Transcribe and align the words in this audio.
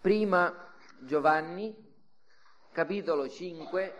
Prima 0.00 0.72
Giovanni, 1.00 1.74
capitolo 2.70 3.28
5, 3.28 3.94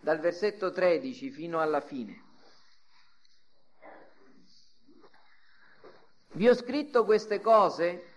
dal 0.00 0.18
versetto 0.18 0.70
13 0.70 1.30
fino 1.30 1.60
alla 1.60 1.82
fine. 1.82 2.24
Vi 6.32 6.48
ho 6.48 6.54
scritto 6.54 7.04
queste 7.04 7.42
cose 7.42 8.14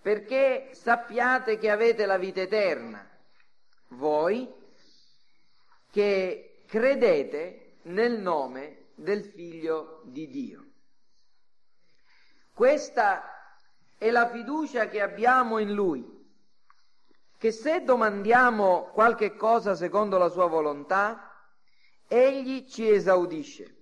perché 0.00 0.70
sappiate 0.72 1.58
che 1.58 1.68
avete 1.68 2.06
la 2.06 2.16
vita 2.16 2.40
eterna, 2.40 3.06
voi 3.88 4.50
che 5.90 6.64
credete 6.66 7.80
nel 7.82 8.18
nome 8.18 8.86
del 8.94 9.22
Figlio 9.22 10.00
di 10.06 10.28
Dio. 10.28 10.66
Questa 12.54 13.31
è 14.02 14.10
la 14.10 14.28
fiducia 14.28 14.88
che 14.88 15.00
abbiamo 15.00 15.58
in 15.58 15.72
Lui, 15.72 16.04
che 17.38 17.52
se 17.52 17.84
domandiamo 17.84 18.90
qualche 18.92 19.36
cosa 19.36 19.76
secondo 19.76 20.18
la 20.18 20.28
sua 20.28 20.46
volontà, 20.46 21.30
Egli 22.08 22.68
ci 22.68 22.90
esaudisce. 22.90 23.76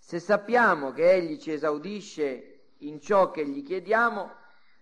Se 0.00 0.18
sappiamo 0.18 0.90
che 0.90 1.08
Egli 1.12 1.38
ci 1.38 1.52
esaudisce 1.52 2.72
in 2.78 3.00
ciò 3.00 3.30
che 3.30 3.46
gli 3.46 3.62
chiediamo, 3.62 4.28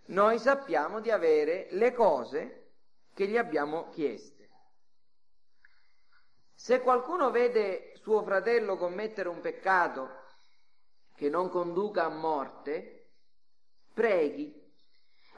noi 0.06 0.38
sappiamo 0.38 1.00
di 1.00 1.10
avere 1.10 1.66
le 1.72 1.92
cose 1.92 2.70
che 3.12 3.26
gli 3.26 3.36
abbiamo 3.36 3.90
chieste. 3.90 4.48
Se 6.54 6.80
qualcuno 6.80 7.30
vede 7.30 7.92
suo 7.96 8.22
fratello 8.22 8.78
commettere 8.78 9.28
un 9.28 9.42
peccato 9.42 10.08
che 11.14 11.28
non 11.28 11.50
conduca 11.50 12.06
a 12.06 12.08
morte, 12.08 13.03
preghi 13.94 14.52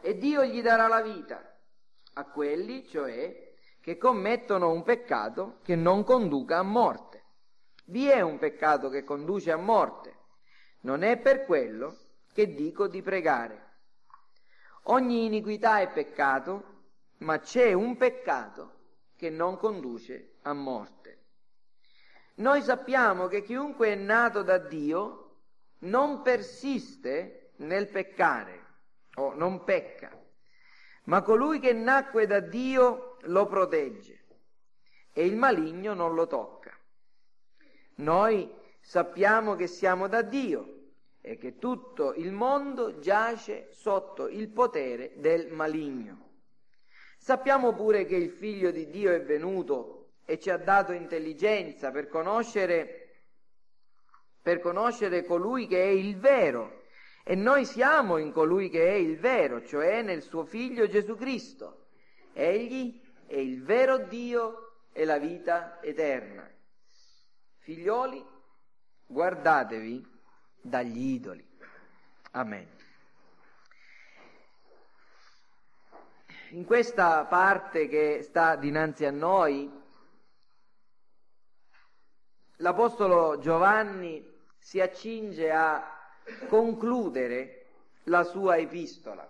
e 0.00 0.16
Dio 0.16 0.44
gli 0.44 0.62
darà 0.62 0.88
la 0.88 1.02
vita 1.02 1.56
a 2.14 2.24
quelli, 2.24 2.86
cioè, 2.88 3.54
che 3.80 3.98
commettono 3.98 4.72
un 4.72 4.82
peccato 4.82 5.58
che 5.62 5.76
non 5.76 6.02
conduca 6.02 6.58
a 6.58 6.62
morte. 6.62 7.24
Vi 7.84 8.06
è 8.06 8.20
un 8.20 8.38
peccato 8.38 8.88
che 8.88 9.04
conduce 9.04 9.52
a 9.52 9.56
morte, 9.56 10.16
non 10.80 11.02
è 11.02 11.18
per 11.18 11.44
quello 11.44 11.96
che 12.32 12.52
dico 12.52 12.88
di 12.88 13.02
pregare. 13.02 13.64
Ogni 14.84 15.24
iniquità 15.24 15.80
è 15.80 15.92
peccato, 15.92 16.74
ma 17.18 17.38
c'è 17.38 17.72
un 17.72 17.96
peccato 17.96 18.74
che 19.16 19.30
non 19.30 19.56
conduce 19.56 20.38
a 20.42 20.52
morte. 20.52 21.24
Noi 22.36 22.62
sappiamo 22.62 23.28
che 23.28 23.42
chiunque 23.42 23.88
è 23.88 23.94
nato 23.94 24.42
da 24.42 24.58
Dio 24.58 25.38
non 25.80 26.22
persiste 26.22 27.45
nel 27.56 27.88
peccare 27.88 28.64
o 29.16 29.34
non 29.34 29.64
pecca, 29.64 30.10
ma 31.04 31.22
colui 31.22 31.58
che 31.58 31.72
nacque 31.72 32.26
da 32.26 32.40
Dio 32.40 33.16
lo 33.22 33.46
protegge 33.46 34.24
e 35.12 35.24
il 35.24 35.36
maligno 35.36 35.94
non 35.94 36.14
lo 36.14 36.26
tocca. 36.26 36.78
Noi 37.96 38.52
sappiamo 38.80 39.54
che 39.54 39.66
siamo 39.66 40.08
da 40.08 40.22
Dio 40.22 40.74
e 41.20 41.38
che 41.38 41.58
tutto 41.58 42.14
il 42.14 42.32
mondo 42.32 42.98
giace 42.98 43.68
sotto 43.72 44.28
il 44.28 44.48
potere 44.48 45.12
del 45.16 45.50
maligno. 45.50 46.24
Sappiamo 47.18 47.72
pure 47.74 48.04
che 48.04 48.14
il 48.14 48.30
figlio 48.30 48.70
di 48.70 48.88
Dio 48.90 49.10
è 49.10 49.20
venuto 49.22 50.12
e 50.24 50.38
ci 50.38 50.50
ha 50.50 50.56
dato 50.56 50.92
intelligenza 50.92 51.90
per 51.90 52.08
conoscere, 52.08 53.22
per 54.40 54.60
conoscere 54.60 55.24
colui 55.24 55.66
che 55.66 55.82
è 55.82 55.88
il 55.88 56.18
vero. 56.18 56.84
E 57.28 57.34
noi 57.34 57.64
siamo 57.64 58.18
in 58.18 58.30
colui 58.30 58.70
che 58.70 58.86
è 58.86 58.92
il 58.92 59.18
vero, 59.18 59.66
cioè 59.66 60.00
nel 60.00 60.22
suo 60.22 60.44
figlio 60.44 60.86
Gesù 60.86 61.16
Cristo. 61.16 61.88
Egli 62.32 63.00
è 63.26 63.34
il 63.34 63.64
vero 63.64 63.98
Dio 63.98 64.84
e 64.92 65.04
la 65.04 65.18
vita 65.18 65.82
eterna. 65.82 66.48
Figlioli, 67.58 68.24
guardatevi 69.06 70.06
dagli 70.60 71.14
idoli. 71.14 71.44
Amen. 72.30 72.74
in 76.50 76.64
questa 76.64 77.24
parte 77.24 77.88
che 77.88 78.22
sta 78.22 78.54
dinanzi 78.54 79.04
a 79.04 79.10
noi, 79.10 79.68
l'Apostolo 82.58 83.38
Giovanni 83.38 84.24
si 84.56 84.80
accinge 84.80 85.50
a 85.50 85.95
concludere 86.48 87.66
la 88.04 88.22
sua 88.24 88.56
epistola. 88.56 89.28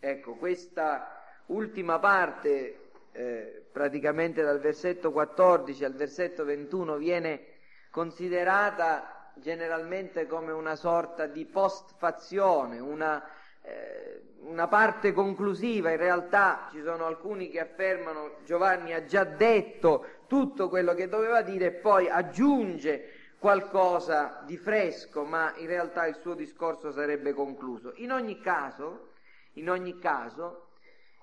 Ecco, 0.00 0.34
questa 0.34 1.22
ultima 1.46 1.98
parte, 1.98 2.90
eh, 3.12 3.66
praticamente 3.70 4.42
dal 4.42 4.60
versetto 4.60 5.12
14 5.12 5.84
al 5.84 5.94
versetto 5.94 6.44
21, 6.44 6.96
viene 6.96 7.44
considerata 7.90 9.32
generalmente 9.36 10.26
come 10.26 10.52
una 10.52 10.76
sorta 10.76 11.26
di 11.26 11.44
postfazione, 11.44 12.78
una 12.78 13.22
eh, 13.62 14.22
una 14.40 14.68
parte 14.68 15.12
conclusiva, 15.12 15.90
in 15.90 15.96
realtà 15.96 16.68
ci 16.70 16.80
sono 16.82 17.06
alcuni 17.06 17.50
che 17.50 17.60
affermano 17.60 18.36
Giovanni 18.44 18.94
ha 18.94 19.04
già 19.04 19.24
detto 19.24 20.22
tutto 20.26 20.68
quello 20.68 20.94
che 20.94 21.08
doveva 21.08 21.42
dire 21.42 21.66
e 21.66 21.72
poi 21.72 22.08
aggiunge 22.08 23.17
qualcosa 23.38 24.42
di 24.44 24.56
fresco, 24.56 25.24
ma 25.24 25.54
in 25.56 25.66
realtà 25.66 26.06
il 26.06 26.16
suo 26.16 26.34
discorso 26.34 26.90
sarebbe 26.90 27.32
concluso. 27.32 27.92
In 27.96 28.12
ogni 28.12 28.40
caso, 28.40 29.12
in, 29.54 29.70
ogni 29.70 29.98
caso, 29.98 30.70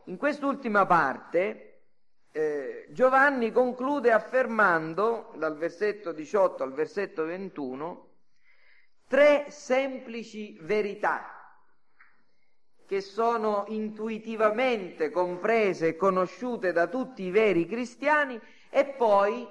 in 0.05 0.17
quest'ultima 0.17 0.85
parte 0.85 1.71
eh, 2.31 2.87
Giovanni 2.89 3.51
conclude 3.51 4.11
affermando 4.11 5.31
dal 5.37 5.55
versetto 5.55 6.11
18 6.11 6.63
al 6.63 6.73
versetto 6.73 7.23
21 7.23 8.09
tre 9.07 9.45
semplici 9.49 10.57
verità 10.61 11.31
che 12.85 13.01
sono 13.01 13.63
intuitivamente 13.69 15.11
comprese 15.11 15.87
e 15.87 15.95
conosciute 15.95 16.71
da 16.71 16.87
tutti 16.87 17.23
i 17.23 17.31
veri 17.31 17.65
cristiani 17.65 18.39
e 18.69 18.85
poi 18.85 19.47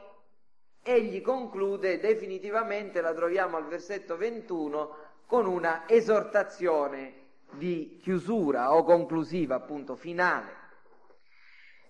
egli 0.85 1.23
conclude 1.23 1.99
definitivamente, 1.99 3.01
la 3.01 3.15
troviamo 3.15 3.57
al 3.57 3.67
versetto 3.67 4.17
21, 4.19 4.97
con 5.27 5.47
una 5.47 5.89
esortazione 5.89 7.23
di 7.53 7.99
chiusura 8.03 8.75
o 8.75 8.85
conclusiva, 8.85 9.55
appunto 9.55 9.97
finale. 9.97 10.63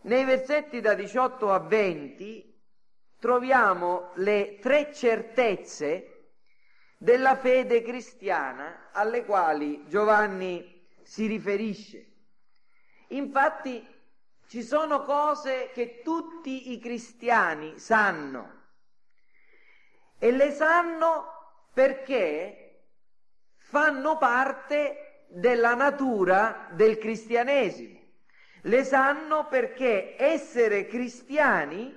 Nei 0.02 0.24
versetti 0.24 0.80
da 0.80 0.94
18 0.94 1.50
a 1.50 1.58
20 1.58 2.62
troviamo 3.18 4.10
le 4.14 4.58
tre 4.60 4.92
certezze 4.94 6.10
della 6.96 7.36
fede 7.36 7.82
cristiana 7.82 8.90
alle 8.92 9.24
quali 9.24 9.84
Giovanni 9.88 10.86
si 11.02 11.26
riferisce. 11.26 12.06
Infatti 13.08 13.84
ci 14.46 14.62
sono 14.62 15.02
cose 15.02 15.70
che 15.72 16.00
tutti 16.02 16.72
i 16.72 16.78
cristiani 16.78 17.78
sanno 17.78 18.62
e 20.24 20.30
le 20.30 20.52
sanno 20.52 21.66
perché 21.74 22.86
fanno 23.58 24.16
parte 24.16 25.26
della 25.28 25.74
natura 25.74 26.68
del 26.70 26.96
cristianesimo. 26.96 28.00
Le 28.62 28.84
sanno 28.84 29.46
perché 29.48 30.16
essere 30.16 30.86
cristiani 30.86 31.94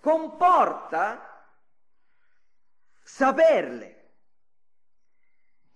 comporta 0.00 1.46
saperle. 3.00 4.10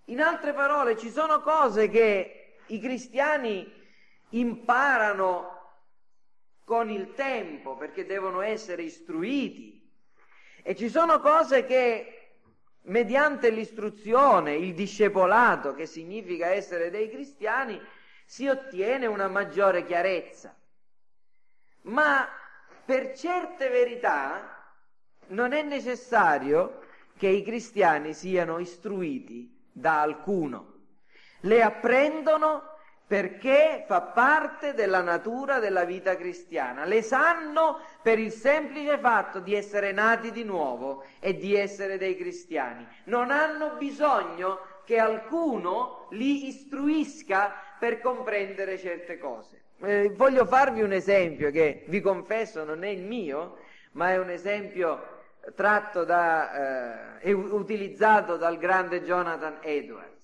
In 0.07 0.19
altre 0.19 0.51
parole, 0.51 0.97
ci 0.97 1.09
sono 1.09 1.39
cose 1.39 1.87
che 1.87 2.57
i 2.65 2.81
cristiani 2.81 3.65
imparano 4.31 5.53
con 6.65 6.89
il 6.89 7.13
tempo 7.13 7.77
perché 7.77 8.05
devono 8.05 8.41
essere 8.41 8.81
istruiti 8.83 9.74
e 10.67 10.75
ci 10.75 10.89
sono 10.89 11.19
cose 11.19 11.63
che 11.63 12.29
mediante 12.85 13.51
l'istruzione, 13.51 14.55
il 14.55 14.73
discepolato, 14.73 15.75
che 15.75 15.85
significa 15.85 16.47
essere 16.47 16.89
dei 16.89 17.07
cristiani, 17.07 17.79
si 18.25 18.47
ottiene 18.47 19.05
una 19.05 19.27
maggiore 19.27 19.85
chiarezza. 19.85 20.57
Ma 21.81 22.27
per 22.83 23.15
certe 23.15 23.69
verità 23.69 24.73
non 25.27 25.53
è 25.53 25.61
necessario 25.61 26.81
che 27.15 27.27
i 27.27 27.43
cristiani 27.43 28.15
siano 28.15 28.57
istruiti 28.57 29.69
da 29.71 30.01
alcuno. 30.01 30.79
Le 31.41 31.61
apprendono 31.61 32.74
perché 33.07 33.83
fa 33.87 34.01
parte 34.01 34.73
della 34.73 35.01
natura 35.01 35.59
della 35.59 35.85
vita 35.85 36.15
cristiana. 36.15 36.85
Le 36.85 37.01
sanno 37.01 37.79
per 38.01 38.17
il 38.17 38.31
semplice 38.31 38.97
fatto 38.97 39.39
di 39.39 39.53
essere 39.53 39.91
nati 39.91 40.31
di 40.31 40.43
nuovo 40.43 41.03
e 41.19 41.35
di 41.37 41.55
essere 41.55 41.97
dei 41.97 42.15
cristiani. 42.17 42.85
Non 43.05 43.29
hanno 43.29 43.75
bisogno 43.77 44.59
che 44.85 44.97
alcuno 44.97 46.07
li 46.11 46.47
istruisca 46.47 47.53
per 47.77 48.01
comprendere 48.01 48.77
certe 48.77 49.17
cose. 49.17 49.63
Eh, 49.81 50.11
voglio 50.15 50.45
farvi 50.45 50.81
un 50.81 50.93
esempio 50.93 51.51
che 51.51 51.83
vi 51.87 52.01
confesso 52.01 52.63
non 52.63 52.83
è 52.83 52.89
il 52.89 53.03
mio, 53.03 53.57
ma 53.91 54.11
è 54.11 54.17
un 54.17 54.29
esempio 54.29 55.13
tratto 55.53 56.05
da, 56.05 57.19
eh, 57.19 57.31
utilizzato 57.33 58.37
dal 58.37 58.57
grande 58.57 59.03
Jonathan 59.03 59.57
Edwards. 59.61 60.14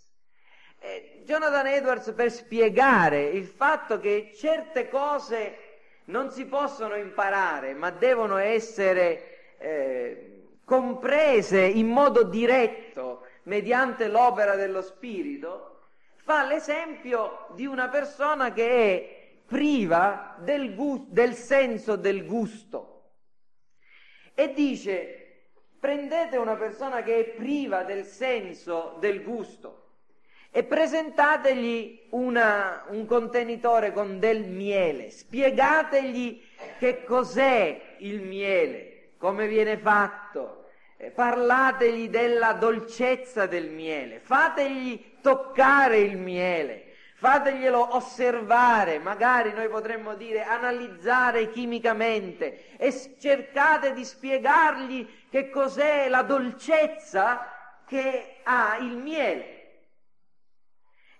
Eh, 0.83 1.21
Jonathan 1.25 1.67
Edwards 1.67 2.11
per 2.13 2.31
spiegare 2.31 3.25
il 3.25 3.45
fatto 3.45 3.99
che 3.99 4.31
certe 4.35 4.89
cose 4.89 5.57
non 6.05 6.31
si 6.31 6.45
possono 6.45 6.95
imparare, 6.95 7.75
ma 7.75 7.91
devono 7.91 8.37
essere 8.37 9.57
eh, 9.59 10.47
comprese 10.65 11.61
in 11.61 11.85
modo 11.85 12.23
diretto 12.23 13.27
mediante 13.43 14.07
l'opera 14.07 14.55
dello 14.55 14.81
Spirito, 14.81 15.81
fa 16.15 16.47
l'esempio 16.47 17.49
di 17.53 17.67
una 17.67 17.87
persona 17.87 18.51
che 18.51 18.67
è 18.67 19.29
priva 19.45 20.35
del, 20.39 20.73
gu- 20.73 21.05
del 21.09 21.35
senso 21.35 21.95
del 21.95 22.25
gusto. 22.25 23.03
E 24.33 24.51
dice, 24.53 25.51
prendete 25.79 26.37
una 26.37 26.55
persona 26.55 27.03
che 27.03 27.19
è 27.19 27.23
priva 27.35 27.83
del 27.83 28.03
senso 28.03 28.97
del 28.99 29.21
gusto 29.21 29.80
e 30.51 30.63
presentategli 30.63 32.07
una, 32.09 32.83
un 32.89 33.05
contenitore 33.05 33.93
con 33.93 34.19
del 34.19 34.43
miele, 34.43 35.09
spiegategli 35.09 36.41
che 36.77 37.05
cos'è 37.05 37.95
il 37.99 38.21
miele, 38.21 39.13
come 39.17 39.47
viene 39.47 39.77
fatto, 39.77 40.65
eh, 40.97 41.09
parlategli 41.09 42.09
della 42.09 42.51
dolcezza 42.51 43.45
del 43.45 43.69
miele, 43.69 44.19
fategli 44.19 45.19
toccare 45.21 45.99
il 45.99 46.17
miele, 46.17 46.95
fateglielo 47.15 47.95
osservare, 47.95 48.99
magari 48.99 49.53
noi 49.53 49.69
potremmo 49.69 50.15
dire 50.15 50.43
analizzare 50.43 51.49
chimicamente. 51.49 52.75
E 52.77 52.91
cercate 53.19 53.93
di 53.93 54.03
spiegargli 54.03 55.07
che 55.29 55.49
cos'è 55.49 56.09
la 56.09 56.23
dolcezza 56.23 57.47
che 57.85 58.39
ha 58.43 58.77
il 58.81 58.97
miele. 58.97 59.60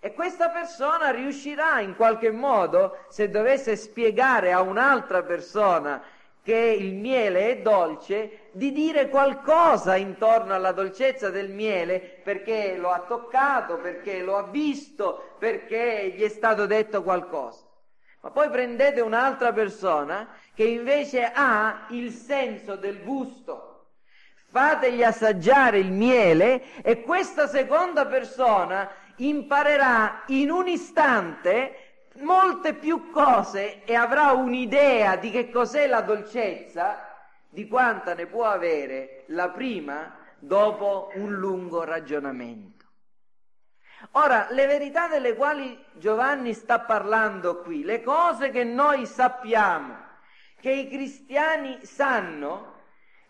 E 0.04 0.16
questa 0.16 0.50
persona 0.50 1.12
riuscirà 1.12 1.80
in 1.80 1.96
qualche 1.96 2.32
modo, 2.32 3.06
se 3.10 3.30
dovesse 3.30 3.76
spiegare 3.76 4.52
a 4.52 4.62
un'altra 4.62 5.22
persona 5.22 6.02
che 6.42 6.56
il 6.56 6.96
miele 6.96 7.52
è 7.52 7.62
dolce, 7.62 8.50
di 8.54 8.72
dire 8.72 9.10
qualcosa 9.10 9.96
intorno 9.96 10.56
alla 10.56 10.72
dolcezza 10.72 11.30
del 11.30 11.52
miele 11.52 12.20
perché 12.24 12.78
lo 12.78 12.90
ha 12.90 13.02
toccato, 13.02 13.78
perché 13.78 14.22
lo 14.24 14.38
ha 14.38 14.44
visto, 14.48 15.36
perché 15.38 16.12
gli 16.16 16.24
è 16.24 16.30
stato 16.30 16.66
detto 16.66 17.04
qualcosa. 17.04 17.64
Ma 18.22 18.32
poi 18.32 18.50
prendete 18.50 19.02
un'altra 19.02 19.54
persona 19.54 20.30
che 20.56 20.64
invece 20.64 21.32
ha 21.32 21.86
il 21.90 22.12
senso 22.12 22.76
del 22.76 23.04
gusto. 23.04 23.68
Fategli 24.50 25.04
assaggiare 25.04 25.78
il 25.78 25.92
miele 25.92 26.82
e 26.82 27.04
questa 27.04 27.48
seconda 27.48 28.08
persona 28.08 28.90
imparerà 29.18 30.24
in 30.28 30.52
un 30.52 30.68
istante 30.68 31.92
molte 32.20 32.74
più 32.74 33.10
cose 33.12 33.84
e 33.84 33.96
avrà 33.96 34.32
un'idea 34.32 35.16
di 35.16 35.32
che 35.32 35.50
cos'è 35.50 35.88
la 35.88 36.02
dolcezza, 36.02 37.08
di 37.50 37.68
quanta 37.68 38.14
ne 38.14 38.26
può 38.28 38.46
avere 38.46 39.24
la 39.28 39.50
prima 39.50 40.16
dopo 40.40 41.12
un 41.16 41.34
lungo 41.34 41.84
ragionamento. 41.84 42.86
Ora, 44.12 44.48
le 44.50 44.66
verità 44.66 45.08
delle 45.08 45.36
quali 45.36 45.78
Giovanni 45.94 46.54
sta 46.54 46.80
parlando 46.80 47.62
qui, 47.62 47.84
le 47.84 48.02
cose 48.02 48.50
che 48.50 48.64
noi 48.64 49.06
sappiamo, 49.06 49.96
che 50.60 50.72
i 50.72 50.90
cristiani 50.90 51.86
sanno, 51.86 52.80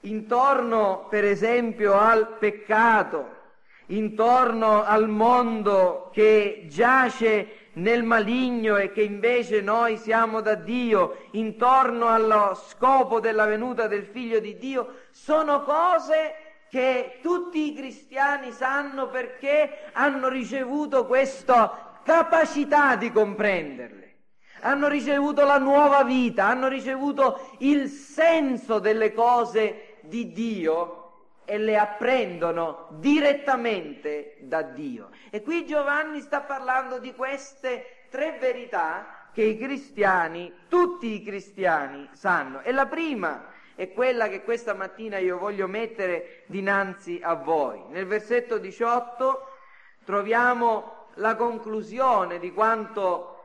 intorno 0.01 1.07
per 1.09 1.25
esempio 1.25 1.97
al 1.97 2.37
peccato, 2.37 3.39
intorno 3.87 4.83
al 4.83 5.09
mondo 5.09 6.09
che 6.13 6.65
giace 6.67 7.69
nel 7.73 8.03
maligno 8.03 8.77
e 8.77 8.91
che 8.91 9.01
invece 9.01 9.61
noi 9.61 9.97
siamo 9.97 10.41
da 10.41 10.55
Dio, 10.55 11.27
intorno 11.31 12.07
allo 12.07 12.53
scopo 12.53 13.19
della 13.19 13.45
venuta 13.45 13.87
del 13.87 14.05
Figlio 14.05 14.39
di 14.39 14.57
Dio, 14.57 14.95
sono 15.11 15.63
cose 15.63 16.35
che 16.69 17.19
tutti 17.21 17.71
i 17.71 17.75
cristiani 17.75 18.51
sanno 18.51 19.09
perché 19.09 19.89
hanno 19.93 20.29
ricevuto 20.29 21.05
questa 21.05 21.99
capacità 22.03 22.95
di 22.95 23.11
comprenderle. 23.11 23.99
Hanno 24.61 24.87
ricevuto 24.87 25.43
la 25.43 25.57
nuova 25.57 26.03
vita, 26.03 26.45
hanno 26.45 26.67
ricevuto 26.67 27.55
il 27.59 27.87
senso 27.89 28.79
delle 28.79 29.11
cose 29.11 29.97
di 30.01 30.31
Dio 30.31 31.00
e 31.51 31.57
le 31.57 31.77
apprendono 31.77 32.87
direttamente 32.91 34.37
da 34.39 34.61
Dio. 34.61 35.09
E 35.29 35.41
qui 35.41 35.65
Giovanni 35.65 36.21
sta 36.21 36.39
parlando 36.39 36.97
di 36.97 37.13
queste 37.13 38.05
tre 38.09 38.37
verità 38.39 39.27
che 39.33 39.43
i 39.43 39.57
cristiani, 39.57 40.49
tutti 40.69 41.13
i 41.13 41.21
cristiani 41.21 42.07
sanno. 42.13 42.61
E 42.61 42.71
la 42.71 42.85
prima 42.85 43.49
è 43.75 43.91
quella 43.91 44.29
che 44.29 44.43
questa 44.43 44.73
mattina 44.73 45.17
io 45.17 45.37
voglio 45.37 45.67
mettere 45.67 46.43
dinanzi 46.45 47.19
a 47.21 47.33
voi. 47.33 47.83
Nel 47.89 48.05
versetto 48.05 48.57
18 48.57 49.47
troviamo 50.05 51.09
la 51.15 51.35
conclusione 51.35 52.39
di 52.39 52.53
quanto 52.53 53.43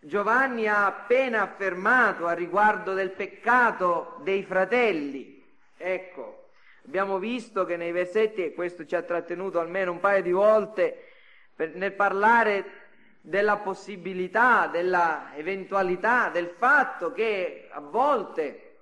Giovanni 0.00 0.66
ha 0.66 0.86
appena 0.86 1.42
affermato 1.42 2.26
a 2.26 2.32
riguardo 2.32 2.94
del 2.94 3.10
peccato 3.10 4.16
dei 4.22 4.42
fratelli. 4.44 5.44
Ecco, 5.76 6.43
Abbiamo 6.86 7.18
visto 7.18 7.64
che 7.64 7.76
nei 7.76 7.92
versetti, 7.92 8.44
e 8.44 8.52
questo 8.52 8.84
ci 8.84 8.94
ha 8.94 9.02
trattenuto 9.02 9.58
almeno 9.58 9.92
un 9.92 10.00
paio 10.00 10.22
di 10.22 10.32
volte, 10.32 11.12
per, 11.54 11.74
nel 11.74 11.94
parlare 11.94 12.82
della 13.22 13.56
possibilità, 13.56 14.66
della 14.66 15.32
eventualità, 15.34 16.28
del 16.28 16.54
fatto 16.58 17.10
che 17.10 17.68
a 17.70 17.80
volte 17.80 18.80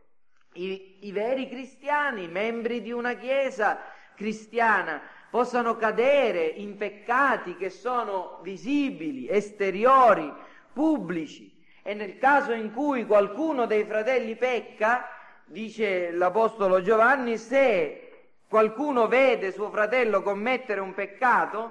i, 0.54 1.06
i 1.06 1.12
veri 1.12 1.48
cristiani, 1.48 2.26
membri 2.26 2.82
di 2.82 2.90
una 2.90 3.14
chiesa 3.14 3.78
cristiana, 4.16 5.00
possano 5.30 5.76
cadere 5.76 6.44
in 6.44 6.76
peccati 6.76 7.56
che 7.56 7.70
sono 7.70 8.40
visibili, 8.42 9.28
esteriori, 9.28 10.30
pubblici. 10.72 11.50
E 11.84 11.94
nel 11.94 12.18
caso 12.18 12.52
in 12.52 12.72
cui 12.72 13.06
qualcuno 13.06 13.66
dei 13.66 13.84
fratelli 13.84 14.34
pecca, 14.34 15.06
dice 15.52 16.10
l'Apostolo 16.10 16.80
Giovanni, 16.80 17.36
se 17.36 18.30
qualcuno 18.48 19.06
vede 19.06 19.52
suo 19.52 19.70
fratello 19.70 20.22
commettere 20.22 20.80
un 20.80 20.94
peccato, 20.94 21.70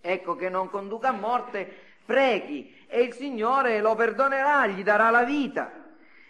ecco 0.00 0.36
che 0.36 0.48
non 0.48 0.70
conduca 0.70 1.08
a 1.08 1.12
morte, 1.12 1.68
preghi 2.06 2.86
e 2.86 3.02
il 3.02 3.12
Signore 3.12 3.80
lo 3.80 3.94
perdonerà, 3.96 4.68
gli 4.68 4.82
darà 4.84 5.10
la 5.10 5.24
vita. 5.24 5.72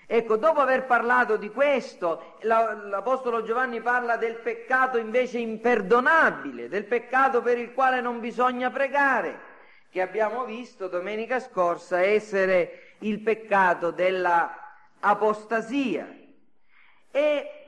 Ecco, 0.06 0.36
dopo 0.36 0.60
aver 0.60 0.86
parlato 0.86 1.36
di 1.36 1.50
questo, 1.50 2.36
l'Apostolo 2.40 3.42
Giovanni 3.42 3.80
parla 3.80 4.16
del 4.16 4.36
peccato 4.36 4.98
invece 4.98 5.38
imperdonabile, 5.38 6.68
del 6.68 6.84
peccato 6.84 7.42
per 7.42 7.58
il 7.58 7.72
quale 7.72 8.00
non 8.00 8.18
bisogna 8.18 8.70
pregare, 8.70 9.38
che 9.88 10.00
abbiamo 10.00 10.44
visto 10.44 10.88
domenica 10.88 11.38
scorsa 11.38 12.00
essere 12.00 12.94
il 13.00 13.20
peccato 13.20 13.92
della 13.92 14.52
apostasia. 14.98 16.19
E 17.10 17.66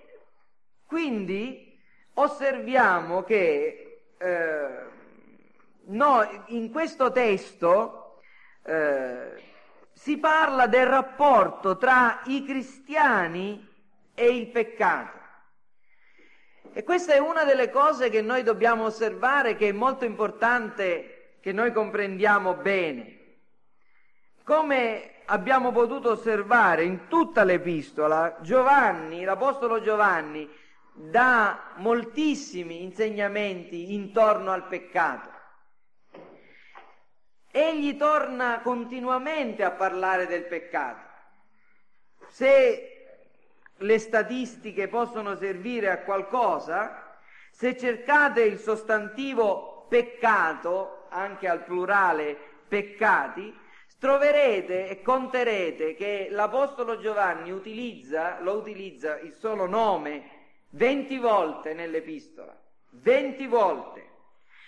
quindi 0.87 1.79
osserviamo 2.15 3.23
che 3.23 4.03
eh, 4.19 4.69
no, 5.87 6.45
in 6.47 6.71
questo 6.71 7.11
testo 7.11 8.21
eh, 8.65 9.43
si 9.93 10.19
parla 10.19 10.67
del 10.67 10.87
rapporto 10.87 11.77
tra 11.77 12.23
i 12.27 12.45
cristiani 12.45 13.69
e 14.15 14.37
il 14.37 14.49
peccato. 14.49 15.21
E 16.75 16.85
questa 16.85 17.13
è 17.13 17.19
una 17.19 17.45
delle 17.45 17.69
cose 17.71 18.09
che 18.09 18.23
noi 18.23 18.43
dobbiamo 18.43 18.85
osservare, 18.85 19.57
che 19.57 19.69
è 19.69 19.73
molto 19.73 20.05
importante 20.05 21.37
che 21.41 21.53
noi 21.53 21.73
comprendiamo 21.73 22.55
bene. 22.55 23.19
Come 24.45 25.12
abbiamo 25.27 25.73
potuto 25.73 26.11
osservare 26.11 26.85
in 26.85 27.09
tutta 27.09 27.45
l'epistola, 27.45 28.39
Giovanni, 28.41 29.25
l'Apostolo 29.25 29.81
Giovanni, 29.81 30.49
dà 30.95 31.73
moltissimi 31.77 32.83
insegnamenti 32.83 33.95
intorno 33.95 34.51
al 34.53 34.67
peccato. 34.67 35.31
Egli 37.51 37.97
torna 37.97 38.61
continuamente 38.63 39.63
a 39.63 39.71
parlare 39.73 40.27
del 40.27 40.45
peccato. 40.45 41.11
Se 42.29 42.89
le 43.77 43.99
statistiche 43.99 44.89
possono 44.89 45.37
servire 45.37 45.91
a 45.91 45.99
qualcosa, 45.99 47.19
se 47.51 47.77
cercate 47.77 48.43
il 48.43 48.59
sostantivo 48.59 49.87
peccato, 49.89 51.07
anche 51.11 51.47
al 51.47 51.65
plurale 51.65 52.37
peccati, 52.69 53.55
troverete 54.03 54.89
e 54.89 55.01
conterete 55.01 55.95
che 55.95 56.27
l'Apostolo 56.29 56.99
Giovanni 56.99 57.53
utilizza, 57.53 58.41
lo 58.41 58.55
utilizza 58.55 59.21
il 59.21 59.33
solo 59.33 59.67
nome 59.67 60.41
20 60.71 61.19
volte 61.19 61.73
nell'epistola, 61.73 62.53
20 62.95 63.47
volte. 63.47 64.11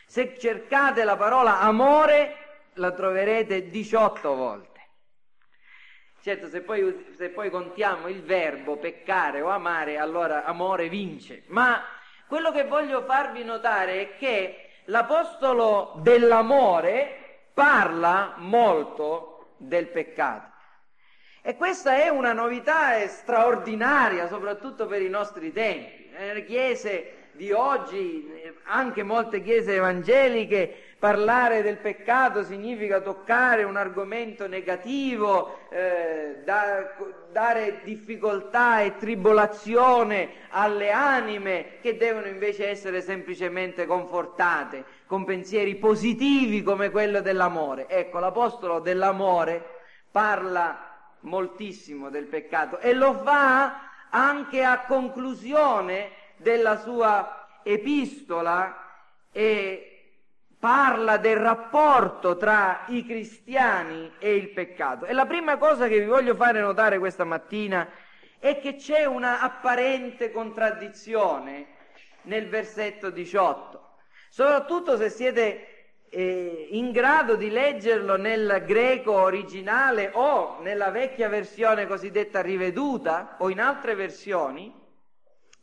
Se 0.07 0.39
cercate 0.39 1.03
la 1.03 1.17
parola 1.17 1.59
amore, 1.59 2.37
la 2.75 2.93
troverete 2.93 3.71
18 3.71 4.37
volte. 4.37 4.81
Certo, 6.21 6.47
se 6.47 6.61
poi, 6.61 7.07
se 7.17 7.31
poi 7.31 7.51
contiamo 7.51 8.07
il 8.07 8.23
verbo 8.23 8.77
peccare 8.77 9.41
o 9.41 9.49
amare, 9.49 9.99
allora 9.99 10.45
amore 10.45 10.89
vince. 10.89 11.43
Ma 11.49 11.83
quello 12.29 12.53
che 12.53 12.69
voglio 12.69 13.03
farvi 13.03 13.43
notare 13.43 14.01
è 14.01 14.17
che 14.17 14.69
l'Apostolo 14.85 15.99
dell'amore 16.03 17.24
parla 17.55 18.35
molto 18.39 19.55
del 19.57 19.87
peccato. 19.87 20.53
E 21.41 21.57
questa 21.57 22.03
è 22.03 22.09
una 22.09 22.33
novità 22.33 23.07
straordinaria, 23.07 24.29
soprattutto 24.29 24.87
per 24.87 25.03
i 25.03 25.09
nostri 25.09 25.53
tempi. 25.53 26.11
Nelle 26.19 26.45
chiese 26.45 27.25
di 27.33 27.53
oggi, 27.53 28.31
anche 28.65 29.03
molte 29.03 29.43
chiese 29.43 29.75
evangeliche, 29.75 30.75
parlare 30.99 31.61
del 31.63 31.77
peccato 31.77 32.45
significa 32.45 33.01
toccare 33.01 33.65
un 33.65 33.77
argomento 33.77 34.47
negativo, 34.47 35.69
eh, 35.69 36.37
da, 36.45 36.95
dare 37.31 37.81
difficoltà 37.83 38.81
e 38.81 38.97
tribolazione 38.97 40.31
alle 40.49 40.91
anime 40.93 41.79
che 41.83 41.99
devono 41.99 42.27
invece 42.27 42.71
essere 42.71 43.03
semplicemente 43.03 43.85
confortate 43.85 44.85
con 45.07 45.25
pensieri 45.25 45.77
positivi 45.77 46.63
come 46.63 46.91
quello 46.91 47.21
dell'amore. 47.21 47.89
Ecco, 47.89 48.19
l'Apostolo 48.19 48.81
dell'amore 48.81 49.81
parla 50.11 50.93
moltissimo 51.21 52.11
del 52.11 52.27
peccato 52.27 52.79
e 52.79 52.93
lo 52.93 53.15
fa 53.15 54.07
anche 54.11 54.63
a 54.63 54.85
conclusione 54.85 56.11
della 56.37 56.77
sua 56.79 57.61
epistola 57.63 58.83
e 59.33 59.95
parla 60.59 61.19
del 61.19 61.37
rapporto 61.37 62.37
tra 62.37 62.85
i 62.87 63.05
cristiani 63.05 64.13
e 64.19 64.35
il 64.35 64.51
peccato. 64.51 65.05
E 65.05 65.13
la 65.13 65.27
prima 65.27 65.59
cosa 65.59 65.89
che 65.89 65.99
vi 65.99 66.07
voglio 66.07 66.35
fare 66.35 66.61
notare 66.61 66.99
questa 66.99 67.25
mattina 67.25 67.87
è 68.39 68.61
che 68.61 68.77
c'è 68.77 69.05
una 69.05 69.41
apparente 69.41 70.31
contraddizione 70.31 71.67
nel 72.23 72.49
versetto 72.49 73.11
18, 73.11 73.94
soprattutto 74.35 74.97
se 74.97 75.11
siete 75.11 75.67
eh, 76.09 76.67
in 76.73 76.91
grado 76.91 77.37
di 77.37 77.51
leggerlo 77.51 78.17
nel 78.17 78.65
greco 78.67 79.13
originale 79.13 80.11
o 80.13 80.59
nella 80.61 80.91
vecchia 80.91 81.29
versione 81.29 81.87
cosiddetta 81.87 82.41
riveduta 82.41 83.37
o 83.39 83.49
in 83.49 83.61
altre 83.61 83.95
versioni 83.95 84.75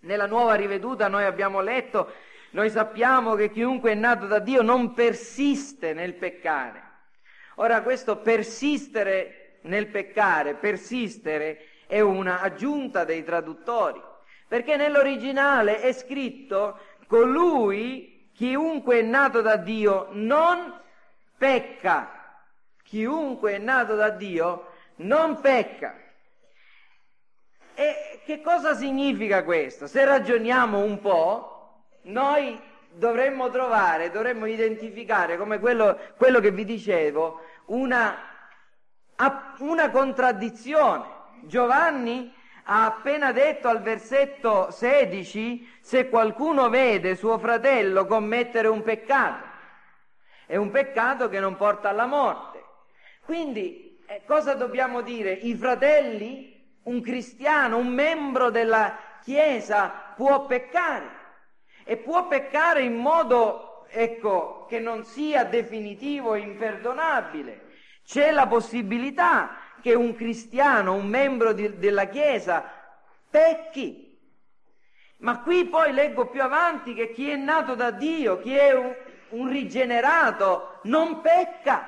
nella 0.04 0.26
nuova 0.26 0.54
riveduta 0.54 1.10
noi 1.10 1.26
abbiamo 1.26 1.60
letto, 1.60 2.14
noi 2.52 2.70
sappiamo 2.70 3.36
che 3.36 3.52
chiunque 3.52 3.92
è 3.92 3.96
nato 3.96 4.26
da 4.26 4.40
Dio 4.40 4.62
non 4.62 4.94
persiste 4.94 5.92
nel 5.92 6.14
peccare. 6.14 6.82
Ora 7.56 7.82
questo 7.82 8.20
persistere 8.20 9.60
nel 9.64 9.88
peccare, 9.88 10.54
persistere 10.54 11.66
è 11.88 12.00
una 12.00 12.40
aggiunta 12.40 13.04
dei 13.04 13.26
traduttori, 13.26 14.02
perché 14.48 14.78
nell'originale 14.78 15.82
è 15.82 15.92
scritto 15.92 16.80
colui, 17.06 18.11
chiunque 18.42 18.98
è 18.98 19.02
nato 19.04 19.42
da 19.42 19.56
Dio, 19.56 20.08
non 20.14 20.76
pecca. 21.38 22.10
Chiunque 22.82 23.54
è 23.54 23.58
nato 23.60 23.94
da 23.94 24.10
Dio 24.10 24.72
non 24.96 25.40
pecca. 25.42 25.96
E 27.76 28.22
che 28.26 28.42
cosa 28.42 28.74
significa 28.74 29.44
questo? 29.44 29.86
Se 29.86 30.04
ragioniamo 30.04 30.80
un 30.80 31.00
po', 31.00 31.84
noi 32.06 32.60
dovremmo 32.92 33.52
trovare, 33.52 34.10
dovremmo 34.10 34.48
identificare 34.48 35.38
come 35.38 35.60
quello, 35.60 36.00
quello 36.18 36.40
che 36.40 36.50
vi 36.50 36.66
dicevo, 36.66 37.42
una, 37.66 38.16
una 39.60 39.92
contraddizione. 39.92 41.20
Giovanni 41.44 42.34
ha 42.64 42.86
appena 42.86 43.32
detto 43.32 43.68
al 43.68 43.82
versetto 43.82 44.70
16 44.72 45.80
se 45.82 46.10
qualcuno 46.10 46.70
vede 46.70 47.16
suo 47.16 47.38
fratello 47.40 48.06
commettere 48.06 48.68
un 48.68 48.84
peccato. 48.84 49.46
È 50.46 50.56
un 50.56 50.70
peccato 50.70 51.30
che 51.30 51.40
non 51.40 51.56
porta 51.56 51.90
alla 51.90 52.06
morte. 52.06 52.64
Quindi 53.24 54.04
eh, 54.06 54.24
cosa 54.26 54.54
dobbiamo 54.54 55.02
dire? 55.02 55.32
I 55.32 55.56
fratelli 55.56 56.52
un 56.84 57.02
cristiano, 57.02 57.78
un 57.78 57.88
membro 57.88 58.50
della 58.50 58.98
Chiesa 59.22 60.14
può 60.16 60.46
peccare 60.46 61.20
e 61.84 61.98
può 61.98 62.28
peccare 62.28 62.82
in 62.82 62.96
modo, 62.96 63.86
ecco, 63.90 64.66
che 64.68 64.80
non 64.80 65.04
sia 65.04 65.44
definitivo 65.46 66.34
e 66.34 66.40
imperdonabile. 66.40 67.70
C'è 68.04 68.32
la 68.32 68.48
possibilità 68.48 69.61
che 69.82 69.94
un 69.94 70.16
cristiano, 70.16 70.94
un 70.94 71.08
membro 71.08 71.54
di, 71.54 71.78
della 71.78 72.06
Chiesa, 72.06 72.64
pecchi. 73.30 74.10
Ma 75.18 75.42
qui 75.42 75.66
poi 75.66 75.92
leggo 75.92 76.28
più 76.28 76.42
avanti 76.42 76.94
che 76.94 77.12
chi 77.12 77.30
è 77.30 77.36
nato 77.36 77.76
da 77.76 77.92
Dio, 77.92 78.40
chi 78.40 78.56
è 78.56 78.74
un, 78.74 78.96
un 79.30 79.50
rigenerato, 79.50 80.80
non 80.84 81.22
pecca. 81.22 81.88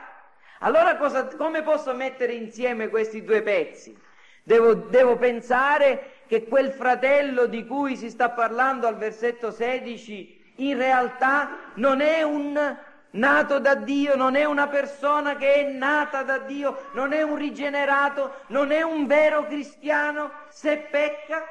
Allora 0.59 0.97
cosa, 0.97 1.27
come 1.27 1.63
posso 1.63 1.93
mettere 1.93 2.33
insieme 2.33 2.89
questi 2.89 3.23
due 3.23 3.41
pezzi? 3.41 3.97
Devo, 4.43 4.73
devo 4.73 5.15
pensare 5.17 6.21
che 6.27 6.45
quel 6.45 6.71
fratello 6.71 7.45
di 7.45 7.65
cui 7.65 7.95
si 7.95 8.09
sta 8.09 8.29
parlando 8.29 8.87
al 8.87 8.97
versetto 8.97 9.51
16 9.51 10.41
in 10.57 10.77
realtà 10.77 11.71
non 11.75 12.01
è 12.01 12.21
un 12.21 12.77
nato 13.13 13.59
da 13.59 13.75
Dio, 13.75 14.15
non 14.15 14.35
è 14.35 14.45
una 14.45 14.67
persona 14.67 15.35
che 15.35 15.53
è 15.53 15.71
nata 15.71 16.23
da 16.23 16.39
Dio, 16.39 16.89
non 16.93 17.13
è 17.13 17.21
un 17.21 17.35
rigenerato, 17.35 18.41
non 18.47 18.71
è 18.71 18.81
un 18.81 19.05
vero 19.07 19.45
cristiano 19.45 20.31
se 20.49 20.77
pecca? 20.89 21.45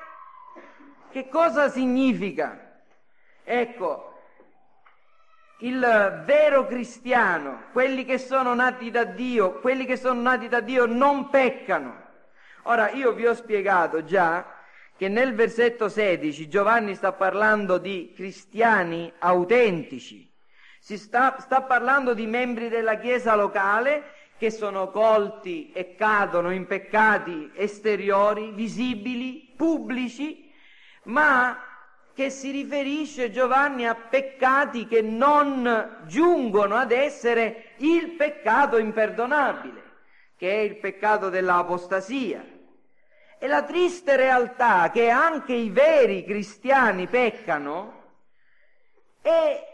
Che 1.11 1.28
cosa 1.28 1.69
significa? 1.69 2.81
Ecco, 3.45 4.21
il 5.59 6.23
vero 6.25 6.66
cristiano, 6.66 7.64
quelli 7.73 8.04
che 8.04 8.19
sono 8.19 8.54
nati 8.54 8.90
da 8.90 9.04
Dio, 9.04 9.61
quelli 9.61 9.85
che 9.85 9.97
sono 9.97 10.21
nati 10.21 10.49
da 10.49 10.61
Dio 10.61 10.87
non 10.87 11.28
peccano. 11.28 12.00
Ora, 12.62 12.90
io 12.90 13.12
vi 13.12 13.26
ho 13.26 13.35
spiegato 13.35 14.04
già 14.04 14.45
che 14.97 15.09
nel 15.09 15.35
versetto 15.35 15.88
16 15.88 16.49
Giovanni 16.49 16.95
sta 16.95 17.12
parlando 17.12 17.78
di 17.78 18.12
cristiani 18.14 19.12
autentici, 19.19 20.31
si 20.82 20.98
sta, 20.98 21.36
sta 21.38 21.62
parlando 21.62 22.12
di 22.12 22.26
membri 22.26 22.68
della 22.68 22.96
Chiesa 22.96 23.36
locale 23.36 24.02
che 24.36 24.50
sono 24.50 24.90
colti 24.90 25.70
e 25.70 25.94
cadono 25.94 26.50
in 26.50 26.66
peccati 26.66 27.52
esteriori, 27.54 28.50
visibili, 28.50 29.54
pubblici, 29.56 30.52
ma 31.04 31.56
che 32.12 32.30
si 32.30 32.50
riferisce 32.50 33.30
Giovanni 33.30 33.86
a 33.86 33.94
peccati 33.94 34.88
che 34.88 35.02
non 35.02 36.02
giungono 36.06 36.74
ad 36.74 36.90
essere 36.90 37.74
il 37.76 38.16
peccato 38.16 38.76
imperdonabile, 38.76 39.82
che 40.36 40.50
è 40.50 40.58
il 40.62 40.78
peccato 40.78 41.28
dell'apostasia. 41.28 42.44
E 43.38 43.46
la 43.46 43.62
triste 43.62 44.16
realtà 44.16 44.90
che 44.90 45.10
anche 45.10 45.54
i 45.54 45.70
veri 45.70 46.24
cristiani 46.24 47.06
peccano 47.06 48.00
è 49.22 49.70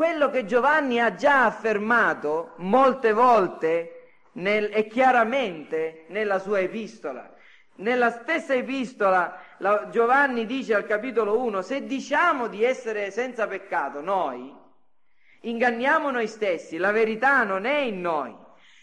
quello 0.00 0.30
che 0.30 0.46
Giovanni 0.46 0.98
ha 0.98 1.14
già 1.14 1.44
affermato 1.44 2.54
molte 2.56 3.12
volte 3.12 4.14
nel, 4.32 4.70
e 4.72 4.86
chiaramente 4.86 6.06
nella 6.08 6.38
sua 6.38 6.60
epistola. 6.60 7.30
Nella 7.74 8.10
stessa 8.10 8.54
epistola 8.54 9.38
la, 9.58 9.90
Giovanni 9.90 10.46
dice 10.46 10.74
al 10.74 10.86
capitolo 10.86 11.38
1, 11.40 11.60
se 11.60 11.84
diciamo 11.84 12.46
di 12.46 12.64
essere 12.64 13.10
senza 13.10 13.46
peccato 13.46 14.00
noi, 14.00 14.50
inganniamo 15.42 16.10
noi 16.10 16.28
stessi, 16.28 16.78
la 16.78 16.92
verità 16.92 17.42
non 17.42 17.66
è 17.66 17.80
in 17.80 18.00
noi. 18.00 18.34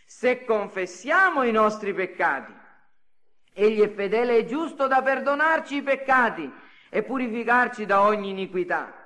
Se 0.06 0.46
confessiamo 0.46 1.42
i 1.42 1.52
nostri 1.52 1.96
peccati, 1.96 2.54
Egli 3.54 3.82
è 3.82 3.90
fedele 3.90 4.38
e 4.38 4.46
giusto 4.46 4.86
da 4.86 5.02
perdonarci 5.02 5.78
i 5.78 5.82
peccati 5.82 6.48
e 6.92 7.02
purificarci 7.02 7.88
da 7.88 8.04
ogni 8.04 8.30
iniquità. 8.30 9.06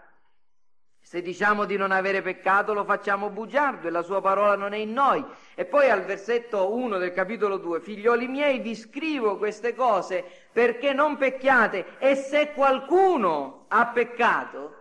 Se 1.11 1.21
diciamo 1.21 1.65
di 1.65 1.75
non 1.75 1.91
avere 1.91 2.21
peccato 2.21 2.71
lo 2.71 2.85
facciamo 2.85 3.29
bugiardo 3.29 3.85
e 3.85 3.91
la 3.91 4.01
sua 4.01 4.21
parola 4.21 4.55
non 4.55 4.71
è 4.71 4.77
in 4.77 4.93
noi. 4.93 5.21
E 5.55 5.65
poi 5.65 5.89
al 5.89 6.05
versetto 6.05 6.73
1 6.73 6.97
del 6.99 7.11
capitolo 7.11 7.57
2, 7.57 7.81
figlioli 7.81 8.29
miei 8.29 8.59
vi 8.59 8.73
scrivo 8.75 9.35
queste 9.35 9.75
cose 9.75 10.23
perché 10.53 10.93
non 10.93 11.17
pecchiate 11.17 11.97
e 11.99 12.15
se 12.15 12.53
qualcuno 12.53 13.65
ha 13.67 13.87
peccato, 13.87 14.73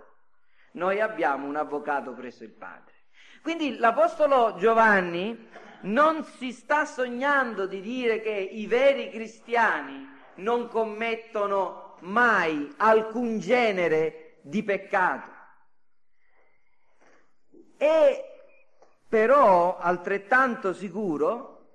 noi 0.75 1.01
abbiamo 1.01 1.49
un 1.49 1.57
avvocato 1.57 2.13
presso 2.13 2.45
il 2.45 2.53
Padre. 2.53 2.95
Quindi 3.43 3.77
l'Apostolo 3.79 4.55
Giovanni 4.57 5.49
non 5.81 6.23
si 6.23 6.53
sta 6.53 6.85
sognando 6.85 7.67
di 7.67 7.81
dire 7.81 8.21
che 8.21 8.31
i 8.31 8.69
veri 8.69 9.11
cristiani 9.11 10.09
non 10.37 10.69
commettono 10.69 11.97
mai 12.03 12.73
alcun 12.77 13.41
genere 13.41 14.37
di 14.43 14.63
peccato. 14.63 15.39
È 17.81 18.23
però 19.09 19.79
altrettanto 19.79 20.75
sicuro 20.75 21.69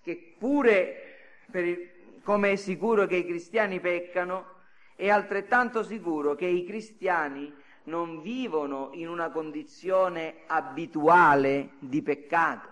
che 0.00 0.36
pure 0.38 1.46
il, 1.52 2.20
come 2.22 2.52
è 2.52 2.54
sicuro 2.54 3.06
che 3.06 3.16
i 3.16 3.26
cristiani 3.26 3.80
peccano, 3.80 4.54
è 4.94 5.08
altrettanto 5.08 5.82
sicuro 5.82 6.36
che 6.36 6.46
i 6.46 6.64
cristiani 6.64 7.52
non 7.86 8.22
vivono 8.22 8.90
in 8.92 9.08
una 9.08 9.30
condizione 9.30 10.42
abituale 10.46 11.70
di 11.80 12.02
peccato, 12.02 12.68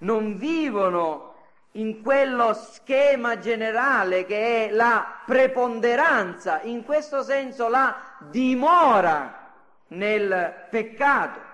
non 0.00 0.38
vivono 0.38 1.34
in 1.74 2.02
quello 2.02 2.52
schema 2.52 3.38
generale 3.38 4.26
che 4.26 4.66
è 4.66 4.72
la 4.72 5.22
preponderanza, 5.24 6.62
in 6.62 6.82
questo 6.82 7.22
senso 7.22 7.68
la 7.68 8.16
dimora 8.28 9.52
nel 9.90 10.66
peccato. 10.68 11.49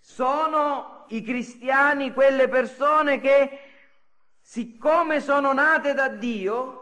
Sono 0.00 1.04
i 1.08 1.22
cristiani 1.22 2.12
quelle 2.12 2.48
persone 2.48 3.20
che, 3.20 3.60
siccome 4.40 5.20
sono 5.20 5.52
nate 5.52 5.94
da 5.94 6.08
Dio, 6.08 6.80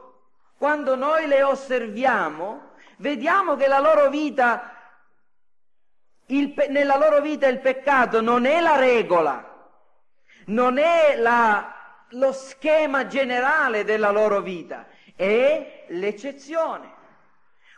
quando 0.57 0.97
noi 0.97 1.27
le 1.27 1.43
osserviamo, 1.43 2.73
vediamo 2.99 3.55
che 3.57 3.69
la 3.69 3.79
loro 3.79 4.09
vita, 4.09 4.73
il, 6.27 6.55
nella 6.69 6.97
loro 6.97 7.21
vita 7.21 7.47
il 7.47 7.61
peccato 7.61 8.21
non 8.21 8.45
è 8.45 8.61
la 8.61 8.77
regola, 8.77 9.49
non 10.47 10.79
è 10.79 11.17
la, 11.17 11.75
lo 12.11 12.33
schema 12.33 13.07
generale 13.07 13.85
della 13.85 14.11
loro 14.11 14.41
vita, 14.41 14.87
è 15.15 15.87
l'eccezione. 15.89 16.97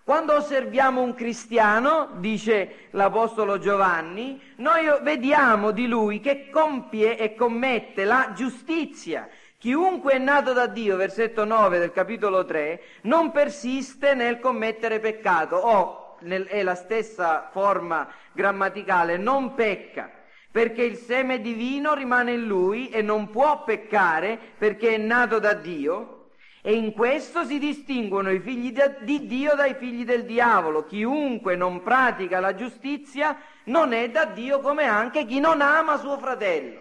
Quando 0.04 0.34
osserviamo 0.34 1.02
un 1.02 1.14
cristiano, 1.14 2.10
dice 2.16 2.88
l'Apostolo 2.90 3.58
Giovanni, 3.58 4.40
noi 4.56 4.86
vediamo 5.02 5.70
di 5.70 5.86
lui 5.86 6.20
che 6.20 6.48
compie 6.50 7.16
e 7.16 7.34
commette 7.34 8.04
la 8.04 8.32
giustizia. 8.34 9.28
Chiunque 9.58 10.12
è 10.14 10.18
nato 10.18 10.52
da 10.52 10.66
Dio, 10.66 10.96
versetto 10.96 11.44
9 11.44 11.78
del 11.78 11.92
capitolo 11.92 12.44
3, 12.44 12.82
non 13.02 13.30
persiste 13.30 14.14
nel 14.14 14.40
commettere 14.40 15.00
peccato, 15.00 15.56
o 15.56 16.16
nel, 16.20 16.46
è 16.46 16.62
la 16.62 16.74
stessa 16.74 17.48
forma 17.52 18.08
grammaticale, 18.32 19.16
non 19.16 19.54
pecca 19.54 20.10
perché 20.50 20.82
il 20.82 20.96
seme 20.96 21.40
divino 21.40 21.94
rimane 21.94 22.32
in 22.32 22.44
lui 22.44 22.88
e 22.90 23.02
non 23.02 23.30
può 23.30 23.62
peccare 23.62 24.38
perché 24.58 24.94
è 24.94 24.98
nato 24.98 25.38
da 25.38 25.52
Dio. 25.52 26.19
E 26.62 26.74
in 26.74 26.92
questo 26.92 27.44
si 27.44 27.58
distinguono 27.58 28.30
i 28.30 28.40
figli 28.40 28.72
di 29.00 29.26
Dio 29.26 29.54
dai 29.54 29.74
figli 29.74 30.04
del 30.04 30.24
diavolo. 30.24 30.84
Chiunque 30.84 31.56
non 31.56 31.82
pratica 31.82 32.40
la 32.40 32.54
giustizia 32.54 33.36
non 33.64 33.92
è 33.92 34.10
da 34.10 34.26
Dio 34.26 34.60
come 34.60 34.84
anche 34.84 35.24
chi 35.24 35.40
non 35.40 35.60
ama 35.62 35.96
suo 35.96 36.18
fratello. 36.18 36.80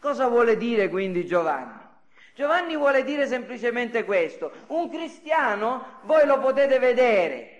Cosa 0.00 0.28
vuole 0.28 0.56
dire 0.56 0.88
quindi 0.88 1.26
Giovanni? 1.26 1.80
Giovanni 2.34 2.76
vuole 2.76 3.04
dire 3.04 3.26
semplicemente 3.26 4.04
questo. 4.04 4.52
Un 4.68 4.88
cristiano, 4.88 6.00
voi 6.04 6.24
lo 6.24 6.38
potete 6.38 6.78
vedere, 6.78 7.52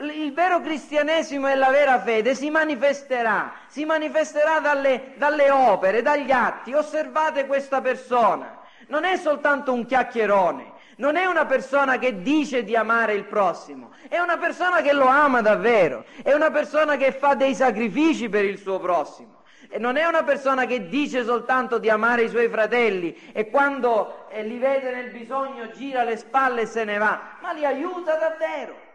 il 0.00 0.32
vero 0.32 0.60
cristianesimo 0.60 1.48
e 1.48 1.54
la 1.54 1.70
vera 1.70 2.00
fede 2.00 2.34
si 2.34 2.50
manifesterà, 2.50 3.52
si 3.66 3.84
manifesterà 3.84 4.60
dalle, 4.60 5.14
dalle 5.16 5.50
opere, 5.50 6.02
dagli 6.02 6.30
atti. 6.30 6.72
Osservate 6.74 7.46
questa 7.46 7.80
persona, 7.80 8.60
non 8.86 9.04
è 9.04 9.16
soltanto 9.16 9.72
un 9.72 9.86
chiacchierone, 9.86 10.72
non 10.96 11.16
è 11.16 11.26
una 11.26 11.46
persona 11.46 11.98
che 11.98 12.22
dice 12.22 12.64
di 12.64 12.76
amare 12.76 13.14
il 13.14 13.24
prossimo, 13.24 13.90
è 14.08 14.18
una 14.18 14.38
persona 14.38 14.80
che 14.80 14.92
lo 14.92 15.06
ama 15.06 15.40
davvero, 15.40 16.04
è 16.22 16.32
una 16.32 16.50
persona 16.50 16.96
che 16.96 17.12
fa 17.12 17.34
dei 17.34 17.54
sacrifici 17.54 18.28
per 18.28 18.44
il 18.44 18.58
suo 18.58 18.78
prossimo. 18.78 19.34
E 19.68 19.78
non 19.78 19.96
è 19.96 20.04
una 20.04 20.22
persona 20.22 20.64
che 20.64 20.88
dice 20.88 21.24
soltanto 21.24 21.78
di 21.78 21.90
amare 21.90 22.22
i 22.22 22.28
suoi 22.28 22.48
fratelli 22.48 23.32
e 23.32 23.50
quando 23.50 24.28
eh, 24.30 24.44
li 24.44 24.58
vede 24.58 24.94
nel 24.94 25.10
bisogno 25.10 25.70
gira 25.70 26.04
le 26.04 26.16
spalle 26.16 26.62
e 26.62 26.66
se 26.66 26.84
ne 26.84 26.98
va, 26.98 27.36
ma 27.42 27.52
li 27.52 27.64
aiuta 27.64 28.14
davvero. 28.14 28.85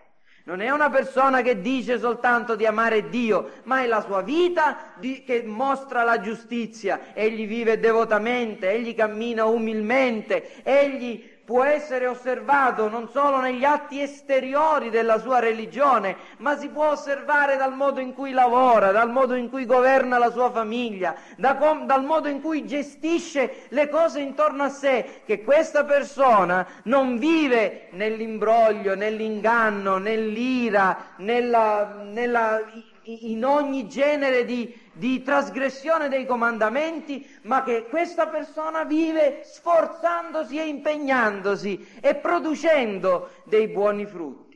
Non 0.44 0.60
è 0.60 0.72
una 0.72 0.90
persona 0.90 1.42
che 1.42 1.62
dice 1.62 2.00
soltanto 2.00 2.56
di 2.56 2.66
amare 2.66 3.10
Dio, 3.10 3.62
ma 3.64 3.84
è 3.84 3.88
la 3.88 4.02
sua 4.02 4.22
vita 4.22 4.94
di, 4.96 5.24
che 5.24 5.44
mostra 5.46 6.04
la 6.04 6.20
giustizia. 6.20 7.14
Egli 7.14 7.46
vive 7.46 7.80
devotamente, 7.80 8.72
egli 8.72 8.96
cammina 8.96 9.46
umilmente, 9.46 10.64
egli 10.64 11.31
può 11.52 11.66
essere 11.66 12.08
osservato 12.08 12.88
non 12.88 13.10
solo 13.10 13.42
negli 13.42 13.66
atti 13.66 14.02
esteriori 14.02 14.90
della 14.90 15.20
sua 15.20 15.40
religione, 15.40 16.16
ma 16.38 16.56
si 16.56 16.70
può 16.70 16.92
osservare 16.92 17.58
dal 17.58 17.76
modo 17.76 18.00
in 18.00 18.14
cui 18.14 18.32
lavora, 18.32 18.94
dal 18.94 19.12
modo 19.12 19.36
in 19.36 19.50
cui 19.50 19.66
governa 19.66 20.18
la 20.18 20.32
sua 20.32 20.50
famiglia, 20.50 21.14
da 21.36 21.58
com- 21.58 21.86
dal 21.86 22.06
modo 22.06 22.30
in 22.30 22.40
cui 22.40 22.66
gestisce 22.66 23.66
le 23.68 23.90
cose 23.90 24.22
intorno 24.22 24.64
a 24.64 24.70
sé, 24.70 25.24
che 25.26 25.44
questa 25.44 25.84
persona 25.84 26.66
non 26.84 27.18
vive 27.18 27.90
nell'imbroglio, 27.92 28.96
nell'inganno, 28.96 29.98
nell'ira, 29.98 31.16
nella, 31.18 32.00
nella, 32.02 32.62
in 33.04 33.44
ogni 33.44 33.90
genere 33.90 34.46
di 34.46 34.74
di 34.94 35.24
trasgressione 35.24 36.10
dei 36.10 36.26
comandamenti, 36.26 37.40
ma 37.44 37.64
che 37.64 37.86
questa 37.88 38.28
persona 38.28 38.84
vive 38.84 39.42
sforzandosi 39.44 40.60
e 40.60 40.68
impegnandosi 40.68 42.00
e 42.02 42.16
producendo 42.16 43.30
dei 43.46 43.68
buoni 43.68 44.06
frutti. 44.06 44.50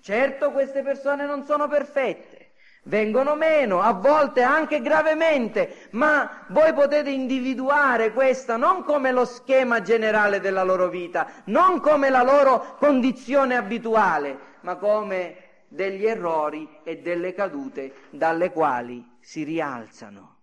Certo 0.00 0.50
queste 0.50 0.82
persone 0.82 1.26
non 1.26 1.44
sono 1.44 1.68
perfette, 1.68 2.54
vengono 2.84 3.36
meno, 3.36 3.80
a 3.80 3.92
volte 3.92 4.42
anche 4.42 4.80
gravemente, 4.80 5.88
ma 5.90 6.44
voi 6.48 6.72
potete 6.72 7.10
individuare 7.10 8.12
questa 8.12 8.56
non 8.56 8.82
come 8.82 9.12
lo 9.12 9.24
schema 9.24 9.80
generale 9.80 10.40
della 10.40 10.64
loro 10.64 10.88
vita, 10.88 11.28
non 11.44 11.80
come 11.80 12.10
la 12.10 12.24
loro 12.24 12.74
condizione 12.78 13.54
abituale, 13.54 14.38
ma 14.62 14.74
come 14.74 15.36
degli 15.68 16.04
errori 16.04 16.68
e 16.82 16.98
delle 16.98 17.32
cadute 17.32 17.94
dalle 18.10 18.50
quali 18.50 19.11
si 19.22 19.44
rialzano. 19.44 20.40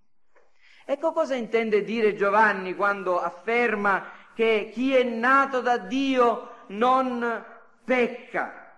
Ecco 0.85 1.11
cosa 1.11 1.35
intende 1.35 1.83
dire 1.83 2.15
Giovanni 2.15 2.73
quando 2.73 3.21
afferma 3.21 4.05
che 4.33 4.71
chi 4.73 4.95
è 4.95 5.03
nato 5.03 5.61
da 5.61 5.77
Dio 5.77 6.63
non 6.67 7.45
pecca. 7.83 8.77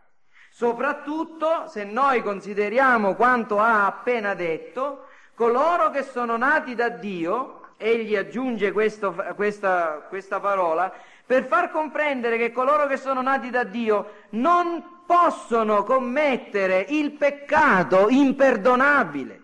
Soprattutto 0.50 1.68
se 1.68 1.86
noi 1.86 2.22
consideriamo 2.22 3.16
quanto 3.16 3.60
ha 3.60 3.86
appena 3.86 4.34
detto, 4.34 5.06
coloro 5.36 5.90
che 5.90 6.04
sono 6.04 6.36
nati 6.36 6.76
da 6.76 6.90
Dio, 6.90 7.76
egli 7.78 8.16
aggiunge 8.16 8.74
questo, 8.74 9.14
questa, 9.36 10.06
questa 10.10 10.40
parola, 10.42 10.92
per 11.26 11.46
far 11.46 11.72
comprendere 11.72 12.38
che 12.38 12.52
coloro 12.52 12.88
che 12.88 12.98
sono 12.98 13.22
nati 13.22 13.50
da 13.50 13.64
Dio 13.64 14.26
non 14.32 15.04
possono 15.06 15.84
commettere 15.84 16.86
il 16.90 17.14
peccato 17.14 18.10
imperdonabile. 18.10 19.41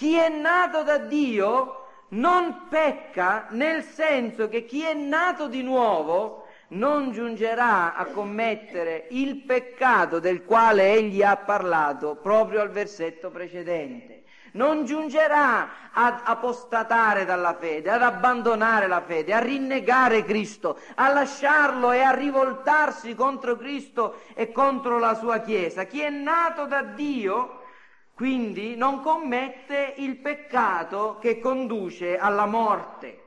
Chi 0.00 0.14
è 0.14 0.30
nato 0.30 0.82
da 0.82 0.96
Dio 0.96 1.84
non 2.12 2.68
pecca 2.70 3.48
nel 3.50 3.82
senso 3.82 4.48
che 4.48 4.64
chi 4.64 4.82
è 4.82 4.94
nato 4.94 5.46
di 5.46 5.62
nuovo 5.62 6.46
non 6.68 7.12
giungerà 7.12 7.94
a 7.94 8.06
commettere 8.06 9.08
il 9.10 9.42
peccato 9.42 10.18
del 10.18 10.46
quale 10.46 10.94
egli 10.94 11.22
ha 11.22 11.36
parlato 11.36 12.14
proprio 12.14 12.62
al 12.62 12.70
versetto 12.70 13.28
precedente. 13.28 14.22
Non 14.52 14.86
giungerà 14.86 15.68
ad 15.92 16.20
apostatare 16.24 17.26
dalla 17.26 17.52
fede, 17.52 17.90
ad 17.90 18.00
abbandonare 18.00 18.86
la 18.86 19.02
fede, 19.02 19.34
a 19.34 19.38
rinnegare 19.38 20.24
Cristo, 20.24 20.78
a 20.94 21.12
lasciarlo 21.12 21.92
e 21.92 22.00
a 22.00 22.14
rivoltarsi 22.14 23.14
contro 23.14 23.54
Cristo 23.58 24.20
e 24.32 24.50
contro 24.50 24.98
la 24.98 25.12
sua 25.12 25.40
Chiesa. 25.40 25.84
Chi 25.84 26.00
è 26.00 26.08
nato 26.08 26.64
da 26.64 26.80
Dio 26.80 27.59
quindi 28.20 28.76
non 28.76 29.00
commette 29.00 29.94
il 29.96 30.16
peccato 30.16 31.16
che 31.22 31.40
conduce 31.40 32.18
alla 32.18 32.44
morte. 32.44 33.18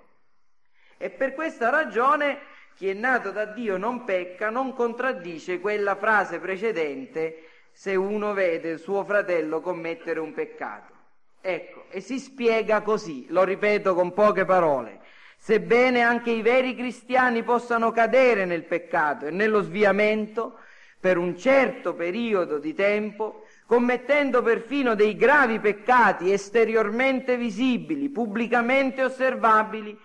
E 0.99 1.10
per 1.10 1.34
questa 1.34 1.71
ragione 1.71 2.38
chi 2.75 2.89
è 2.89 2.93
nato 2.93 3.32
da 3.32 3.45
Dio 3.45 3.77
non 3.77 4.03
pecca, 4.03 4.51
non 4.51 4.75
contraddice 4.75 5.60
quella 5.60 5.95
frase 5.95 6.38
precedente 6.38 7.47
se 7.71 7.95
uno 7.95 8.34
vede 8.34 8.77
suo 8.77 9.03
fratello 9.03 9.62
commettere 9.62 10.19
un 10.19 10.32
peccato. 10.32 10.93
Ecco, 11.41 11.86
e 11.89 11.99
si 11.99 12.19
spiega 12.19 12.82
così, 12.82 13.25
lo 13.29 13.43
ripeto 13.43 13.95
con 13.95 14.13
poche 14.13 14.45
parole. 14.45 14.99
Sebbene 15.38 16.03
anche 16.03 16.29
i 16.29 16.43
veri 16.43 16.75
cristiani 16.75 17.41
possano 17.41 17.89
cadere 17.91 18.45
nel 18.45 18.65
peccato 18.65 19.25
e 19.25 19.32
nello 19.32 19.62
sviamento 19.62 20.60
per 20.99 21.17
un 21.17 21.36
certo 21.36 21.95
periodo 21.95 22.60
di 22.60 22.75
tempo, 22.75 23.42
commettendo 23.74 24.44
perfino 24.44 24.94
dei 24.94 25.16
gravi 25.16 25.60
peccati 25.60 26.32
esteriormente 26.32 27.38
visibili, 27.38 28.10
pubblicamente 28.10 29.04
osservabili, 29.04 29.98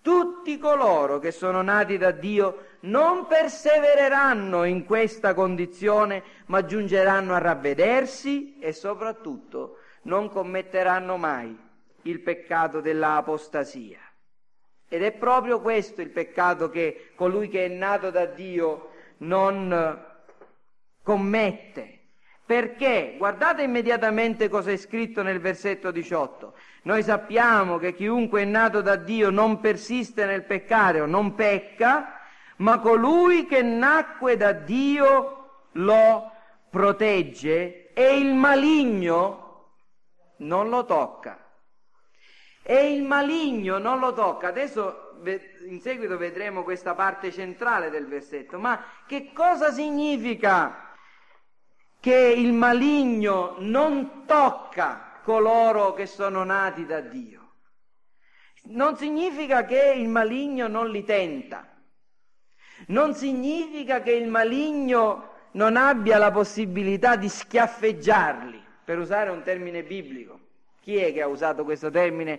tutti 0.00 0.56
coloro 0.58 1.18
che 1.18 1.32
sono 1.32 1.60
nati 1.60 1.98
da 1.98 2.12
Dio 2.12 2.76
non 2.82 3.26
persevereranno 3.26 4.62
in 4.62 4.84
questa 4.84 5.34
condizione, 5.34 6.22
ma 6.46 6.64
giungeranno 6.64 7.34
a 7.34 7.38
ravvedersi 7.38 8.60
e 8.60 8.72
soprattutto 8.72 9.78
non 10.02 10.30
commetteranno 10.30 11.16
mai 11.16 11.58
il 12.02 12.20
peccato 12.20 12.80
dell'apostasia. 12.80 13.98
Ed 14.88 15.02
è 15.02 15.10
proprio 15.10 15.60
questo 15.60 16.00
il 16.00 16.10
peccato 16.10 16.70
che 16.70 17.10
colui 17.16 17.48
che 17.48 17.64
è 17.64 17.68
nato 17.68 18.12
da 18.12 18.26
Dio 18.26 18.90
non 19.16 20.00
commette. 21.02 21.95
Perché? 22.46 23.16
Guardate 23.18 23.62
immediatamente 23.64 24.48
cosa 24.48 24.70
è 24.70 24.76
scritto 24.76 25.24
nel 25.24 25.40
versetto 25.40 25.90
18. 25.90 26.54
Noi 26.82 27.02
sappiamo 27.02 27.76
che 27.76 27.92
chiunque 27.92 28.42
è 28.42 28.44
nato 28.44 28.82
da 28.82 28.94
Dio 28.94 29.30
non 29.30 29.58
persiste 29.58 30.24
nel 30.26 30.44
peccare 30.44 31.00
o 31.00 31.06
non 31.06 31.34
pecca, 31.34 32.20
ma 32.58 32.78
colui 32.78 33.46
che 33.46 33.62
nacque 33.62 34.36
da 34.36 34.52
Dio 34.52 35.64
lo 35.72 36.30
protegge 36.70 37.92
e 37.92 38.16
il 38.16 38.32
maligno 38.32 39.72
non 40.38 40.68
lo 40.68 40.84
tocca. 40.84 41.44
E 42.62 42.92
il 42.92 43.02
maligno 43.02 43.78
non 43.78 43.98
lo 43.98 44.12
tocca. 44.12 44.46
Adesso 44.46 45.20
in 45.66 45.80
seguito 45.80 46.16
vedremo 46.16 46.62
questa 46.62 46.94
parte 46.94 47.32
centrale 47.32 47.90
del 47.90 48.06
versetto, 48.06 48.56
ma 48.60 48.80
che 49.04 49.32
cosa 49.32 49.72
significa 49.72 50.85
che 52.06 52.34
il 52.36 52.52
maligno 52.52 53.56
non 53.58 54.26
tocca 54.26 55.18
coloro 55.24 55.92
che 55.92 56.06
sono 56.06 56.44
nati 56.44 56.86
da 56.86 57.00
Dio? 57.00 57.54
Non 58.66 58.96
significa 58.96 59.64
che 59.64 59.94
il 59.96 60.06
maligno 60.08 60.68
non 60.68 60.88
li 60.88 61.02
tenta 61.02 61.68
non 62.88 63.14
significa 63.14 64.02
che 64.02 64.12
il 64.12 64.28
maligno 64.28 65.30
non 65.52 65.76
abbia 65.76 66.18
la 66.18 66.30
possibilità 66.30 67.16
di 67.16 67.28
schiaffeggiarli, 67.28 68.62
per 68.84 68.98
usare 68.98 69.30
un 69.30 69.42
termine 69.42 69.82
biblico. 69.82 70.38
Chi 70.80 70.96
è 70.96 71.12
che 71.12 71.22
ha 71.22 71.26
usato 71.26 71.64
questo 71.64 71.90
termine 71.90 72.38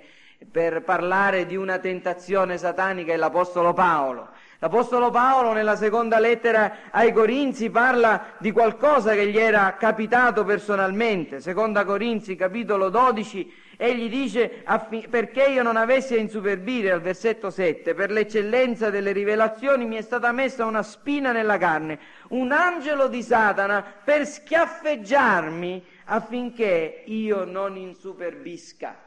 per 0.49 0.83
parlare 0.83 1.45
di 1.45 1.55
una 1.55 1.79
tentazione 1.79 2.57
satanica? 2.57 3.11
È 3.11 3.17
l'Apostolo 3.17 3.73
Paolo. 3.73 4.29
L'Apostolo 4.59 5.11
Paolo 5.11 5.53
nella 5.53 5.75
seconda 5.75 6.17
lettera 6.19 6.89
ai 6.89 7.13
Corinzi 7.13 7.69
parla 7.69 8.33
di 8.39 8.51
qualcosa 8.51 9.13
che 9.13 9.27
gli 9.27 9.37
era 9.37 9.75
capitato 9.77 10.43
personalmente. 10.43 11.41
Seconda 11.41 11.85
Corinzi, 11.85 12.35
capitolo 12.35 12.89
12, 12.89 13.53
egli 13.77 14.09
dice 14.09 14.63
perché 15.11 15.43
io 15.43 15.61
non 15.61 15.77
avessi 15.77 16.15
a 16.15 16.17
insuperbire 16.17 16.89
al 16.89 17.01
versetto 17.01 17.51
7, 17.51 17.93
per 17.93 18.09
l'eccellenza 18.09 18.89
delle 18.89 19.11
rivelazioni 19.11 19.85
mi 19.85 19.97
è 19.97 20.01
stata 20.01 20.31
messa 20.31 20.65
una 20.65 20.81
spina 20.81 21.31
nella 21.31 21.59
carne, 21.59 21.99
un 22.29 22.51
angelo 22.51 23.07
di 23.07 23.21
Satana 23.21 23.85
per 24.03 24.25
schiaffeggiarmi 24.25 25.85
affinché 26.05 27.03
io 27.05 27.45
non 27.45 27.77
insuperbisca. 27.77 29.06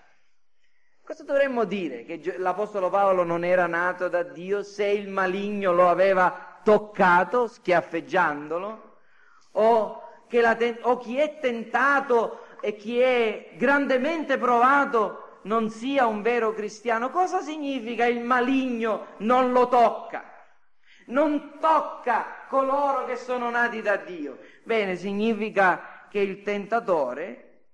Cosa 1.10 1.24
dovremmo 1.24 1.64
dire? 1.64 2.04
Che 2.04 2.36
l'Apostolo 2.38 2.88
Paolo 2.88 3.24
non 3.24 3.42
era 3.42 3.66
nato 3.66 4.06
da 4.08 4.22
Dio 4.22 4.62
se 4.62 4.86
il 4.86 5.08
maligno 5.08 5.72
lo 5.72 5.88
aveva 5.88 6.60
toccato 6.62 7.48
schiaffeggiandolo? 7.48 8.98
O, 9.54 10.02
ten- 10.28 10.78
o 10.82 10.98
chi 10.98 11.18
è 11.18 11.40
tentato 11.40 12.44
e 12.60 12.76
chi 12.76 13.00
è 13.00 13.54
grandemente 13.56 14.38
provato 14.38 15.40
non 15.42 15.68
sia 15.68 16.06
un 16.06 16.22
vero 16.22 16.52
cristiano? 16.52 17.10
Cosa 17.10 17.40
significa 17.40 18.06
il 18.06 18.20
maligno 18.20 19.06
non 19.16 19.50
lo 19.50 19.66
tocca? 19.66 20.22
Non 21.06 21.58
tocca 21.58 22.46
coloro 22.48 23.04
che 23.06 23.16
sono 23.16 23.50
nati 23.50 23.82
da 23.82 23.96
Dio. 23.96 24.38
Bene, 24.62 24.94
significa 24.94 26.06
che 26.08 26.20
il 26.20 26.42
tentatore 26.42 27.64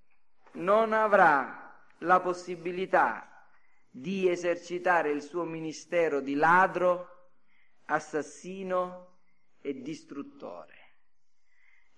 non 0.53 0.91
avrà 0.91 1.57
la 1.99 2.19
possibilità 2.19 3.26
di 3.99 4.29
esercitare 4.29 5.09
il 5.09 5.23
suo 5.23 5.43
ministero 5.43 6.19
di 6.19 6.35
ladro, 6.35 7.29
assassino 7.85 9.17
e 9.59 9.81
distruttore. 9.81 10.75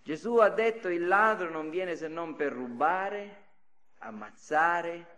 Gesù 0.01 0.38
ha 0.38 0.49
detto 0.49 0.88
il 0.88 1.05
ladro 1.05 1.49
non 1.49 1.69
viene 1.69 1.97
se 1.97 2.07
non 2.07 2.35
per 2.35 2.53
rubare, 2.53 3.47
ammazzare 3.99 5.17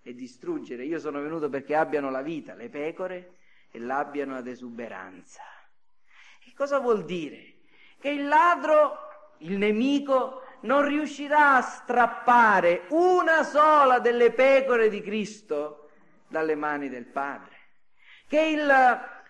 e 0.00 0.14
distruggere. 0.14 0.84
Io 0.84 1.00
sono 1.00 1.20
venuto 1.20 1.48
perché 1.48 1.74
abbiano 1.74 2.08
la 2.08 2.22
vita, 2.22 2.54
le 2.54 2.68
pecore, 2.68 3.38
e 3.70 3.80
l'abbiano 3.80 4.36
ad 4.36 4.46
esuberanza. 4.46 5.42
Che 6.38 6.52
cosa 6.54 6.78
vuol 6.78 7.04
dire? 7.04 7.62
Che 7.98 8.10
il 8.10 8.28
ladro, 8.28 9.36
il 9.38 9.58
nemico, 9.58 10.42
non 10.60 10.86
riuscirà 10.86 11.56
a 11.56 11.62
strappare 11.62 12.84
una 12.90 13.42
sola 13.42 13.98
delle 13.98 14.30
pecore 14.30 14.88
di 14.88 15.00
Cristo 15.00 15.81
dalle 16.32 16.56
mani 16.56 16.88
del 16.88 17.04
Padre. 17.04 17.50
Che 18.26 18.40
il, 18.40 18.68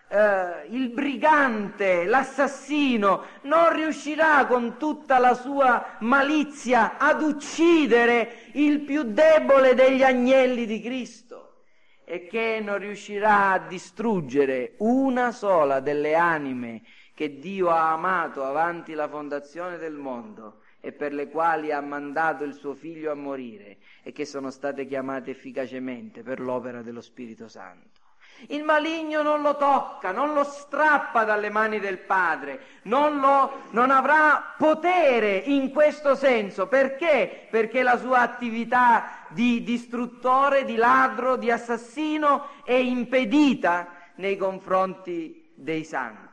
eh, 0.09 0.67
il 0.69 0.89
brigante, 0.89 2.05
l'assassino, 2.05 3.25
non 3.43 3.71
riuscirà 3.73 4.47
con 4.47 4.77
tutta 4.77 5.19
la 5.19 5.35
sua 5.35 5.97
malizia 5.99 6.97
ad 6.97 7.21
uccidere 7.21 8.49
il 8.53 8.79
più 8.79 9.03
debole 9.03 9.75
degli 9.75 10.01
agnelli 10.01 10.65
di 10.65 10.81
Cristo 10.81 11.65
e 12.05 12.25
che 12.27 12.59
non 12.63 12.79
riuscirà 12.79 13.51
a 13.51 13.59
distruggere 13.59 14.75
una 14.79 15.31
sola 15.31 15.79
delle 15.79 16.15
anime 16.15 16.83
che 17.13 17.37
Dio 17.37 17.69
ha 17.69 17.91
amato 17.91 18.43
avanti 18.43 18.93
la 18.93 19.07
fondazione 19.07 19.77
del 19.77 19.93
mondo 19.93 20.62
e 20.85 20.91
per 20.91 21.13
le 21.13 21.29
quali 21.29 21.71
ha 21.71 21.79
mandato 21.79 22.43
il 22.43 22.53
suo 22.53 22.73
figlio 22.73 23.09
a 23.09 23.15
morire 23.15 23.77
e 24.03 24.11
che 24.11 24.25
sono 24.25 24.49
state 24.49 24.85
chiamate 24.85 25.31
efficacemente 25.31 26.23
per 26.23 26.41
l'opera 26.41 26.81
dello 26.81 26.99
Spirito 26.99 27.47
Santo. 27.47 28.01
Il 28.47 28.65
maligno 28.65 29.21
non 29.21 29.41
lo 29.41 29.55
tocca, 29.55 30.11
non 30.11 30.33
lo 30.33 30.43
strappa 30.43 31.23
dalle 31.23 31.49
mani 31.49 31.79
del 31.79 31.99
Padre, 31.99 32.59
non, 32.83 33.21
lo, 33.21 33.61
non 33.69 33.91
avrà 33.91 34.55
potere 34.57 35.37
in 35.37 35.71
questo 35.71 36.15
senso. 36.15 36.67
Perché? 36.67 37.47
Perché 37.49 37.81
la 37.81 37.97
sua 37.97 38.19
attività 38.19 39.27
di 39.29 39.63
distruttore, 39.63 40.65
di 40.65 40.75
ladro, 40.75 41.37
di 41.37 41.49
assassino 41.49 42.47
è 42.65 42.73
impedita 42.73 43.87
nei 44.15 44.35
confronti 44.35 45.49
dei 45.55 45.85
santi. 45.85 46.32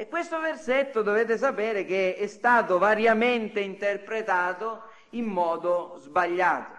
E 0.00 0.08
questo 0.08 0.40
versetto 0.40 1.02
dovete 1.02 1.36
sapere 1.36 1.84
che 1.84 2.16
è 2.16 2.26
stato 2.26 2.78
variamente 2.78 3.60
interpretato 3.60 4.84
in 5.10 5.26
modo 5.26 5.96
sbagliato. 5.98 6.72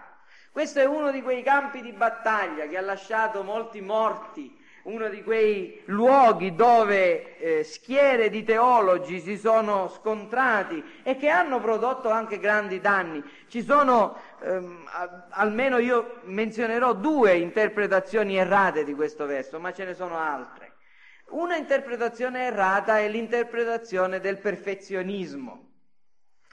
Questo 0.50 0.80
è 0.80 0.86
uno 0.86 1.12
di 1.12 1.22
quei 1.22 1.44
campi 1.44 1.82
di 1.82 1.92
battaglia 1.92 2.66
che 2.66 2.76
ha 2.76 2.80
lasciato 2.80 3.44
molti 3.44 3.80
morti, 3.80 4.58
uno 4.82 5.08
di 5.08 5.22
quei 5.22 5.82
luoghi 5.84 6.56
dove 6.56 7.38
eh, 7.38 7.62
schiere 7.62 8.28
di 8.28 8.42
teologi 8.42 9.20
si 9.20 9.36
sono 9.36 9.86
scontrati 9.86 10.82
e 11.04 11.16
che 11.16 11.28
hanno 11.28 11.60
prodotto 11.60 12.10
anche 12.10 12.40
grandi 12.40 12.80
danni. 12.80 13.22
Ci 13.46 13.62
sono, 13.62 14.16
ehm, 14.40 14.84
a, 14.90 15.26
almeno 15.28 15.78
io 15.78 16.22
menzionerò 16.24 16.92
due 16.92 17.36
interpretazioni 17.36 18.36
errate 18.36 18.82
di 18.82 18.94
questo 18.94 19.26
verso, 19.26 19.60
ma 19.60 19.72
ce 19.72 19.84
ne 19.84 19.94
sono 19.94 20.18
altre. 20.18 20.61
Una 21.32 21.56
interpretazione 21.56 22.44
errata 22.44 22.98
è 22.98 23.08
l'interpretazione 23.08 24.20
del 24.20 24.36
perfezionismo 24.36 25.70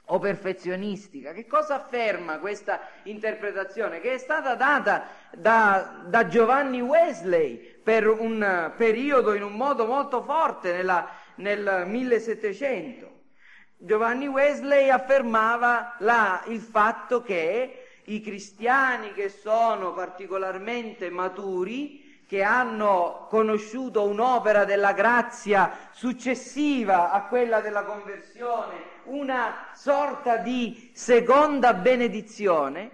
o 0.06 0.18
perfezionistica. 0.18 1.32
Che 1.32 1.46
cosa 1.46 1.74
afferma 1.74 2.38
questa 2.38 2.80
interpretazione? 3.02 4.00
Che 4.00 4.14
è 4.14 4.18
stata 4.18 4.54
data 4.54 5.06
da, 5.32 6.02
da, 6.06 6.26
Giovanni 6.28 6.80
Wesley 6.80 7.58
per 7.82 8.08
un 8.08 8.72
periodo 8.74 9.34
in 9.34 9.42
un 9.42 9.52
modo 9.52 9.84
molto 9.84 10.22
forte 10.22 10.72
nella, 10.72 11.10
nel 11.36 11.84
1700. 11.86 13.18
Giovanni 13.76 14.28
Wesley 14.28 14.88
affermava 14.88 15.96
la, 15.98 16.42
il 16.46 16.60
fatto 16.60 17.20
che 17.20 17.86
i 18.04 18.22
cristiani 18.22 19.12
che 19.12 19.28
sono 19.28 19.92
particolarmente 19.92 21.10
maturi 21.10 21.99
che 22.30 22.44
hanno 22.44 23.26
conosciuto 23.28 24.04
un'opera 24.04 24.64
della 24.64 24.92
grazia 24.92 25.88
successiva 25.90 27.10
a 27.10 27.24
quella 27.24 27.60
della 27.60 27.82
conversione, 27.82 29.00
una 29.06 29.66
sorta 29.74 30.36
di 30.36 30.92
seconda 30.94 31.74
benedizione, 31.74 32.90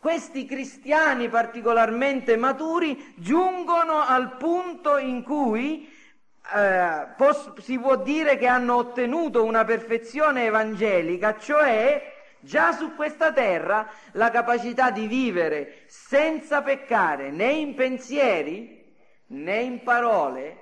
questi 0.00 0.44
cristiani 0.44 1.28
particolarmente 1.28 2.36
maturi 2.36 3.14
giungono 3.16 4.00
al 4.00 4.36
punto 4.38 4.98
in 4.98 5.22
cui 5.22 5.88
eh, 6.52 7.06
si 7.60 7.78
può 7.78 7.94
dire 7.94 8.36
che 8.36 8.48
hanno 8.48 8.74
ottenuto 8.74 9.44
una 9.44 9.64
perfezione 9.64 10.46
evangelica, 10.46 11.38
cioè 11.38 12.17
già 12.40 12.72
su 12.72 12.94
questa 12.94 13.32
terra 13.32 13.88
la 14.12 14.30
capacità 14.30 14.90
di 14.90 15.06
vivere 15.06 15.84
senza 15.86 16.62
peccare 16.62 17.30
né 17.30 17.50
in 17.50 17.74
pensieri 17.74 18.84
né 19.28 19.56
in 19.56 19.82
parole 19.82 20.56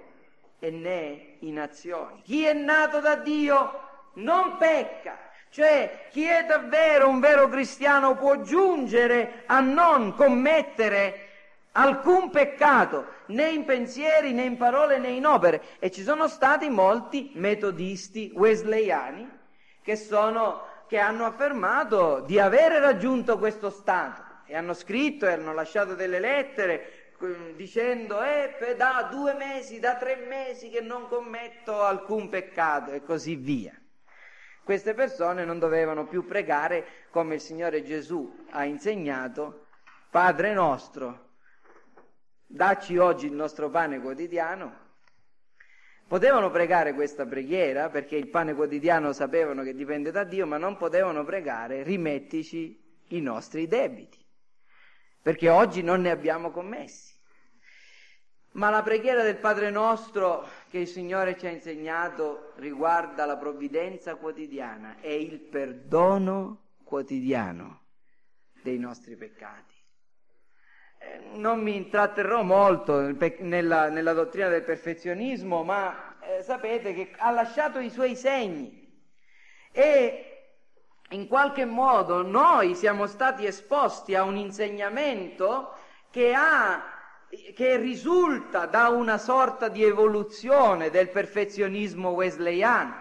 e 0.58 0.70
né 0.70 1.36
in 1.40 1.60
azioni. 1.60 2.22
Chi 2.22 2.44
è 2.44 2.52
nato 2.52 3.00
da 3.00 3.16
Dio 3.16 3.80
non 4.14 4.56
pecca. 4.56 5.18
Cioè, 5.50 6.08
chi 6.10 6.24
è 6.24 6.44
davvero 6.44 7.08
un 7.08 7.20
vero 7.20 7.48
cristiano 7.48 8.16
può 8.16 8.42
giungere 8.42 9.44
a 9.46 9.60
non 9.60 10.14
commettere 10.14 11.26
alcun 11.72 12.30
peccato, 12.30 13.06
né 13.26 13.50
in 13.50 13.64
pensieri, 13.64 14.32
né 14.32 14.42
in 14.42 14.56
parole, 14.56 14.98
né 14.98 15.08
in 15.08 15.26
opere. 15.26 15.62
E 15.78 15.90
ci 15.90 16.02
sono 16.02 16.28
stati 16.28 16.68
molti 16.68 17.30
metodisti 17.34 18.32
wesleyani 18.34 19.30
che, 19.82 19.96
sono, 19.96 20.62
che 20.86 20.98
hanno 20.98 21.24
affermato 21.24 22.20
di 22.20 22.38
avere 22.38 22.78
raggiunto 22.78 23.38
questo 23.38 23.70
stato 23.70 24.22
e 24.46 24.54
hanno 24.54 24.74
scritto 24.74 25.26
e 25.26 25.32
hanno 25.32 25.52
lasciato 25.52 25.94
delle 25.94 26.20
lettere 26.20 27.06
dicendo 27.56 28.22
eh, 28.22 28.74
da 28.76 29.08
due 29.10 29.34
mesi, 29.34 29.80
da 29.80 29.96
tre 29.96 30.16
mesi 30.16 30.68
che 30.68 30.80
non 30.80 31.08
commetto 31.08 31.82
alcun 31.82 32.28
peccato 32.28 32.92
e 32.92 33.02
così 33.02 33.36
via. 33.36 33.74
Queste 34.62 34.94
persone 34.94 35.44
non 35.44 35.58
dovevano 35.58 36.06
più 36.06 36.26
pregare 36.26 37.06
come 37.10 37.36
il 37.36 37.40
Signore 37.40 37.82
Gesù 37.82 38.44
ha 38.50 38.64
insegnato, 38.64 39.66
Padre 40.10 40.52
nostro, 40.52 41.30
dacci 42.44 42.98
oggi 42.98 43.26
il 43.26 43.32
nostro 43.32 43.70
pane 43.70 44.00
quotidiano. 44.00 44.84
Potevano 46.08 46.50
pregare 46.50 46.94
questa 46.94 47.26
preghiera 47.26 47.88
perché 47.88 48.14
il 48.14 48.28
pane 48.28 48.54
quotidiano 48.54 49.12
sapevano 49.12 49.64
che 49.64 49.74
dipende 49.74 50.12
da 50.12 50.22
Dio, 50.22 50.46
ma 50.46 50.56
non 50.56 50.76
potevano 50.76 51.24
pregare 51.24 51.82
rimettici 51.82 52.80
i 53.08 53.20
nostri 53.20 53.66
debiti, 53.66 54.24
perché 55.20 55.48
oggi 55.48 55.82
non 55.82 56.02
ne 56.02 56.10
abbiamo 56.10 56.52
commessi. 56.52 57.14
Ma 58.52 58.70
la 58.70 58.82
preghiera 58.82 59.22
del 59.22 59.36
Padre 59.36 59.70
nostro 59.70 60.48
che 60.70 60.78
il 60.78 60.86
Signore 60.86 61.36
ci 61.36 61.46
ha 61.46 61.50
insegnato 61.50 62.52
riguarda 62.56 63.26
la 63.26 63.36
provvidenza 63.36 64.14
quotidiana 64.14 65.00
e 65.00 65.20
il 65.20 65.40
perdono 65.40 66.76
quotidiano 66.84 67.82
dei 68.62 68.78
nostri 68.78 69.16
peccati. 69.16 69.75
Non 71.34 71.60
mi 71.60 71.76
intratterrò 71.76 72.42
molto 72.42 73.14
nella, 73.40 73.88
nella 73.88 74.12
dottrina 74.12 74.48
del 74.48 74.62
perfezionismo, 74.62 75.62
ma 75.62 76.16
eh, 76.20 76.42
sapete 76.42 76.94
che 76.94 77.12
ha 77.16 77.30
lasciato 77.30 77.78
i 77.78 77.90
suoi 77.90 78.16
segni 78.16 78.84
e 79.70 80.36
in 81.10 81.28
qualche 81.28 81.66
modo 81.66 82.22
noi 82.22 82.74
siamo 82.74 83.06
stati 83.06 83.44
esposti 83.44 84.14
a 84.14 84.22
un 84.22 84.36
insegnamento 84.36 85.74
che 86.10 86.32
ha 86.34 86.94
che 87.54 87.76
risulta 87.76 88.66
da 88.66 88.88
una 88.88 89.18
sorta 89.18 89.68
di 89.68 89.82
evoluzione 89.82 90.90
del 90.90 91.10
perfezionismo 91.10 92.10
wesleyano. 92.10 92.94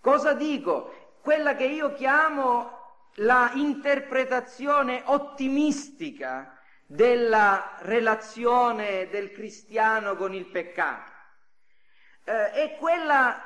Cosa 0.00 0.32
dico? 0.32 1.18
Quella 1.20 1.54
che 1.54 1.66
io 1.66 1.92
chiamo 1.92 2.70
la 3.18 3.52
interpretazione 3.54 5.02
ottimistica 5.04 6.58
della 6.86 7.76
relazione 7.80 9.08
del 9.10 9.32
cristiano 9.32 10.16
con 10.16 10.34
il 10.34 10.46
peccato. 10.46 11.10
Eh, 12.24 12.50
è, 12.52 12.76
quella 12.76 13.40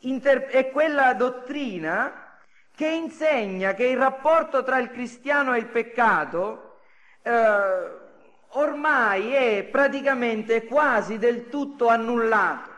inter- 0.00 0.50
è 0.50 0.70
quella 0.70 1.14
dottrina 1.14 2.36
che 2.74 2.88
insegna 2.88 3.74
che 3.74 3.86
il 3.86 3.96
rapporto 3.96 4.62
tra 4.62 4.78
il 4.78 4.90
cristiano 4.90 5.54
e 5.54 5.58
il 5.58 5.66
peccato 5.66 6.78
eh, 7.22 7.96
ormai 8.50 9.32
è 9.32 9.64
praticamente 9.64 10.64
quasi 10.64 11.18
del 11.18 11.48
tutto 11.48 11.88
annullato. 11.88 12.76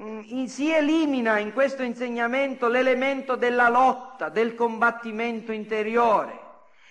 Mm, 0.00 0.44
si 0.44 0.72
elimina 0.72 1.38
in 1.38 1.52
questo 1.52 1.82
insegnamento 1.82 2.68
l'elemento 2.68 3.34
della 3.36 3.68
lotta, 3.68 4.28
del 4.28 4.54
combattimento 4.54 5.50
interiore 5.50 6.46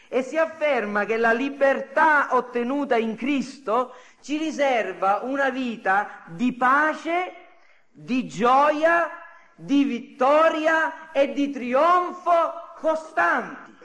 e 0.09 0.21
si 0.21 0.37
afferma 0.37 1.05
che 1.05 1.17
la 1.17 1.33
libertà 1.33 2.29
ottenuta 2.31 2.95
in 2.95 3.15
Cristo 3.15 3.95
ci 4.21 4.37
riserva 4.37 5.21
una 5.23 5.49
vita 5.49 6.23
di 6.27 6.53
pace, 6.53 7.33
di 7.91 8.27
gioia, 8.27 9.09
di 9.55 9.83
vittoria 9.83 11.11
e 11.11 11.33
di 11.33 11.49
trionfo 11.49 12.73
costanti. 12.75 13.75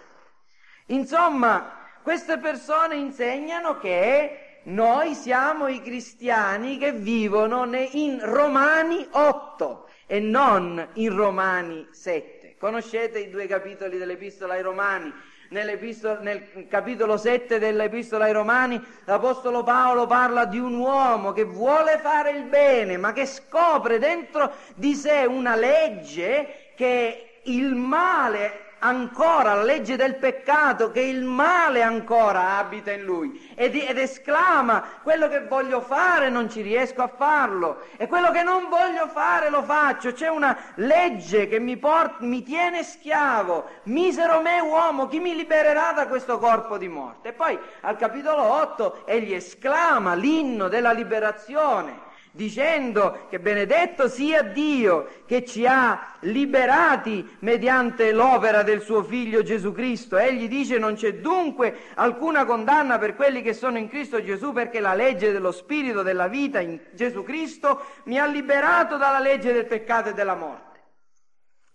Insomma, 0.86 1.80
queste 2.02 2.38
persone 2.38 2.96
insegnano 2.96 3.78
che 3.78 4.60
noi 4.64 5.14
siamo 5.14 5.66
i 5.66 5.80
cristiani 5.80 6.78
che 6.78 6.92
vivono 6.92 7.64
in 7.74 8.20
Romani 8.22 9.06
8 9.10 9.88
e 10.06 10.20
non 10.20 10.88
in 10.94 11.16
Romani 11.16 11.88
7. 11.90 12.56
Conoscete 12.58 13.18
i 13.18 13.30
due 13.30 13.46
capitoli 13.46 13.98
dell'Epistola 13.98 14.54
ai 14.54 14.62
Romani? 14.62 15.12
Nel 15.52 16.66
capitolo 16.68 17.16
7 17.16 17.58
dell'Epistola 17.58 18.24
ai 18.24 18.32
Romani, 18.32 18.82
l'Apostolo 19.04 19.62
Paolo 19.62 20.06
parla 20.06 20.46
di 20.46 20.58
un 20.58 20.74
uomo 20.74 21.32
che 21.32 21.44
vuole 21.44 21.98
fare 21.98 22.30
il 22.30 22.44
bene, 22.44 22.96
ma 22.96 23.12
che 23.12 23.26
scopre 23.26 23.98
dentro 23.98 24.50
di 24.74 24.94
sé 24.94 25.26
una 25.28 25.54
legge 25.54 26.70
che 26.74 27.40
il 27.44 27.74
male 27.74 28.61
ancora 28.82 29.54
la 29.54 29.62
legge 29.62 29.96
del 29.96 30.16
peccato, 30.16 30.90
che 30.90 31.00
il 31.00 31.24
male 31.24 31.82
ancora 31.82 32.58
abita 32.58 32.90
in 32.90 33.02
lui 33.02 33.52
ed, 33.54 33.74
ed, 33.74 33.98
esclama 33.98 34.84
quello 35.02 35.28
che 35.28 35.46
voglio 35.46 35.80
fare 35.80 36.28
non 36.28 36.50
ci 36.50 36.62
riesco 36.62 37.02
a 37.02 37.08
farlo 37.08 37.82
e 37.96 38.06
quello 38.06 38.30
che 38.30 38.42
non 38.42 38.68
voglio 38.68 39.08
fare 39.08 39.50
lo 39.50 39.62
faccio. 39.62 40.12
C'è 40.12 40.28
una 40.28 40.56
legge 40.76 41.48
che 41.48 41.58
mi, 41.58 41.76
port- 41.76 42.20
mi 42.20 42.42
tiene 42.42 42.82
schiavo, 42.82 43.68
misero 43.84 44.40
me 44.40 44.60
uomo, 44.60 45.06
chi 45.06 45.20
mi 45.20 45.34
libererà 45.34 45.92
da 45.92 46.06
questo 46.06 46.38
corpo 46.38 46.76
di 46.76 46.88
morte? 46.88 47.28
E 47.28 47.32
poi 47.32 47.58
al 47.82 47.96
capitolo 47.96 48.42
8 48.42 49.06
egli 49.06 49.32
esclama 49.32 50.14
l'inno 50.14 50.68
della 50.68 50.92
liberazione 50.92 52.10
dicendo 52.32 53.26
che 53.28 53.38
benedetto 53.38 54.08
sia 54.08 54.42
Dio 54.42 55.22
che 55.26 55.44
ci 55.44 55.66
ha 55.66 56.16
liberati 56.20 57.36
mediante 57.40 58.10
l'opera 58.10 58.62
del 58.62 58.80
suo 58.80 59.02
figlio 59.02 59.42
Gesù 59.42 59.72
Cristo. 59.72 60.16
Egli 60.16 60.48
dice 60.48 60.78
non 60.78 60.94
c'è 60.94 61.14
dunque 61.16 61.76
alcuna 61.94 62.44
condanna 62.44 62.98
per 62.98 63.14
quelli 63.14 63.42
che 63.42 63.52
sono 63.52 63.78
in 63.78 63.88
Cristo 63.88 64.22
Gesù 64.22 64.52
perché 64.52 64.80
la 64.80 64.94
legge 64.94 65.30
dello 65.30 65.52
spirito 65.52 66.02
della 66.02 66.28
vita 66.28 66.60
in 66.60 66.80
Gesù 66.92 67.22
Cristo 67.22 67.84
mi 68.04 68.18
ha 68.18 68.26
liberato 68.26 68.96
dalla 68.96 69.20
legge 69.20 69.52
del 69.52 69.66
peccato 69.66 70.08
e 70.08 70.14
della 70.14 70.34
morte. 70.34 70.80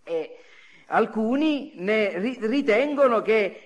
E 0.04 0.38
alcuni 0.86 1.72
ne 1.76 2.18
ritengono 2.40 3.22
che 3.22 3.62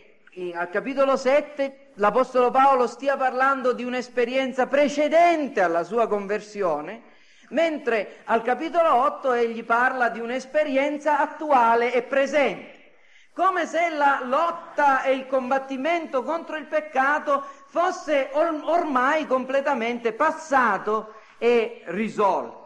al 0.55 0.71
capitolo 0.71 1.17
7 1.17 1.82
l'Apostolo 1.95 2.51
Paolo 2.51 2.87
stia 2.87 3.17
parlando 3.17 3.73
di 3.73 3.85
un'esperienza 3.85 4.67
precedente 4.67 5.61
alla 5.61 5.83
sua 5.83 6.07
conversione, 6.07 7.03
mentre 7.51 8.23
al 8.25 8.43
capitolo 8.43 8.95
8 8.95 9.33
egli 9.33 9.65
parla 9.65 10.09
di 10.09 10.21
un'esperienza 10.21 11.19
attuale 11.19 11.93
e 11.93 12.03
presente, 12.03 12.95
come 13.35 13.67
se 13.67 13.91
la 13.91 14.21
lotta 14.25 15.03
e 15.03 15.13
il 15.13 15.27
combattimento 15.27 16.23
contro 16.23 16.57
il 16.57 16.67
peccato 16.67 17.45
fosse 17.67 18.31
or- 18.33 18.63
ormai 18.65 19.27
completamente 19.27 20.13
passato 20.13 21.15
e 21.39 21.83
risolto. 21.87 22.61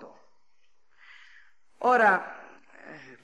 Ora, 1.81 2.36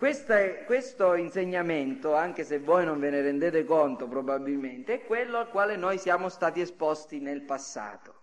è, 0.03 0.65
questo 0.65 1.15
insegnamento, 1.15 2.17
anche 2.17 2.43
se 2.43 2.59
voi 2.59 2.85
non 2.85 2.99
ve 2.99 3.11
ne 3.11 3.21
rendete 3.21 3.63
conto 3.65 4.09
probabilmente, 4.09 4.95
è 4.95 5.05
quello 5.05 5.39
al 5.39 5.49
quale 5.49 5.77
noi 5.77 5.97
siamo 5.97 6.29
stati 6.29 6.61
esposti 6.61 7.21
nel 7.21 7.43
passato. 7.43 8.23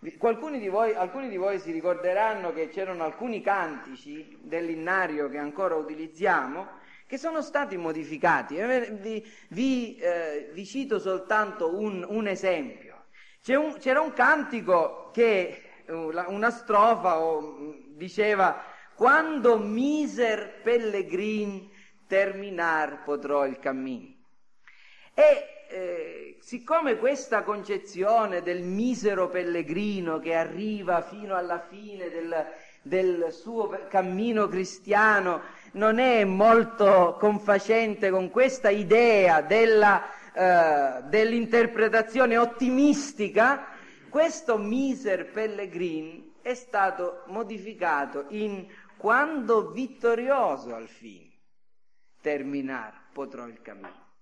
Di 0.00 0.68
voi, 0.68 0.94
alcuni 0.94 1.28
di 1.28 1.36
voi 1.36 1.58
si 1.58 1.70
ricorderanno 1.70 2.54
che 2.54 2.68
c'erano 2.68 3.04
alcuni 3.04 3.42
cantici 3.42 4.38
dell'innario 4.40 5.28
che 5.28 5.36
ancora 5.36 5.74
utilizziamo 5.74 6.66
che 7.06 7.18
sono 7.18 7.42
stati 7.42 7.76
modificati. 7.76 8.56
Vi, 8.56 9.22
vi, 9.48 9.96
eh, 9.98 10.48
vi 10.54 10.64
cito 10.64 10.98
soltanto 10.98 11.78
un, 11.78 12.06
un 12.08 12.26
esempio. 12.26 13.04
Un, 13.48 13.76
c'era 13.78 14.00
un 14.00 14.14
cantico 14.14 15.10
che, 15.12 15.60
una 15.88 16.50
strofa 16.50 17.20
o, 17.20 17.74
diceva 17.88 18.72
quando 18.94 19.58
miser 19.58 20.60
pellegrin 20.62 21.70
terminar 22.06 23.02
potrò 23.02 23.46
il 23.46 23.58
cammino. 23.58 24.12
E 25.14 25.66
eh, 25.68 26.36
siccome 26.40 26.96
questa 26.98 27.42
concezione 27.42 28.42
del 28.42 28.62
misero 28.62 29.28
pellegrino 29.28 30.18
che 30.18 30.34
arriva 30.34 31.02
fino 31.02 31.34
alla 31.34 31.58
fine 31.58 32.10
del, 32.10 32.46
del 32.82 33.32
suo 33.32 33.86
cammino 33.88 34.46
cristiano 34.46 35.40
non 35.72 35.98
è 35.98 36.24
molto 36.24 37.16
confacente 37.18 38.10
con 38.10 38.30
questa 38.30 38.70
idea 38.70 39.40
della, 39.40 40.02
eh, 40.32 41.02
dell'interpretazione 41.08 42.36
ottimistica, 42.36 43.66
questo 44.08 44.58
miser 44.58 45.30
pellegrin 45.30 46.32
è 46.42 46.54
stato 46.54 47.22
modificato 47.28 48.26
in 48.28 48.66
quando 49.04 49.70
vittorioso 49.70 50.74
al 50.74 50.88
fin 50.88 51.30
terminar 52.22 53.10
potrò 53.12 53.46
il 53.46 53.60
cammino. 53.60 54.12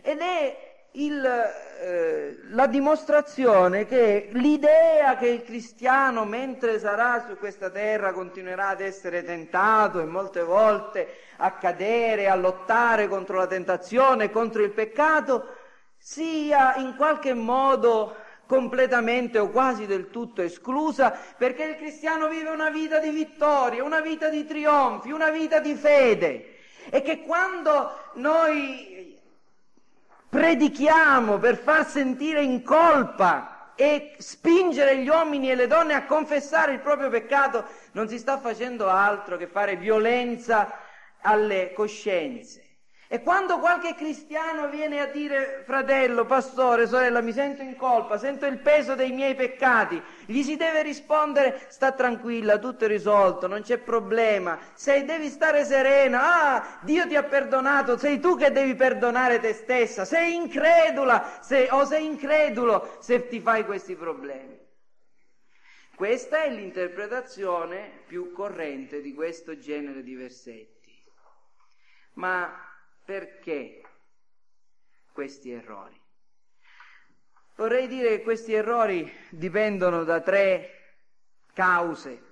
Ed 0.00 0.20
è 0.20 0.86
il, 0.92 1.26
eh, 1.26 2.38
la 2.50 2.68
dimostrazione 2.68 3.86
che 3.86 4.28
l'idea 4.34 5.16
che 5.16 5.26
il 5.26 5.42
cristiano, 5.42 6.24
mentre 6.24 6.78
sarà 6.78 7.24
su 7.26 7.36
questa 7.38 7.70
terra, 7.70 8.12
continuerà 8.12 8.68
ad 8.68 8.82
essere 8.82 9.24
tentato 9.24 9.98
e 9.98 10.04
molte 10.04 10.44
volte 10.44 11.08
a 11.38 11.54
cadere, 11.54 12.28
a 12.28 12.36
lottare 12.36 13.08
contro 13.08 13.38
la 13.38 13.48
tentazione, 13.48 14.30
contro 14.30 14.62
il 14.62 14.70
peccato, 14.70 15.56
sia 15.96 16.76
in 16.76 16.94
qualche 16.94 17.34
modo 17.34 18.14
completamente 18.48 19.38
o 19.38 19.50
quasi 19.50 19.84
del 19.84 20.08
tutto 20.08 20.40
esclusa, 20.40 21.14
perché 21.36 21.64
il 21.64 21.76
cristiano 21.76 22.28
vive 22.28 22.48
una 22.48 22.70
vita 22.70 22.98
di 22.98 23.10
vittoria, 23.10 23.84
una 23.84 24.00
vita 24.00 24.30
di 24.30 24.46
trionfi, 24.46 25.10
una 25.10 25.28
vita 25.28 25.60
di 25.60 25.74
fede. 25.74 26.56
E 26.88 27.02
che 27.02 27.20
quando 27.20 27.92
noi 28.14 29.20
predichiamo 30.30 31.36
per 31.36 31.58
far 31.58 31.86
sentire 31.86 32.42
in 32.42 32.62
colpa 32.62 33.72
e 33.74 34.14
spingere 34.16 34.96
gli 34.96 35.08
uomini 35.08 35.50
e 35.50 35.54
le 35.54 35.66
donne 35.66 35.92
a 35.92 36.06
confessare 36.06 36.72
il 36.72 36.80
proprio 36.80 37.10
peccato, 37.10 37.66
non 37.92 38.08
si 38.08 38.18
sta 38.18 38.38
facendo 38.38 38.88
altro 38.88 39.36
che 39.36 39.46
fare 39.46 39.76
violenza 39.76 40.72
alle 41.20 41.74
coscienze. 41.74 42.67
E 43.10 43.22
quando 43.22 43.58
qualche 43.58 43.94
cristiano 43.94 44.68
viene 44.68 45.00
a 45.00 45.06
dire, 45.06 45.62
fratello, 45.64 46.26
pastore, 46.26 46.86
sorella, 46.86 47.22
mi 47.22 47.32
sento 47.32 47.62
in 47.62 47.74
colpa, 47.74 48.18
sento 48.18 48.44
il 48.44 48.58
peso 48.58 48.94
dei 48.94 49.12
miei 49.12 49.34
peccati, 49.34 50.00
gli 50.26 50.42
si 50.42 50.56
deve 50.56 50.82
rispondere, 50.82 51.64
sta 51.68 51.92
tranquilla, 51.92 52.58
tutto 52.58 52.84
è 52.84 52.86
risolto, 52.86 53.46
non 53.46 53.62
c'è 53.62 53.78
problema, 53.78 54.58
sei, 54.74 55.06
devi 55.06 55.30
stare 55.30 55.64
serena, 55.64 56.52
ah, 56.52 56.78
Dio 56.82 57.06
ti 57.06 57.16
ha 57.16 57.22
perdonato, 57.22 57.96
sei 57.96 58.20
tu 58.20 58.36
che 58.36 58.52
devi 58.52 58.74
perdonare 58.74 59.40
te 59.40 59.54
stessa, 59.54 60.04
sei 60.04 60.34
incredula 60.34 61.38
sei, 61.40 61.66
o 61.70 61.86
sei 61.86 62.04
incredulo 62.04 62.98
se 63.00 63.26
ti 63.26 63.40
fai 63.40 63.64
questi 63.64 63.94
problemi. 63.94 64.66
Questa 65.94 66.42
è 66.42 66.50
l'interpretazione 66.50 68.02
più 68.06 68.32
corrente 68.32 69.00
di 69.00 69.14
questo 69.14 69.58
genere 69.58 70.02
di 70.02 70.14
versetti. 70.14 70.76
Ma 72.12 72.67
perché 73.08 73.80
questi 75.14 75.50
errori? 75.50 75.98
Vorrei 77.56 77.88
dire 77.88 78.18
che 78.18 78.22
questi 78.22 78.52
errori 78.52 79.10
dipendono 79.30 80.04
da 80.04 80.20
tre 80.20 80.98
cause 81.54 82.22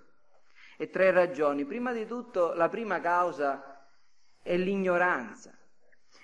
e 0.76 0.90
tre 0.90 1.12
ragioni. 1.12 1.64
Prima 1.64 1.94
di 1.94 2.04
tutto 2.04 2.52
la 2.52 2.68
prima 2.68 3.00
causa 3.00 3.88
è 4.42 4.54
l'ignoranza. 4.58 5.56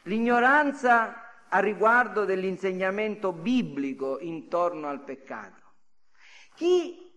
L'ignoranza 0.02 1.46
a 1.48 1.58
riguardo 1.60 2.26
dell'insegnamento 2.26 3.32
biblico 3.32 4.20
intorno 4.20 4.86
al 4.86 5.02
peccato. 5.02 5.62
Chi 6.56 7.10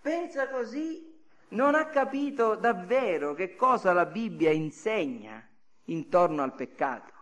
pensa 0.00 0.48
così 0.48 1.22
non 1.48 1.74
ha 1.74 1.84
capito 1.88 2.54
davvero 2.54 3.34
che 3.34 3.56
cosa 3.56 3.92
la 3.92 4.06
Bibbia 4.06 4.50
insegna 4.50 5.46
intorno 5.84 6.42
al 6.42 6.54
peccato. 6.54 7.12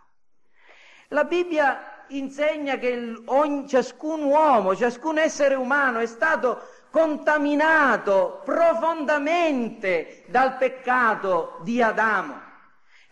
La 1.08 1.24
Bibbia 1.24 2.04
insegna 2.08 2.76
che 2.76 3.22
ogni, 3.26 3.68
ciascun 3.68 4.22
uomo, 4.22 4.76
ciascun 4.76 5.18
essere 5.18 5.54
umano 5.54 5.98
è 5.98 6.06
stato 6.06 6.60
contaminato 6.90 8.42
profondamente 8.44 10.24
dal 10.28 10.56
peccato 10.56 11.58
di 11.62 11.80
Adamo 11.82 12.48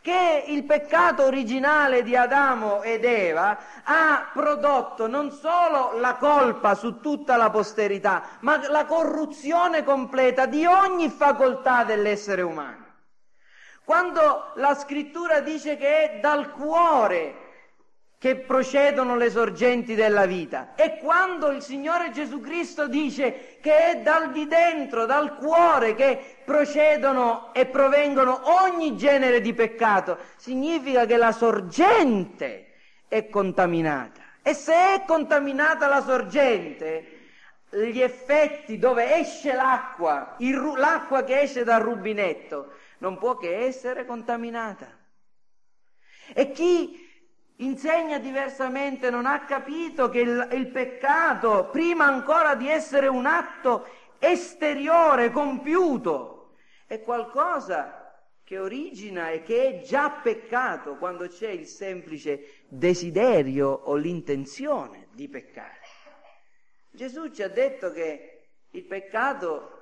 che 0.00 0.44
il 0.46 0.64
peccato 0.64 1.24
originale 1.24 2.02
di 2.02 2.16
Adamo 2.16 2.82
ed 2.82 3.04
Eva 3.04 3.58
ha 3.82 4.30
prodotto 4.32 5.06
non 5.06 5.30
solo 5.30 5.98
la 5.98 6.14
colpa 6.14 6.74
su 6.74 7.00
tutta 7.00 7.36
la 7.36 7.50
posterità, 7.50 8.22
ma 8.40 8.58
la 8.70 8.86
corruzione 8.86 9.84
completa 9.84 10.46
di 10.46 10.64
ogni 10.64 11.10
facoltà 11.10 11.84
dell'essere 11.84 12.40
umano. 12.40 12.86
Quando 13.88 14.52
la 14.56 14.74
scrittura 14.74 15.40
dice 15.40 15.78
che 15.78 16.10
è 16.10 16.18
dal 16.20 16.52
cuore 16.52 17.36
che 18.18 18.36
procedono 18.36 19.16
le 19.16 19.30
sorgenti 19.30 19.94
della 19.94 20.26
vita 20.26 20.74
e 20.74 20.98
quando 20.98 21.48
il 21.48 21.62
Signore 21.62 22.10
Gesù 22.10 22.38
Cristo 22.42 22.86
dice 22.86 23.56
che 23.62 23.92
è 23.92 24.00
dal 24.02 24.30
di 24.30 24.46
dentro, 24.46 25.06
dal 25.06 25.36
cuore 25.36 25.94
che 25.94 26.36
procedono 26.44 27.54
e 27.54 27.64
provengono 27.64 28.42
ogni 28.60 28.94
genere 28.94 29.40
di 29.40 29.54
peccato, 29.54 30.18
significa 30.36 31.06
che 31.06 31.16
la 31.16 31.32
sorgente 31.32 32.74
è 33.08 33.30
contaminata. 33.30 34.20
E 34.42 34.52
se 34.52 34.74
è 34.74 35.04
contaminata 35.06 35.86
la 35.86 36.02
sorgente, 36.02 37.18
gli 37.70 38.02
effetti 38.02 38.78
dove 38.78 39.16
esce 39.16 39.54
l'acqua, 39.54 40.34
il, 40.40 40.60
l'acqua 40.76 41.24
che 41.24 41.40
esce 41.40 41.64
dal 41.64 41.80
rubinetto, 41.80 42.72
non 42.98 43.18
può 43.18 43.36
che 43.36 43.64
essere 43.64 44.04
contaminata. 44.04 44.96
E 46.34 46.50
chi 46.52 47.06
insegna 47.56 48.18
diversamente 48.18 49.10
non 49.10 49.26
ha 49.26 49.44
capito 49.44 50.08
che 50.08 50.20
il, 50.20 50.48
il 50.52 50.68
peccato, 50.68 51.68
prima 51.70 52.06
ancora 52.06 52.54
di 52.54 52.68
essere 52.68 53.08
un 53.08 53.26
atto 53.26 53.86
esteriore, 54.18 55.30
compiuto, 55.30 56.54
è 56.86 57.00
qualcosa 57.00 57.98
che 58.44 58.58
origina 58.58 59.28
e 59.30 59.42
che 59.42 59.66
è 59.66 59.82
già 59.82 60.10
peccato 60.10 60.96
quando 60.96 61.28
c'è 61.28 61.50
il 61.50 61.66
semplice 61.66 62.64
desiderio 62.68 63.68
o 63.68 63.94
l'intenzione 63.94 65.08
di 65.12 65.28
peccare. 65.28 65.80
Gesù 66.90 67.28
ci 67.28 67.42
ha 67.42 67.48
detto 67.48 67.92
che 67.92 68.48
il 68.70 68.84
peccato 68.84 69.77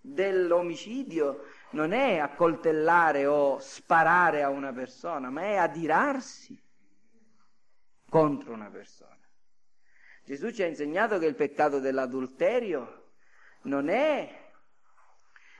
dell'omicidio 0.00 1.44
non 1.70 1.92
è 1.92 2.18
accoltellare 2.18 3.26
o 3.26 3.58
sparare 3.58 4.42
a 4.42 4.48
una 4.48 4.72
persona, 4.72 5.30
ma 5.30 5.42
è 5.42 5.56
adirarsi 5.56 6.60
contro 8.08 8.52
una 8.52 8.70
persona. 8.70 9.16
Gesù 10.24 10.50
ci 10.50 10.62
ha 10.62 10.66
insegnato 10.66 11.18
che 11.18 11.26
il 11.26 11.34
peccato 11.34 11.78
dell'adulterio 11.78 13.12
non 13.62 13.88
è 13.88 14.46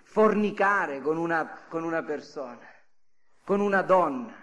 fornicare 0.02 1.00
con 1.00 1.16
una, 1.16 1.66
con 1.68 1.84
una 1.84 2.02
persona, 2.02 2.66
con 3.44 3.60
una 3.60 3.82
donna, 3.82 4.34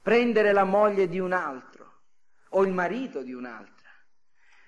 prendere 0.00 0.52
la 0.52 0.64
moglie 0.64 1.08
di 1.08 1.18
un 1.18 1.32
altro 1.32 2.02
o 2.50 2.64
il 2.64 2.72
marito 2.72 3.22
di 3.22 3.32
un'altra, 3.32 3.90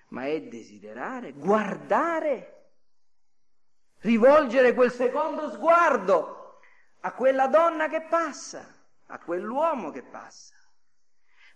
ma 0.09 0.27
è 0.27 0.43
desiderare, 0.43 1.33
guardare 1.33 2.56
rivolgere 4.01 4.75
quel 4.75 4.93
secondo 4.93 5.51
sguardo 5.51 6.61
a 7.01 7.13
quella 7.13 7.47
donna 7.47 7.89
che 7.89 8.03
passa, 8.03 8.67
a 9.07 9.19
quell'uomo 9.19 9.91
che 9.91 10.03
passa. 10.03 10.55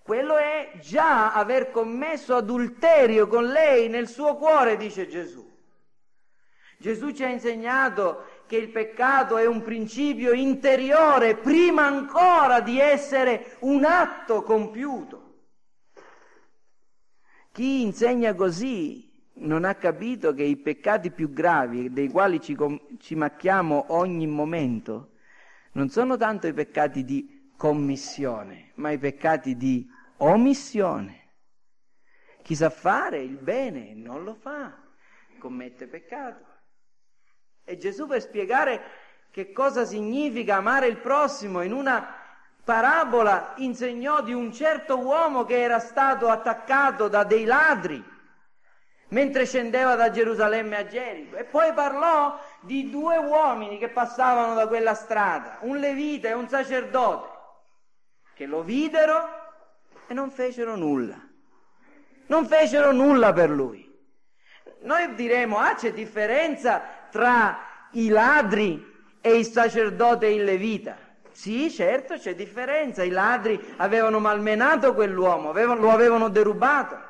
Quello 0.03 0.37
è 0.37 0.72
già 0.81 1.33
aver 1.33 1.70
commesso 1.70 2.35
adulterio 2.35 3.26
con 3.26 3.46
lei 3.46 3.88
nel 3.88 4.09
suo 4.09 4.37
cuore, 4.37 4.76
dice 4.76 5.07
Gesù. 5.07 5.48
Gesù 6.79 7.12
ci 7.12 7.22
ha 7.22 7.29
insegnato 7.29 8.24
che 8.46 8.57
il 8.57 8.70
peccato 8.70 9.37
è 9.37 9.46
un 9.46 9.62
principio 9.62 10.33
interiore 10.33 11.37
prima 11.37 11.85
ancora 11.85 12.60
di 12.60 12.81
essere 12.81 13.56
un 13.60 13.85
atto 13.85 14.42
compiuto. 14.42 15.35
Chi 17.52 17.83
insegna 17.83 18.35
così 18.35 19.10
non 19.41 19.65
ha 19.65 19.75
capito 19.75 20.33
che 20.33 20.43
i 20.43 20.57
peccati 20.57 21.11
più 21.11 21.33
gravi 21.33 21.93
dei 21.93 22.09
quali 22.09 22.41
ci, 22.41 22.57
ci 22.99 23.15
macchiamo 23.15 23.87
ogni 23.88 24.27
momento 24.27 25.11
non 25.73 25.88
sono 25.88 26.17
tanto 26.17 26.49
i 26.49 26.53
peccati 26.53 27.05
di 27.05 27.53
commissione, 27.57 28.73
ma 28.75 28.91
i 28.91 28.99
peccati 28.99 29.57
di 29.57 29.88
omissione. 30.19 31.19
Chi 32.43 32.55
sa 32.57 32.71
fare 32.71 33.19
il 33.19 33.37
bene 33.37 33.95
non 33.95 34.25
lo 34.25 34.35
fa, 34.35 34.77
commette 35.38 35.87
peccato. 35.87 36.45
E 37.65 37.77
Gesù 37.77 38.07
per 38.07 38.21
spiegare 38.21 38.83
che 39.31 39.53
cosa 39.53 39.85
significa 39.85 40.57
amare 40.57 40.88
il 40.88 40.97
prossimo 40.97 41.63
in 41.63 41.73
una 41.73 42.17
parabola 42.65 43.55
insegnò 43.59 44.23
di 44.23 44.33
un 44.33 44.53
certo 44.53 44.99
uomo 44.99 45.45
che 45.45 45.61
era 45.61 45.79
stato 45.79 46.29
attaccato 46.29 47.07
da 47.07 47.23
dei 47.23 47.45
ladri 47.45 48.03
mentre 49.11 49.46
scendeva 49.46 49.94
da 49.94 50.11
Gerusalemme 50.11 50.77
a 50.77 50.87
Gerico. 50.87 51.37
E 51.37 51.44
poi 51.44 51.73
parlò 51.73 52.38
di 52.61 52.90
due 52.90 53.17
uomini 53.17 53.79
che 53.79 53.88
passavano 53.88 54.54
da 54.54 54.67
quella 54.67 54.94
strada, 54.94 55.58
un 55.61 55.79
levita 55.79 56.29
e 56.29 56.33
un 56.33 56.48
sacerdote, 56.48 57.29
che 58.35 58.46
lo 58.46 58.63
videro 58.63 59.29
e 60.06 60.15
non 60.15 60.31
fecero 60.31 60.77
nulla. 60.77 61.17
Non 62.27 62.46
fecero 62.46 62.92
nulla 62.92 63.33
per 63.33 63.50
lui. 63.50 63.88
Noi 64.83 65.15
diremo, 65.15 65.58
ah 65.58 65.75
c'è 65.75 65.92
differenza 65.92 66.83
tra 67.11 67.58
i 67.92 68.08
ladri 68.08 68.88
e 69.21 69.37
il 69.37 69.44
sacerdote 69.44 70.27
e 70.27 70.35
il 70.35 70.44
levita. 70.44 70.96
Sì, 71.33 71.71
certo, 71.71 72.15
c'è 72.15 72.35
differenza. 72.35 73.02
I 73.02 73.11
ladri 73.11 73.75
avevano 73.79 74.21
malmenato 74.21 74.94
quell'uomo, 74.94 75.50
avevano, 75.50 75.81
lo 75.81 75.90
avevano 75.90 76.29
derubato. 76.29 77.08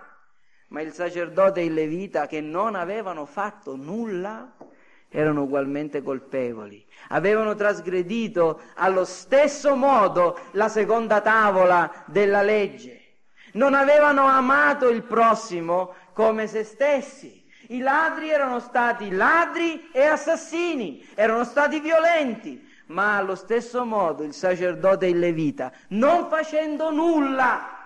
Ma 0.71 0.81
il 0.81 0.93
sacerdote 0.93 1.61
e 1.61 1.67
il 1.67 1.75
levita 1.75 2.27
che 2.27 2.41
non 2.41 2.75
avevano 2.75 3.27
fatto 3.27 3.77
nulla 3.77 4.53
erano 5.11 5.43
ugualmente 5.43 6.03
colpevoli. 6.03 6.85
Avevano 7.09 7.55
trasgredito 7.55 8.61
allo 8.77 9.05
stesso 9.05 9.75
modo 9.75 10.39
la 10.53 10.69
seconda 10.69 11.21
tavola 11.21 12.05
della 12.07 12.43
legge. 12.43 12.99
Non 13.53 13.75
avevano 13.75 14.27
amato 14.27 14.89
il 14.89 15.03
prossimo 15.03 15.95
come 16.13 16.47
se 16.47 16.63
stessi. 16.63 17.45
I 17.71 17.81
ladri 17.81 18.31
erano 18.31 18.61
stati 18.61 19.11
ladri 19.11 19.91
e 19.93 20.05
assassini, 20.05 21.05
erano 21.15 21.45
stati 21.45 21.81
violenti, 21.81 22.69
ma 22.87 23.17
allo 23.17 23.35
stesso 23.35 23.85
modo 23.85 24.23
il 24.23 24.33
sacerdote 24.33 25.07
e 25.07 25.11
il 25.11 25.19
levita, 25.19 25.73
non 25.89 26.29
facendo 26.29 26.91
nulla, 26.91 27.80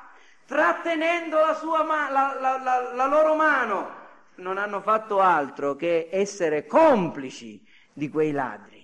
trattenendo 0.46 1.38
la, 1.38 1.82
ma- 1.84 2.10
la, 2.10 2.38
la, 2.40 2.92
la 2.92 3.06
loro 3.06 3.34
mano, 3.34 4.02
non 4.36 4.58
hanno 4.58 4.80
fatto 4.80 5.20
altro 5.20 5.76
che 5.76 6.08
essere 6.10 6.66
complici 6.66 7.64
di 7.92 8.08
quei 8.08 8.32
ladri. 8.32 8.82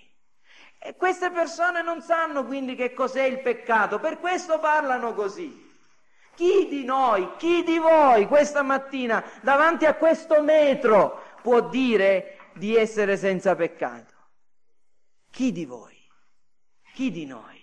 E 0.79 0.97
queste 0.97 1.31
persone 1.31 1.83
non 1.83 2.01
sanno 2.01 2.45
quindi 2.45 2.75
che 2.75 2.95
cos'è 2.95 3.25
il 3.25 3.41
peccato, 3.41 3.99
per 3.99 4.19
questo 4.19 4.59
parlano 4.59 5.13
così. 5.15 5.69
Chi 6.35 6.69
di 6.69 6.85
noi, 6.85 7.37
chi 7.37 7.63
di 7.65 7.79
voi 7.79 8.27
questa 8.27 8.63
mattina 8.63 9.23
davanti 9.43 9.85
a 9.85 9.95
questo 9.95 10.43
metro 10.43 11.23
può 11.43 11.69
dire 11.69 12.39
di 12.55 12.77
essere 12.77 13.19
senza 13.19 13.55
peccato? 13.55 14.15
Chi 15.31 15.53
di 15.53 15.67
voi? 15.67 15.99
Chi 16.95 17.11
di 17.11 17.27
noi 17.27 17.60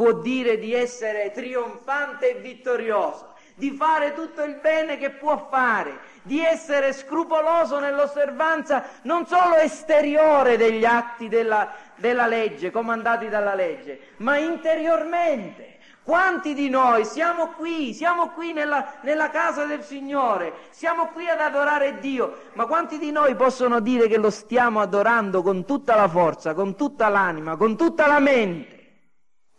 può 0.00 0.12
dire 0.12 0.56
di 0.56 0.72
essere 0.72 1.30
trionfante 1.30 2.30
e 2.30 2.40
vittorioso, 2.40 3.34
di 3.54 3.70
fare 3.72 4.14
tutto 4.14 4.42
il 4.42 4.54
bene 4.54 4.96
che 4.96 5.10
può 5.10 5.46
fare, 5.50 5.98
di 6.22 6.42
essere 6.42 6.94
scrupoloso 6.94 7.78
nell'osservanza 7.78 8.82
non 9.02 9.26
solo 9.26 9.56
esteriore 9.56 10.56
degli 10.56 10.86
atti 10.86 11.28
della, 11.28 11.70
della 11.96 12.26
legge, 12.26 12.70
comandati 12.70 13.28
dalla 13.28 13.54
legge, 13.54 14.14
ma 14.18 14.38
interiormente? 14.38 15.76
Quanti 16.02 16.54
di 16.54 16.70
noi 16.70 17.04
siamo 17.04 17.48
qui, 17.48 17.92
siamo 17.92 18.30
qui 18.30 18.54
nella, 18.54 18.94
nella, 19.02 19.28
casa 19.28 19.66
del 19.66 19.82
Signore, 19.82 20.54
siamo 20.70 21.08
qui 21.08 21.28
ad 21.28 21.40
adorare 21.40 21.98
Dio, 21.98 22.44
ma 22.54 22.64
quanti 22.64 22.98
di 22.98 23.12
noi 23.12 23.34
possono 23.34 23.80
dire 23.80 24.08
che 24.08 24.16
lo 24.16 24.30
stiamo 24.30 24.80
adorando 24.80 25.42
con 25.42 25.66
tutta 25.66 25.94
la 25.94 26.08
forza, 26.08 26.54
con 26.54 26.74
tutta 26.74 27.08
l'anima, 27.08 27.56
con 27.56 27.76
tutta 27.76 28.06
la 28.06 28.18
mente, 28.18 28.79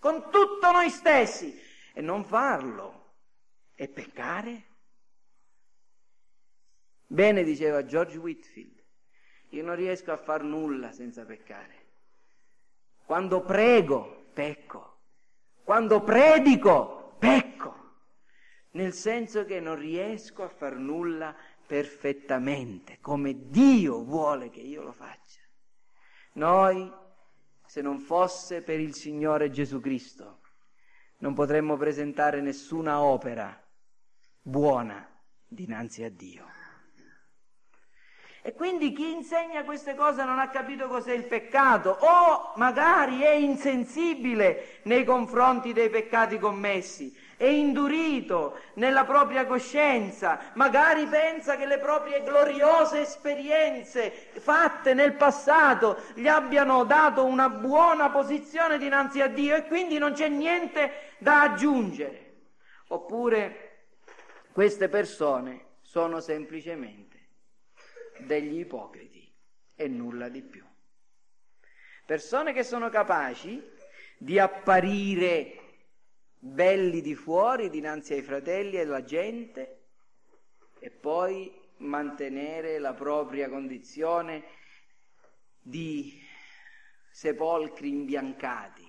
con 0.02 0.32
tutto 0.32 0.72
noi 0.72 0.90
stessi 0.90 1.56
e 1.94 2.02
non 2.02 2.26
farlo 2.26 3.14
è 3.76 3.88
peccare? 3.88 4.70
Bene 7.06 7.44
diceva 7.44 7.86
George 7.86 8.18
Whitfield, 8.18 8.84
io 9.50 9.64
non 9.64 9.76
riesco 9.76 10.12
a 10.12 10.18
far 10.18 10.42
nulla 10.42 10.92
senza 10.92 11.24
peccare. 11.24 11.90
Quando 13.06 13.42
prego, 13.42 14.30
pecco. 14.34 15.02
Quando 15.64 16.02
predico, 16.02 17.16
pecco, 17.20 17.76
nel 18.72 18.94
senso 18.94 19.46
che 19.46 19.60
non 19.60 19.76
riesco 19.76 20.42
a 20.42 20.50
far 20.50 20.78
nulla 20.78 21.36
perfettamente, 21.68 22.98
come 23.00 23.50
Dio 23.50 24.04
vuole 24.04 24.50
che 24.50 24.62
io 24.62 24.82
lo 24.82 24.94
faccia. 24.94 25.42
Noi, 26.34 26.92
se 27.72 27.80
non 27.80 28.00
fosse 28.00 28.64
per 28.64 28.82
il 28.82 28.94
Signore 28.94 29.50
Gesù 29.50 29.80
Cristo, 29.80 30.40
non 31.20 31.34
potremmo 31.34 31.78
presentare 31.78 32.42
nessuna 32.42 33.02
opera 33.02 33.66
buona 34.42 35.10
dinanzi 35.48 36.04
a 36.04 36.10
Dio. 36.10 36.46
E 38.42 38.54
quindi 38.54 38.92
chi 38.92 39.10
insegna 39.14 39.64
queste 39.64 39.96
cose 39.96 40.26
non 40.26 40.38
ha 40.38 40.50
capito 40.50 40.90
cos'è 40.90 41.14
il 41.14 41.24
peccato 41.24 41.92
o 41.92 42.52
magari 42.58 43.22
è 43.22 43.32
insensibile 43.36 44.82
nei 44.84 45.06
confronti 45.06 45.72
dei 45.72 45.90
peccati 45.90 46.40
commessi, 46.40 47.18
è 47.42 47.48
indurito 47.48 48.60
nella 48.76 49.04
propria 49.04 49.48
coscienza, 49.48 50.52
magari 50.54 51.08
pensa 51.08 51.56
che 51.56 51.66
le 51.66 51.80
proprie 51.80 52.22
gloriose 52.22 53.02
esperienze 53.02 54.12
fatte 54.12 54.94
nel 54.94 55.14
passato 55.16 56.04
gli 56.14 56.28
abbiano 56.28 56.84
dato 56.84 57.26
una 57.26 57.50
buona 57.50 58.12
posizione 58.12 58.78
dinanzi 58.78 59.22
a 59.22 59.28
Dio 59.28 59.56
e 59.56 59.66
quindi 59.66 59.98
non 59.98 60.14
c'è 60.14 60.28
niente 60.28 61.16
da 61.18 61.42
aggiungere. 61.42 62.34
Oppure 62.90 63.86
queste 64.52 64.88
persone 64.88 65.78
sono 65.82 66.20
semplicemente 66.20 67.30
degli 68.20 68.60
ipocriti 68.60 69.34
e 69.74 69.88
nulla 69.88 70.30
di 70.30 70.44
più. 70.44 70.64
Persone 72.06 72.54
che 72.54 72.62
sono 72.62 72.90
capaci 72.90 73.68
di 74.20 74.38
apparire 74.38 75.61
belli 76.44 77.02
di 77.02 77.14
fuori 77.14 77.70
dinanzi 77.70 78.14
ai 78.14 78.24
fratelli 78.24 78.78
e 78.78 78.82
alla 78.82 79.04
gente 79.04 79.90
e 80.80 80.90
poi 80.90 81.54
mantenere 81.78 82.80
la 82.80 82.96
propria 82.96 83.48
condizione 83.48 84.44
di 85.62 86.20
sepolcri 87.12 87.90
imbiancati, 87.90 88.84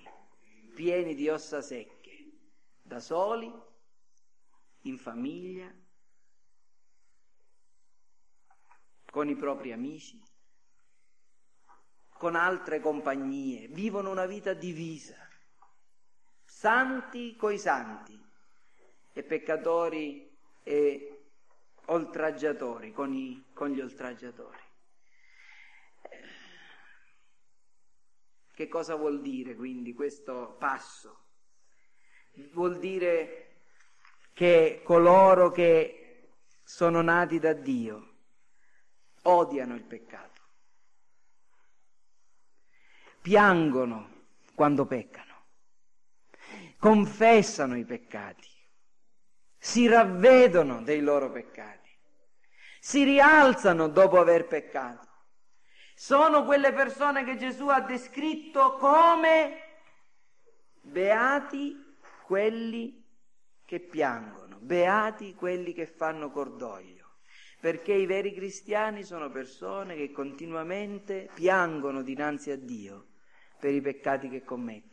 pieni 0.73 1.13
di 1.13 1.29
ossa 1.29 1.61
secche, 1.61 2.31
da 2.81 2.99
soli, 2.99 3.51
in 4.85 4.97
famiglia, 4.97 5.71
con 9.11 9.29
i 9.29 9.35
propri 9.35 9.71
amici, 9.71 10.19
con 12.17 12.35
altre 12.35 12.79
compagnie, 12.79 13.67
vivono 13.67 14.09
una 14.09 14.25
vita 14.25 14.55
divisa, 14.55 15.15
santi 16.63 17.35
coi 17.35 17.57
santi 17.57 18.17
e 19.11 19.23
peccatori 19.23 20.33
e 20.63 21.25
oltraggiatori 21.87 22.93
con, 22.93 23.13
i, 23.13 23.47
con 23.51 23.67
gli 23.67 23.81
oltraggiatori. 23.81 24.61
Che 28.53 28.67
cosa 28.69 28.95
vuol 28.95 29.21
dire 29.21 29.55
quindi 29.55 29.93
questo 29.93 30.55
passo? 30.57 31.25
Vuol 32.53 32.79
dire 32.79 33.55
che 34.31 34.79
coloro 34.85 35.51
che 35.51 36.29
sono 36.63 37.01
nati 37.01 37.39
da 37.39 37.51
Dio 37.51 38.13
odiano 39.23 39.75
il 39.75 39.83
peccato, 39.83 40.41
piangono 43.21 44.27
quando 44.55 44.85
peccano, 44.85 45.32
confessano 46.83 47.77
i 47.77 47.85
peccati, 47.85 48.49
si 49.57 49.87
ravvedono 49.87 50.81
dei 50.81 50.99
loro 50.99 51.31
peccati, 51.31 51.89
si 52.81 53.05
rialzano 53.05 53.87
dopo 53.87 54.19
aver 54.19 54.47
peccato. 54.47 55.07
Sono 55.95 56.43
quelle 56.43 56.73
persone 56.73 57.23
che 57.23 57.37
Gesù 57.37 57.69
ha 57.69 57.79
descritto 57.79 58.73
come 58.73 59.61
beati 60.81 61.95
quelli 62.25 63.01
che 63.63 63.79
piangono, 63.79 64.57
beati 64.59 65.35
quelli 65.35 65.71
che 65.71 65.87
fanno 65.87 66.31
cordoglio 66.31 67.11
perché 67.61 67.93
i 67.93 68.05
veri 68.05 68.33
cristiani 68.33 69.03
sono 69.03 69.31
persone 69.31 69.95
che 69.95 70.11
continuamente 70.11 71.29
piangono 71.33 72.01
dinanzi 72.01 72.51
a 72.51 72.57
Dio 72.57 73.05
per 73.57 73.73
i 73.73 73.79
peccati 73.79 74.27
che 74.27 74.43
commettono, 74.43 74.92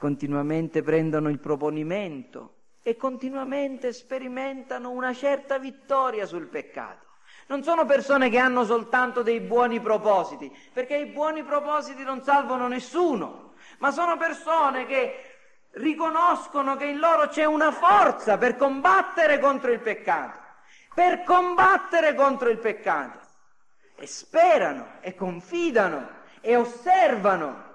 continuamente 0.00 0.82
prendono 0.82 1.28
il 1.28 1.38
proponimento 1.38 2.54
e 2.82 2.96
continuamente 2.96 3.92
sperimentano 3.92 4.90
una 4.90 5.12
certa 5.12 5.58
vittoria 5.58 6.26
sul 6.26 6.46
peccato. 6.48 7.06
Non 7.48 7.62
sono 7.62 7.84
persone 7.84 8.30
che 8.30 8.38
hanno 8.38 8.64
soltanto 8.64 9.22
dei 9.22 9.40
buoni 9.40 9.80
propositi, 9.80 10.50
perché 10.72 10.96
i 10.96 11.06
buoni 11.06 11.44
propositi 11.44 12.02
non 12.02 12.22
salvano 12.22 12.66
nessuno, 12.66 13.52
ma 13.78 13.90
sono 13.90 14.16
persone 14.16 14.86
che 14.86 15.14
riconoscono 15.72 16.76
che 16.76 16.86
in 16.86 16.98
loro 16.98 17.28
c'è 17.28 17.44
una 17.44 17.70
forza 17.70 18.38
per 18.38 18.56
combattere 18.56 19.38
contro 19.38 19.70
il 19.70 19.80
peccato 19.80 20.40
per 20.94 21.22
combattere 21.22 22.14
contro 22.14 22.48
il 22.48 22.58
peccato. 22.58 23.18
e 23.96 24.06
sperano 24.06 24.98
e 25.00 25.14
confidano 25.14 26.08
e 26.40 26.56
osservano 26.56 27.68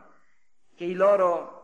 che, 0.75 0.85
loro, 0.87 1.54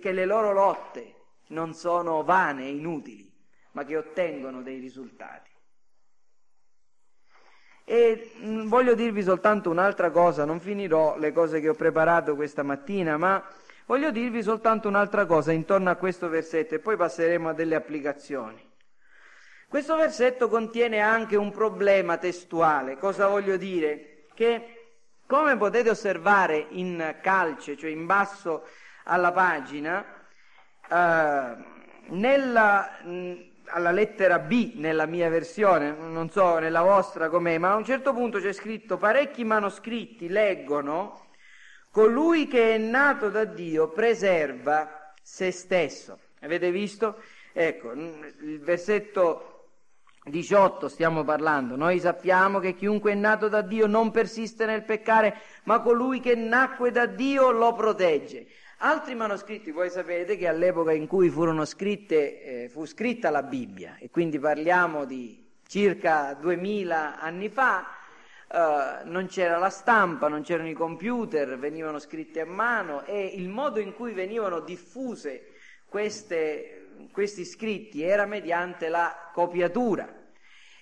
che 0.00 0.12
le 0.12 0.24
loro 0.24 0.52
lotte 0.52 1.14
non 1.48 1.74
sono 1.74 2.22
vane 2.24 2.64
e 2.64 2.70
inutili, 2.70 3.32
ma 3.72 3.84
che 3.84 3.96
ottengono 3.96 4.62
dei 4.62 4.78
risultati. 4.78 5.50
E 7.84 8.32
mm, 8.40 8.66
voglio 8.66 8.94
dirvi 8.94 9.22
soltanto 9.22 9.70
un'altra 9.70 10.10
cosa, 10.10 10.44
non 10.44 10.58
finirò 10.58 11.16
le 11.18 11.32
cose 11.32 11.60
che 11.60 11.68
ho 11.68 11.74
preparato 11.74 12.34
questa 12.34 12.64
mattina, 12.64 13.16
ma 13.16 13.40
voglio 13.86 14.10
dirvi 14.10 14.42
soltanto 14.42 14.88
un'altra 14.88 15.24
cosa 15.24 15.52
intorno 15.52 15.88
a 15.90 15.94
questo 15.94 16.28
versetto 16.28 16.74
e 16.74 16.80
poi 16.80 16.96
passeremo 16.96 17.50
a 17.50 17.52
delle 17.52 17.76
applicazioni. 17.76 18.60
Questo 19.68 19.94
versetto 19.96 20.48
contiene 20.48 21.00
anche 21.00 21.36
un 21.36 21.52
problema 21.52 22.16
testuale, 22.18 22.98
cosa 22.98 23.28
voglio 23.28 23.56
dire? 23.56 24.26
Che 24.34 24.76
come 25.26 25.56
potete 25.56 25.90
osservare 25.90 26.66
in 26.70 27.16
calce, 27.20 27.76
cioè 27.76 27.90
in 27.90 28.06
basso 28.06 28.66
alla 29.06 29.32
pagina, 29.32 30.04
eh, 30.88 31.56
nella, 32.08 32.98
alla 33.66 33.90
lettera 33.90 34.38
B 34.38 34.74
nella 34.76 35.06
mia 35.06 35.28
versione, 35.28 35.90
non 35.90 36.30
so 36.30 36.58
nella 36.58 36.82
vostra 36.82 37.28
com'è, 37.28 37.58
ma 37.58 37.72
a 37.72 37.76
un 37.76 37.84
certo 37.84 38.12
punto 38.12 38.38
c'è 38.38 38.52
scritto 38.52 38.96
parecchi 38.96 39.44
manoscritti 39.44 40.28
leggono 40.28 41.24
colui 41.90 42.46
che 42.46 42.74
è 42.74 42.78
nato 42.78 43.30
da 43.30 43.44
Dio 43.44 43.88
preserva 43.88 45.14
se 45.22 45.50
stesso. 45.50 46.18
Avete 46.40 46.70
visto? 46.70 47.22
Ecco, 47.54 47.92
il 47.92 48.60
versetto 48.60 49.70
18 50.24 50.88
stiamo 50.88 51.24
parlando. 51.24 51.74
Noi 51.74 51.98
sappiamo 51.98 52.58
che 52.58 52.74
chiunque 52.74 53.12
è 53.12 53.14
nato 53.14 53.48
da 53.48 53.62
Dio 53.62 53.86
non 53.86 54.10
persiste 54.10 54.66
nel 54.66 54.84
peccare, 54.84 55.36
ma 55.64 55.80
colui 55.80 56.20
che 56.20 56.34
nacque 56.34 56.90
da 56.90 57.06
Dio 57.06 57.50
lo 57.50 57.72
protegge. 57.72 58.46
Altri 58.80 59.14
manoscritti, 59.14 59.70
voi 59.70 59.88
sapete 59.88 60.36
che 60.36 60.46
all'epoca 60.46 60.92
in 60.92 61.06
cui 61.06 61.30
scritte, 61.64 62.42
eh, 62.42 62.68
fu 62.68 62.84
scritta 62.84 63.30
la 63.30 63.42
Bibbia, 63.42 63.96
e 63.98 64.10
quindi 64.10 64.38
parliamo 64.38 65.06
di 65.06 65.42
circa 65.66 66.34
2000 66.34 67.18
anni 67.18 67.48
fa, 67.48 67.86
eh, 68.52 69.04
non 69.04 69.28
c'era 69.28 69.56
la 69.56 69.70
stampa, 69.70 70.28
non 70.28 70.42
c'erano 70.42 70.68
i 70.68 70.74
computer, 70.74 71.58
venivano 71.58 71.98
scritte 71.98 72.42
a 72.42 72.44
mano 72.44 73.02
e 73.06 73.24
il 73.24 73.48
modo 73.48 73.80
in 73.80 73.94
cui 73.94 74.12
venivano 74.12 74.60
diffuse 74.60 75.54
queste, 75.88 76.88
questi 77.12 77.46
scritti 77.46 78.02
era 78.02 78.26
mediante 78.26 78.90
la 78.90 79.30
copiatura. 79.32 80.24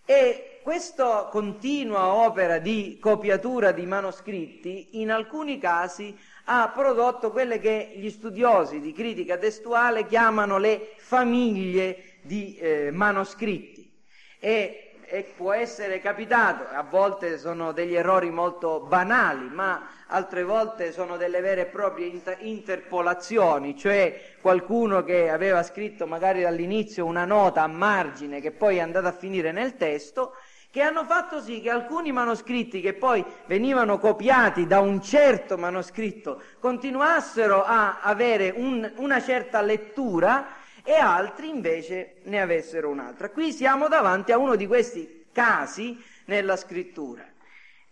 E 0.04 0.60
questa 0.64 1.28
continua 1.30 2.12
opera 2.12 2.58
di 2.58 2.98
copiatura 3.00 3.70
di 3.70 3.86
manoscritti 3.86 5.00
in 5.00 5.12
alcuni 5.12 5.58
casi 5.58 6.14
ha 6.44 6.68
prodotto 6.74 7.30
quelle 7.30 7.58
che 7.58 7.92
gli 7.96 8.10
studiosi 8.10 8.80
di 8.80 8.92
critica 8.92 9.38
testuale 9.38 10.06
chiamano 10.06 10.58
le 10.58 10.92
famiglie 10.96 12.18
di 12.22 12.56
eh, 12.56 12.90
manoscritti. 12.90 13.90
E, 14.38 14.92
e, 15.06 15.32
può 15.36 15.52
essere 15.52 16.00
capitato, 16.00 16.66
a 16.74 16.82
volte 16.82 17.38
sono 17.38 17.72
degli 17.72 17.94
errori 17.94 18.30
molto 18.30 18.80
banali, 18.80 19.48
ma 19.48 19.88
altre 20.08 20.44
volte 20.44 20.92
sono 20.92 21.16
delle 21.16 21.40
vere 21.40 21.62
e 21.62 21.66
proprie 21.66 22.06
inter- 22.06 22.38
interpolazioni, 22.40 23.76
cioè 23.76 24.36
qualcuno 24.42 25.02
che 25.02 25.30
aveva 25.30 25.62
scritto 25.62 26.06
magari 26.06 26.44
all'inizio 26.44 27.06
una 27.06 27.24
nota 27.24 27.62
a 27.62 27.68
margine 27.68 28.40
che 28.42 28.50
poi 28.50 28.76
è 28.76 28.80
andata 28.80 29.08
a 29.08 29.12
finire 29.12 29.50
nel 29.50 29.76
testo 29.76 30.34
che 30.74 30.82
hanno 30.82 31.04
fatto 31.04 31.40
sì 31.40 31.60
che 31.60 31.70
alcuni 31.70 32.10
manoscritti 32.10 32.80
che 32.80 32.94
poi 32.94 33.24
venivano 33.46 33.96
copiati 34.00 34.66
da 34.66 34.80
un 34.80 35.00
certo 35.00 35.56
manoscritto 35.56 36.42
continuassero 36.58 37.62
a 37.62 38.00
avere 38.00 38.52
un, 38.56 38.92
una 38.96 39.22
certa 39.22 39.60
lettura 39.60 40.56
e 40.82 40.94
altri 40.94 41.48
invece 41.48 42.16
ne 42.24 42.40
avessero 42.40 42.88
un'altra. 42.88 43.30
Qui 43.30 43.52
siamo 43.52 43.86
davanti 43.86 44.32
a 44.32 44.38
uno 44.38 44.56
di 44.56 44.66
questi 44.66 45.26
casi 45.30 45.96
nella 46.24 46.56
scrittura. 46.56 47.24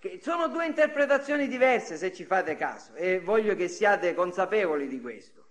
Che 0.00 0.18
sono 0.20 0.48
due 0.48 0.66
interpretazioni 0.66 1.46
diverse 1.46 1.96
se 1.96 2.12
ci 2.12 2.24
fate 2.24 2.56
caso 2.56 2.94
e 2.94 3.20
voglio 3.20 3.54
che 3.54 3.68
siate 3.68 4.12
consapevoli 4.12 4.88
di 4.88 5.00
questo. 5.00 5.42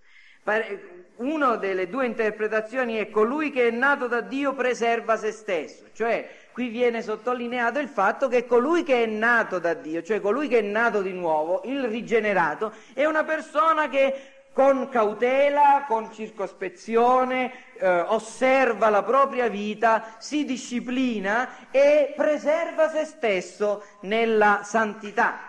Una 1.17 1.55
delle 1.55 1.87
due 1.87 2.07
interpretazioni 2.07 2.95
è 2.95 3.09
colui 3.09 3.51
che 3.51 3.69
è 3.69 3.71
nato 3.71 4.07
da 4.07 4.19
Dio 4.19 4.53
preserva 4.53 5.15
se 5.15 5.31
stesso, 5.31 5.85
cioè 5.93 6.40
qui 6.51 6.69
viene 6.69 7.01
sottolineato 7.01 7.79
il 7.79 7.87
fatto 7.87 8.27
che 8.27 8.45
colui 8.45 8.83
che 8.83 9.03
è 9.03 9.05
nato 9.05 9.59
da 9.59 9.73
Dio, 9.73 10.03
cioè 10.03 10.19
colui 10.19 10.47
che 10.47 10.59
è 10.59 10.61
nato 10.61 11.01
di 11.01 11.13
nuovo, 11.13 11.61
il 11.65 11.83
rigenerato, 11.85 12.73
è 12.93 13.05
una 13.05 13.23
persona 13.23 13.89
che 13.89 14.39
con 14.53 14.89
cautela, 14.89 15.85
con 15.87 16.11
circospezione, 16.11 17.51
eh, 17.77 17.87
osserva 18.01 18.89
la 18.89 19.03
propria 19.03 19.47
vita, 19.47 20.15
si 20.17 20.43
disciplina 20.43 21.69
e 21.71 22.13
preserva 22.15 22.89
se 22.89 23.05
stesso 23.05 23.83
nella 24.01 24.61
santità. 24.63 25.39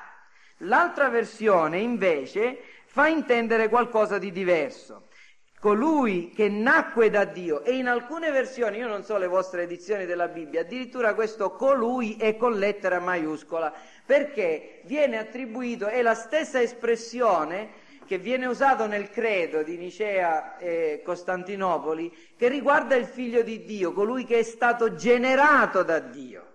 L'altra 0.59 1.09
versione 1.09 1.78
invece 1.78 2.62
fa 2.86 3.09
intendere 3.09 3.68
qualcosa 3.68 4.18
di 4.18 4.30
diverso 4.30 5.09
colui 5.63 6.33
che 6.35 6.49
nacque 6.49 7.09
da 7.09 7.25
Dio 7.25 7.63
e 7.63 7.77
in 7.77 7.87
alcune 7.87 8.33
versioni, 8.33 8.79
io 8.79 8.89
non 8.89 9.05
so 9.05 9.17
le 9.17 9.29
vostre 9.29 9.63
edizioni 9.63 10.07
della 10.07 10.27
Bibbia, 10.27 10.63
addirittura 10.63 11.15
questo 11.15 11.53
colui 11.53 12.17
è 12.17 12.37
con 12.37 12.59
lettera 12.59 12.99
maiuscola, 12.99 13.73
perché 14.05 14.81
viene 14.87 15.19
attribuito, 15.19 15.87
è 15.87 16.03
la 16.03 16.15
stessa 16.15 16.61
espressione 16.61 17.69
che 18.05 18.19
viene 18.19 18.47
usato 18.47 18.89
nel 18.89 19.09
credo 19.11 19.63
di 19.63 19.77
Nicea 19.77 20.57
e 20.59 21.01
Costantinopoli, 21.05 22.13
che 22.37 22.49
riguarda 22.49 22.97
il 22.97 23.07
figlio 23.07 23.43
di 23.43 23.65
Dio, 23.65 23.93
colui 23.93 24.25
che 24.25 24.41
è 24.41 24.43
stato 24.43 24.97
generato 24.97 25.85
da 25.85 26.01
Dio. 26.01 26.55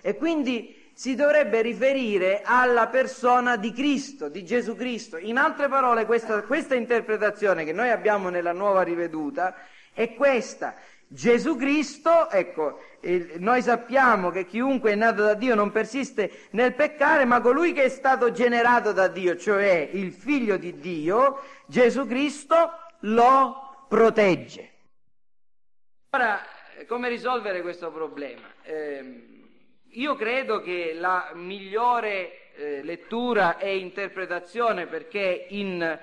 E 0.00 0.16
quindi 0.16 0.83
si 0.94 1.16
dovrebbe 1.16 1.60
riferire 1.60 2.40
alla 2.44 2.86
persona 2.86 3.56
di 3.56 3.72
Cristo, 3.72 4.28
di 4.28 4.44
Gesù 4.44 4.76
Cristo. 4.76 5.18
In 5.18 5.38
altre 5.38 5.68
parole, 5.68 6.06
questa, 6.06 6.42
questa 6.42 6.76
interpretazione 6.76 7.64
che 7.64 7.72
noi 7.72 7.90
abbiamo 7.90 8.28
nella 8.28 8.52
nuova 8.52 8.82
riveduta 8.82 9.56
è 9.92 10.14
questa. 10.14 10.74
Gesù 11.08 11.56
Cristo, 11.56 12.30
ecco, 12.30 12.80
eh, 13.00 13.34
noi 13.38 13.60
sappiamo 13.60 14.30
che 14.30 14.46
chiunque 14.46 14.92
è 14.92 14.94
nato 14.94 15.22
da 15.22 15.34
Dio 15.34 15.56
non 15.56 15.72
persiste 15.72 16.48
nel 16.50 16.74
peccare, 16.74 17.24
ma 17.24 17.40
colui 17.40 17.72
che 17.72 17.84
è 17.84 17.88
stato 17.88 18.30
generato 18.30 18.92
da 18.92 19.08
Dio, 19.08 19.36
cioè 19.36 19.88
il 19.92 20.12
figlio 20.12 20.56
di 20.56 20.78
Dio, 20.78 21.42
Gesù 21.66 22.06
Cristo, 22.06 22.70
lo 23.00 23.86
protegge. 23.88 24.70
Ora, 26.10 26.40
come 26.86 27.08
risolvere 27.08 27.62
questo 27.62 27.90
problema? 27.90 28.46
Eh, 28.62 29.33
io 29.94 30.14
credo 30.16 30.60
che 30.60 30.92
la 30.94 31.30
migliore 31.34 32.52
eh, 32.54 32.82
lettura 32.82 33.58
e 33.58 33.78
interpretazione, 33.78 34.86
perché 34.86 35.46
in, 35.50 35.98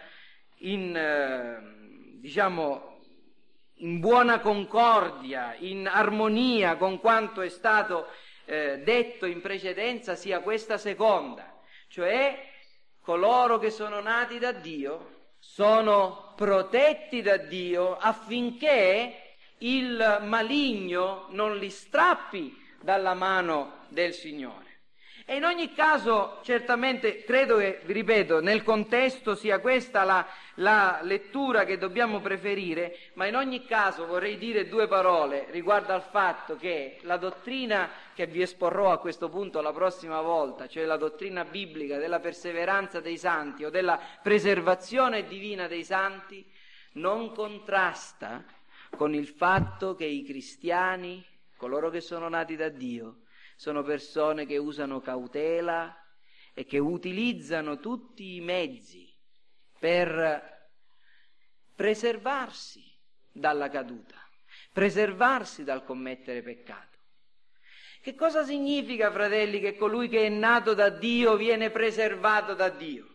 in 0.58 0.96
eh, 0.96 2.20
diciamo, 2.20 3.00
in 3.76 4.00
buona 4.00 4.40
concordia, 4.40 5.56
in 5.58 5.88
armonia 5.88 6.76
con 6.78 7.00
quanto 7.00 7.42
è 7.42 7.50
stato 7.50 8.08
eh, 8.46 8.80
detto 8.84 9.26
in 9.26 9.42
precedenza, 9.42 10.16
sia 10.16 10.40
questa 10.40 10.78
seconda, 10.78 11.60
cioè 11.88 12.50
coloro 13.02 13.58
che 13.58 13.72
sono 13.72 14.00
nati 14.00 14.38
da 14.38 14.52
Dio 14.52 15.20
sono 15.44 16.34
protetti 16.36 17.24
da 17.24 17.38
Dio 17.38 17.98
affinché 17.98 19.36
il 19.58 20.20
maligno 20.22 21.26
non 21.32 21.58
li 21.58 21.72
strappi 21.72 22.61
dalla 22.82 23.14
mano 23.14 23.86
del 23.90 24.14
Signore. 24.14 24.72
E 25.26 25.36
in 25.36 25.44
ogni 25.44 25.72
caso, 25.74 26.40
certamente, 26.44 27.24
credo 27.24 27.58
che, 27.58 27.80
vi 27.86 27.94
ripeto, 27.94 28.42
nel 28.42 28.64
contesto 28.64 29.36
sia 29.36 29.60
questa 29.60 30.04
la, 30.04 30.28
la, 30.56 31.00
lettura 31.04 31.64
che 31.64 31.78
dobbiamo 31.78 32.20
preferire, 32.20 32.98
ma 33.14 33.28
in 33.28 33.36
ogni 33.36 33.66
caso 33.66 34.08
vorrei 34.08 34.38
dire 34.38 34.68
due 34.68 34.88
parole 34.88 35.46
riguardo 35.52 35.94
al 35.94 36.02
fatto 36.02 36.58
che 36.58 36.98
la 37.04 37.18
dottrina 37.18 37.90
che 38.14 38.26
vi 38.26 38.42
esporrò 38.42 38.92
a 38.92 38.98
questo 38.98 39.30
punto 39.30 39.62
la 39.62 39.72
prossima 39.72 40.22
volta, 40.22 40.68
cioè 40.68 40.86
la 40.86 40.98
dottrina 40.98 41.46
biblica 41.46 41.98
della 41.98 42.20
perseveranza 42.20 43.00
dei 43.00 43.18
santi 43.18 43.64
o 43.64 43.70
della 43.70 44.00
preservazione 44.22 45.26
divina 45.28 45.68
dei 45.68 45.84
santi, 45.84 46.46
non 46.94 47.32
contrasta 47.34 48.44
con 48.98 49.14
il 49.14 49.28
fatto 49.28 49.96
che 49.96 50.06
i 50.06 50.24
cristiani, 50.24 51.24
coloro 51.62 51.92
che 51.92 52.02
sono 52.02 52.28
nati 52.28 52.56
da 52.56 52.70
Dio, 52.70 53.20
sono 53.56 53.84
persone 53.84 54.48
che 54.48 54.58
usano 54.58 55.00
cautela 55.00 55.96
e 56.56 56.66
che 56.66 56.80
utilizzano 56.80 57.80
tutti 57.80 58.34
i 58.34 58.42
mezzi 58.42 59.08
per 59.78 60.72
preservarsi 61.76 62.84
dalla 63.32 63.70
caduta, 63.70 64.16
preservarsi 64.74 65.64
dal 65.64 65.84
commettere 65.84 66.42
peccato. 66.42 66.98
Che 68.02 68.16
cosa 68.16 68.44
significa, 68.44 69.12
fratelli, 69.12 69.60
che 69.60 69.76
colui 69.76 70.10
che 70.10 70.26
è 70.26 70.30
nato 70.30 70.74
da 70.74 70.90
Dio 70.90 71.36
viene 71.36 71.70
preservato 71.70 72.56
da 72.56 72.70
Dio? 72.70 73.11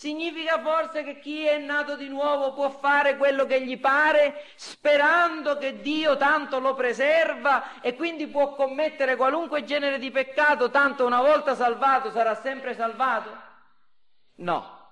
Significa 0.00 0.58
forse 0.62 1.02
che 1.02 1.18
chi 1.18 1.44
è 1.44 1.58
nato 1.58 1.94
di 1.94 2.08
nuovo 2.08 2.54
può 2.54 2.70
fare 2.70 3.18
quello 3.18 3.44
che 3.44 3.62
gli 3.62 3.78
pare 3.78 4.46
sperando 4.54 5.58
che 5.58 5.82
Dio 5.82 6.16
tanto 6.16 6.58
lo 6.58 6.74
preserva 6.74 7.82
e 7.82 7.94
quindi 7.94 8.26
può 8.26 8.54
commettere 8.54 9.14
qualunque 9.16 9.62
genere 9.62 9.98
di 9.98 10.10
peccato, 10.10 10.70
tanto 10.70 11.04
una 11.04 11.20
volta 11.20 11.54
salvato 11.54 12.10
sarà 12.10 12.34
sempre 12.34 12.74
salvato? 12.74 13.30
No. 14.36 14.88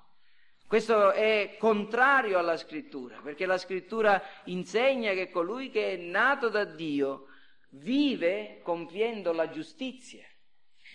Questo 0.66 1.12
è 1.12 1.56
contrario 1.58 2.36
alla 2.36 2.58
scrittura, 2.58 3.18
perché 3.22 3.46
la 3.46 3.56
scrittura 3.56 4.22
insegna 4.44 5.14
che 5.14 5.30
colui 5.30 5.70
che 5.70 5.94
è 5.94 5.96
nato 5.96 6.50
da 6.50 6.64
Dio 6.64 7.28
vive 7.70 8.60
compiendo 8.62 9.32
la 9.32 9.48
giustizia, 9.48 10.26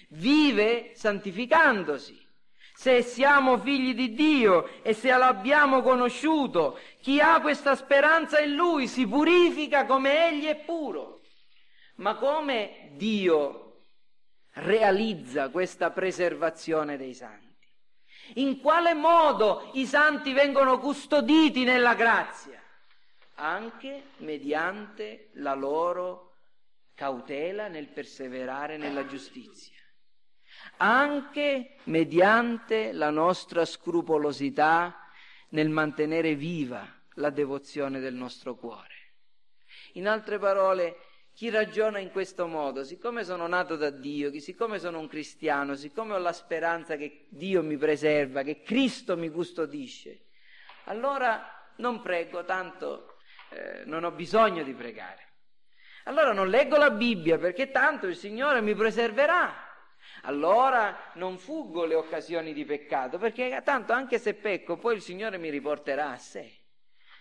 vive 0.09 0.91
santificandosi 0.93 2.22
se 2.73 3.03
siamo 3.03 3.57
figli 3.59 3.93
di 3.93 4.13
Dio 4.13 4.81
e 4.81 4.93
se 4.93 5.15
l'abbiamo 5.15 5.81
conosciuto, 5.81 6.79
chi 7.01 7.19
ha 7.19 7.39
questa 7.39 7.75
speranza 7.75 8.39
in 8.39 8.55
Lui 8.55 8.87
si 8.87 9.07
purifica 9.07 9.85
come 9.85 10.29
Egli 10.29 10.45
è 10.45 10.55
puro. 10.55 11.21
Ma 11.95 12.15
come 12.15 12.89
Dio 12.93 13.81
realizza 14.53 15.49
questa 15.49 15.91
preservazione 15.91 16.97
dei 16.97 17.13
santi? 17.13 17.41
In 18.35 18.59
quale 18.59 18.93
modo 18.93 19.69
i 19.73 19.85
santi 19.85 20.33
vengono 20.33 20.79
custoditi 20.79 21.63
nella 21.63 21.93
grazia? 21.93 22.61
Anche 23.35 24.09
mediante 24.17 25.29
la 25.33 25.53
loro 25.53 26.37
cautela 26.95 27.67
nel 27.67 27.87
perseverare 27.87 28.77
nella 28.77 29.05
giustizia 29.05 29.72
anche 30.77 31.75
mediante 31.85 32.91
la 32.91 33.09
nostra 33.09 33.65
scrupolosità 33.65 35.09
nel 35.49 35.69
mantenere 35.69 36.35
viva 36.35 36.87
la 37.15 37.29
devozione 37.29 37.99
del 37.99 38.15
nostro 38.15 38.55
cuore. 38.55 38.91
In 39.93 40.07
altre 40.07 40.39
parole, 40.39 40.97
chi 41.33 41.49
ragiona 41.49 41.99
in 41.99 42.11
questo 42.11 42.47
modo, 42.47 42.83
siccome 42.83 43.23
sono 43.23 43.47
nato 43.47 43.75
da 43.75 43.89
Dio, 43.89 44.31
siccome 44.39 44.79
sono 44.79 44.99
un 44.99 45.07
cristiano, 45.07 45.75
siccome 45.75 46.13
ho 46.13 46.19
la 46.19 46.33
speranza 46.33 46.95
che 46.95 47.25
Dio 47.29 47.63
mi 47.63 47.77
preserva, 47.77 48.43
che 48.43 48.61
Cristo 48.61 49.17
mi 49.17 49.29
custodisce, 49.29 50.25
allora 50.85 51.71
non 51.77 52.01
prego, 52.01 52.43
tanto 52.43 53.17
eh, 53.49 53.83
non 53.85 54.03
ho 54.03 54.11
bisogno 54.11 54.63
di 54.63 54.73
pregare. 54.73 55.21
Allora 56.05 56.33
non 56.33 56.49
leggo 56.49 56.77
la 56.77 56.91
Bibbia 56.91 57.37
perché 57.37 57.71
tanto 57.71 58.07
il 58.07 58.15
Signore 58.15 58.61
mi 58.61 58.75
preserverà 58.75 59.72
allora 60.25 61.11
non 61.15 61.37
fuggo 61.37 61.85
le 61.85 61.95
occasioni 61.95 62.53
di 62.53 62.65
peccato, 62.65 63.17
perché 63.17 63.61
tanto 63.63 63.93
anche 63.93 64.19
se 64.19 64.33
pecco, 64.33 64.77
poi 64.77 64.95
il 64.95 65.01
Signore 65.01 65.37
mi 65.37 65.49
riporterà 65.49 66.11
a 66.11 66.17
sé. 66.17 66.51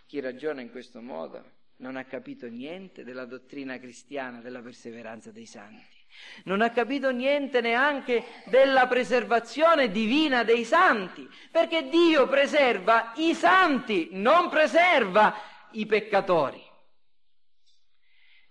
Chi 0.07 0.20
ragiona 0.20 0.61
in 0.61 0.70
questo 0.70 1.00
modo 1.00 1.61
non 1.76 1.96
ha 1.96 2.05
capito 2.05 2.46
niente 2.46 3.03
della 3.03 3.24
dottrina 3.24 3.78
cristiana 3.78 4.40
della 4.40 4.61
perseveranza 4.61 5.32
dei 5.32 5.46
santi. 5.46 6.00
Non 6.44 6.61
ha 6.61 6.70
capito 6.70 7.11
niente 7.11 7.61
neanche 7.61 8.24
della 8.44 8.86
preservazione 8.86 9.90
divina 9.90 10.44
dei 10.44 10.64
santi, 10.64 11.28
perché 11.50 11.88
Dio 11.88 12.28
preserva 12.28 13.12
i 13.16 13.34
santi, 13.34 14.11
non 14.12 14.48
preserva 14.48 15.34
i 15.72 15.86
peccatori. 15.86 16.62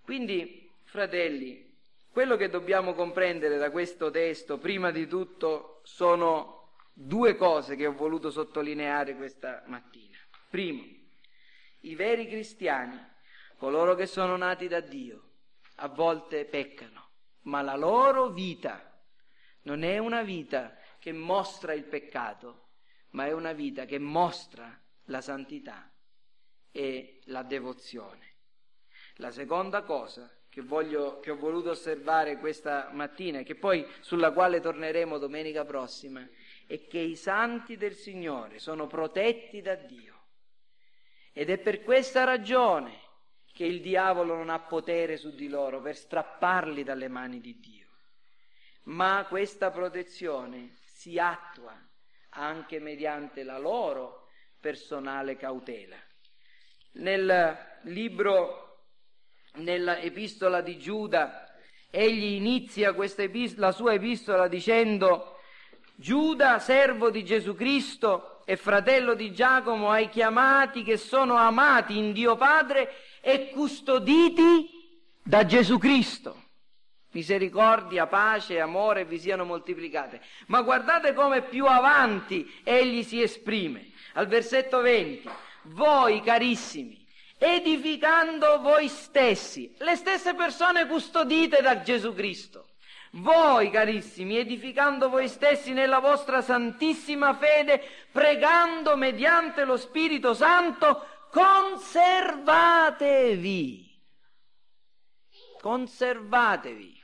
Quindi, 0.01 0.69
fratelli, 0.83 1.70
quello 2.11 2.35
che 2.35 2.49
dobbiamo 2.49 2.93
comprendere 2.93 3.57
da 3.57 3.71
questo 3.71 4.11
testo, 4.11 4.57
prima 4.57 4.91
di 4.91 5.07
tutto, 5.07 5.79
sono 5.83 6.73
due 6.93 7.35
cose 7.35 7.75
che 7.75 7.87
ho 7.87 7.93
voluto 7.93 8.29
sottolineare 8.29 9.15
questa 9.15 9.63
mattina. 9.67 10.17
Primo, 10.49 10.83
i 11.81 11.95
veri 11.95 12.27
cristiani, 12.27 12.99
coloro 13.57 13.95
che 13.95 14.07
sono 14.07 14.35
nati 14.35 14.67
da 14.67 14.81
Dio, 14.81 15.29
a 15.75 15.87
volte 15.87 16.45
peccano, 16.45 17.11
ma 17.43 17.61
la 17.61 17.77
loro 17.77 18.29
vita 18.29 19.01
non 19.63 19.83
è 19.83 19.97
una 19.97 20.21
vita 20.21 20.75
che 20.99 21.13
mostra 21.13 21.73
il 21.73 21.85
peccato, 21.85 22.71
ma 23.11 23.25
è 23.25 23.31
una 23.31 23.53
vita 23.53 23.85
che 23.85 23.99
mostra 23.99 24.77
la 25.05 25.21
santità 25.21 25.89
e 26.71 27.21
la 27.25 27.43
devozione. 27.43 28.35
La 29.15 29.31
seconda 29.31 29.83
cosa 29.83 30.29
che, 30.51 30.61
voglio, 30.61 31.21
che 31.21 31.31
ho 31.31 31.37
voluto 31.37 31.69
osservare 31.69 32.37
questa 32.37 32.89
mattina 32.91 33.39
e 33.39 33.43
che 33.43 33.55
poi 33.55 33.87
sulla 34.01 34.33
quale 34.33 34.59
torneremo 34.59 35.17
domenica 35.17 35.63
prossima 35.63 36.27
è 36.67 36.87
che 36.87 36.99
i 36.99 37.15
santi 37.15 37.77
del 37.77 37.93
Signore 37.93 38.59
sono 38.59 38.85
protetti 38.85 39.61
da 39.61 39.75
Dio. 39.75 40.19
Ed 41.31 41.49
è 41.49 41.57
per 41.57 41.83
questa 41.83 42.25
ragione 42.25 42.99
che 43.53 43.63
il 43.63 43.79
diavolo 43.79 44.35
non 44.35 44.49
ha 44.49 44.59
potere 44.59 45.15
su 45.15 45.33
di 45.33 45.47
loro 45.47 45.79
per 45.79 45.95
strapparli 45.95 46.83
dalle 46.83 47.07
mani 47.07 47.39
di 47.39 47.57
Dio. 47.57 47.87
Ma 48.83 49.25
questa 49.29 49.71
protezione 49.71 50.75
si 50.83 51.17
attua 51.17 51.73
anche 52.31 52.79
mediante 52.81 53.43
la 53.43 53.57
loro 53.57 54.27
personale 54.59 55.37
cautela. 55.37 55.97
Nel 56.93 57.79
libro 57.83 58.70
nella 59.55 59.99
epistola 59.99 60.61
di 60.61 60.77
Giuda, 60.77 61.49
egli 61.89 62.35
inizia 62.35 62.95
epist- 62.95 63.57
la 63.57 63.71
sua 63.71 63.93
epistola 63.93 64.47
dicendo 64.47 65.37
Giuda, 65.95 66.59
servo 66.59 67.09
di 67.09 67.23
Gesù 67.23 67.53
Cristo 67.53 68.41
e 68.45 68.55
fratello 68.55 69.13
di 69.13 69.33
Giacomo, 69.33 69.91
ai 69.91 70.09
chiamati 70.09 70.83
che 70.83 70.97
sono 70.97 71.35
amati 71.35 71.97
in 71.97 72.11
Dio 72.11 72.35
Padre 72.35 72.93
e 73.21 73.49
custoditi 73.49 74.69
da 75.21 75.45
Gesù 75.45 75.77
Cristo. 75.77 76.41
Misericordia, 77.11 78.07
pace 78.07 78.59
amore 78.59 79.05
vi 79.05 79.19
siano 79.19 79.43
moltiplicate. 79.43 80.21
Ma 80.47 80.61
guardate 80.61 81.13
come 81.13 81.41
più 81.41 81.65
avanti 81.65 82.49
egli 82.63 83.03
si 83.03 83.21
esprime. 83.21 83.91
Al 84.13 84.27
versetto 84.27 84.79
20. 84.81 85.29
Voi 85.63 86.21
carissimi, 86.21 87.00
edificando 87.43 88.61
voi 88.61 88.87
stessi, 88.87 89.73
le 89.79 89.95
stesse 89.95 90.35
persone 90.35 90.85
custodite 90.85 91.63
da 91.63 91.81
Gesù 91.81 92.13
Cristo. 92.13 92.67
Voi, 93.13 93.71
carissimi, 93.71 94.37
edificando 94.37 95.09
voi 95.09 95.27
stessi 95.27 95.73
nella 95.73 95.97
vostra 95.97 96.41
santissima 96.41 97.33
fede, 97.33 97.81
pregando 98.11 98.95
mediante 98.95 99.65
lo 99.65 99.75
Spirito 99.75 100.35
Santo, 100.35 101.03
conservatevi. 101.31 103.89
Conservatevi 105.59 107.01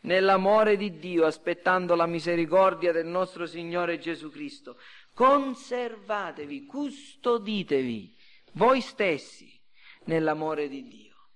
nell'amore 0.00 0.76
di 0.76 0.98
Dio, 0.98 1.26
aspettando 1.26 1.94
la 1.94 2.06
misericordia 2.06 2.90
del 2.90 3.06
nostro 3.06 3.46
Signore 3.46 4.00
Gesù 4.00 4.30
Cristo. 4.30 4.78
Conservatevi, 5.14 6.66
custoditevi 6.66 8.18
voi 8.52 8.80
stessi 8.80 9.59
nell'amore 10.04 10.68
di 10.68 10.86
Dio. 10.86 11.28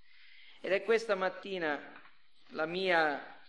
Ed 0.61 0.73
è 0.73 0.83
questa 0.83 1.15
mattina 1.15 1.79
la 2.49 2.67
mia 2.67 3.41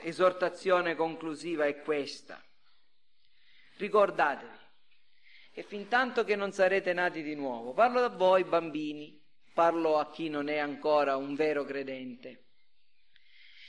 esortazione 0.00 0.94
conclusiva 0.94 1.66
è 1.66 1.80
questa. 1.82 2.42
Ricordatevi 3.76 4.60
che 5.52 5.62
fin 5.62 5.88
tanto 5.88 6.24
che 6.24 6.34
non 6.34 6.52
sarete 6.52 6.92
nati 6.92 7.22
di 7.22 7.34
nuovo, 7.34 7.72
parlo 7.72 8.00
da 8.00 8.08
voi 8.08 8.44
bambini, 8.44 9.20
parlo 9.52 9.98
a 9.98 10.10
chi 10.10 10.28
non 10.28 10.48
è 10.48 10.58
ancora 10.58 11.16
un 11.16 11.34
vero 11.34 11.64
credente, 11.64 12.46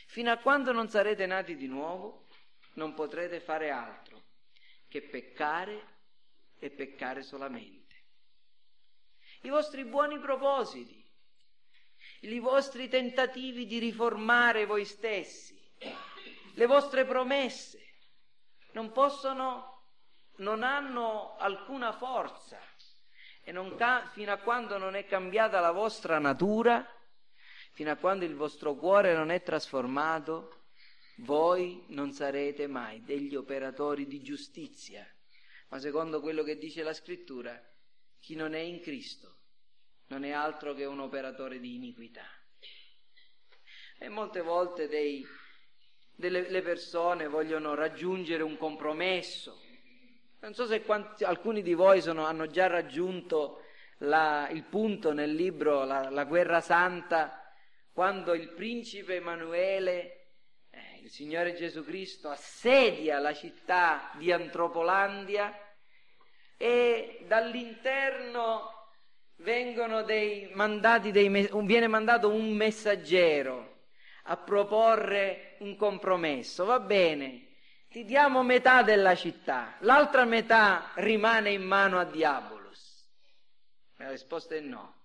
fino 0.08 0.32
a 0.32 0.38
quando 0.38 0.72
non 0.72 0.90
sarete 0.90 1.26
nati 1.26 1.56
di 1.56 1.68
nuovo 1.68 2.28
non 2.76 2.94
potrete 2.94 3.40
fare 3.40 3.70
altro 3.70 4.24
che 4.88 5.02
peccare 5.02 5.88
e 6.60 6.70
peccare 6.70 7.22
solamente 7.22 7.83
i 9.44 9.50
vostri 9.50 9.84
buoni 9.84 10.20
propositi, 10.20 11.02
i 12.22 12.40
vostri 12.40 12.88
tentativi 12.88 13.66
di 13.66 13.80
riformare 13.80 14.66
voi 14.66 14.86
stessi, 14.86 15.60
le 16.54 16.66
vostre 16.66 17.06
promesse, 17.06 17.80
non 18.72 18.92
possono, 18.92 19.88
non 20.38 20.64
hanno 20.64 21.36
alcuna 21.38 21.92
forza 21.92 22.58
e 23.44 23.52
non, 23.52 23.76
fino 24.14 24.32
a 24.32 24.38
quando 24.38 24.78
non 24.78 24.96
è 24.96 25.06
cambiata 25.06 25.60
la 25.60 25.72
vostra 25.72 26.20
natura, 26.20 26.88
fino 27.74 27.92
a 27.92 27.98
quando 27.98 28.24
il 28.24 28.36
vostro 28.36 28.76
cuore 28.76 29.14
non 29.14 29.30
è 29.30 29.44
trasformato, 29.44 30.68
voi 31.18 31.84
non 31.88 32.14
sarete 32.14 32.68
mai 32.68 33.04
degli 33.04 33.36
operatori 33.36 34.08
di 34.08 34.22
giustizia, 34.22 35.06
ma 35.68 35.80
secondo 35.80 36.22
quello 36.22 36.44
che 36.44 36.58
dice 36.58 36.82
la 36.82 36.94
scrittura, 36.94 37.62
chi 38.24 38.36
non 38.36 38.54
è 38.54 38.60
in 38.60 38.80
Cristo 38.80 39.36
non 40.08 40.24
è 40.24 40.32
altro 40.32 40.74
che 40.74 40.86
un 40.86 41.00
operatore 41.00 41.60
di 41.60 41.76
iniquità. 41.76 42.26
E 44.00 44.08
molte 44.08 44.42
volte 44.42 44.88
dei, 44.88 45.26
delle 46.16 46.62
persone 46.62 47.28
vogliono 47.28 47.74
raggiungere 47.74 48.42
un 48.42 48.56
compromesso. 48.58 49.62
Non 50.40 50.54
so 50.54 50.66
se 50.66 50.84
quanti, 50.84 51.26
alcuni 51.26 51.62
di 51.62 51.74
voi 51.74 52.02
sono, 52.02 52.26
hanno 52.26 52.48
già 52.48 52.68
raggiunto 52.68 53.64
la, 54.00 54.48
il 54.52 54.64
punto 54.64 55.12
nel 55.12 55.34
libro 55.34 55.84
la, 55.84 56.10
la, 56.10 56.24
guerra 56.24 56.62
santa, 56.62 57.54
quando 57.92 58.34
il 58.34 58.54
principe 58.54 59.16
Emanuele, 59.16 60.28
eh, 60.70 61.00
il 61.02 61.10
Signore 61.10 61.56
Gesù 61.56 61.84
Cristo, 61.84 62.30
assedia 62.30 63.20
la 63.20 63.34
città 63.34 64.12
di 64.18 64.32
Antropolandia 64.32 65.63
e 66.64 67.26
dall'interno 67.28 68.72
dei 69.36 70.50
dei, 71.12 71.30
viene 71.66 71.88
mandato 71.88 72.30
un 72.30 72.54
messaggero 72.54 73.88
a 74.24 74.38
proporre 74.38 75.58
un 75.60 75.76
compromesso. 75.76 76.64
Va 76.64 76.80
bene, 76.80 77.48
ti 77.90 78.06
diamo 78.06 78.44
metà 78.44 78.82
della 78.82 79.14
città, 79.14 79.76
l'altra 79.80 80.24
metà 80.24 80.92
rimane 80.96 81.52
in 81.52 81.64
mano 81.64 82.00
a 82.00 82.06
Diabolus. 82.06 83.10
La 83.98 84.12
risposta 84.12 84.56
è 84.56 84.62
no. 84.62 85.02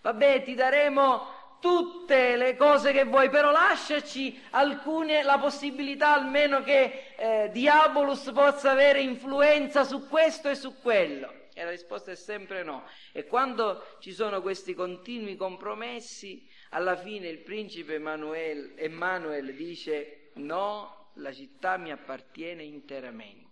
Vabbè, 0.00 0.42
ti 0.44 0.54
daremo 0.54 1.39
tutte 1.60 2.36
le 2.36 2.56
cose 2.56 2.92
che 2.92 3.04
vuoi, 3.04 3.30
però 3.30 3.50
lasciaci 3.50 4.40
alcune, 4.50 5.22
la 5.22 5.38
possibilità 5.38 6.14
almeno 6.14 6.62
che 6.62 7.14
eh, 7.16 7.50
Diabolus 7.52 8.32
possa 8.32 8.72
avere 8.72 9.00
influenza 9.00 9.84
su 9.84 10.08
questo 10.08 10.48
e 10.48 10.54
su 10.54 10.80
quello. 10.80 11.48
E 11.54 11.64
la 11.64 11.70
risposta 11.70 12.10
è 12.10 12.16
sempre 12.16 12.62
no. 12.62 12.84
E 13.12 13.26
quando 13.26 13.96
ci 14.00 14.12
sono 14.12 14.40
questi 14.40 14.74
continui 14.74 15.36
compromessi, 15.36 16.48
alla 16.70 16.96
fine 16.96 17.28
il 17.28 17.38
principe 17.38 17.94
Emanuele, 17.94 18.76
Emanuel 18.76 19.54
dice 19.54 20.30
no, 20.34 21.10
la 21.14 21.32
città 21.32 21.76
mi 21.76 21.92
appartiene 21.92 22.62
interamente. 22.62 23.48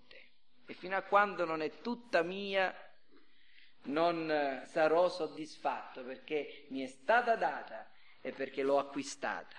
E 0.66 0.74
fino 0.74 0.96
a 0.96 1.02
quando 1.02 1.44
non 1.44 1.60
è 1.60 1.80
tutta 1.80 2.22
mia, 2.22 2.74
non 3.84 4.30
eh, 4.30 4.62
sarò 4.66 5.08
soddisfatto 5.08 6.02
perché 6.02 6.66
mi 6.68 6.82
è 6.82 6.86
stata 6.86 7.36
data 7.36 7.88
e 8.28 8.32
perché 8.32 8.62
l'ho 8.62 8.78
acquistata. 8.78 9.56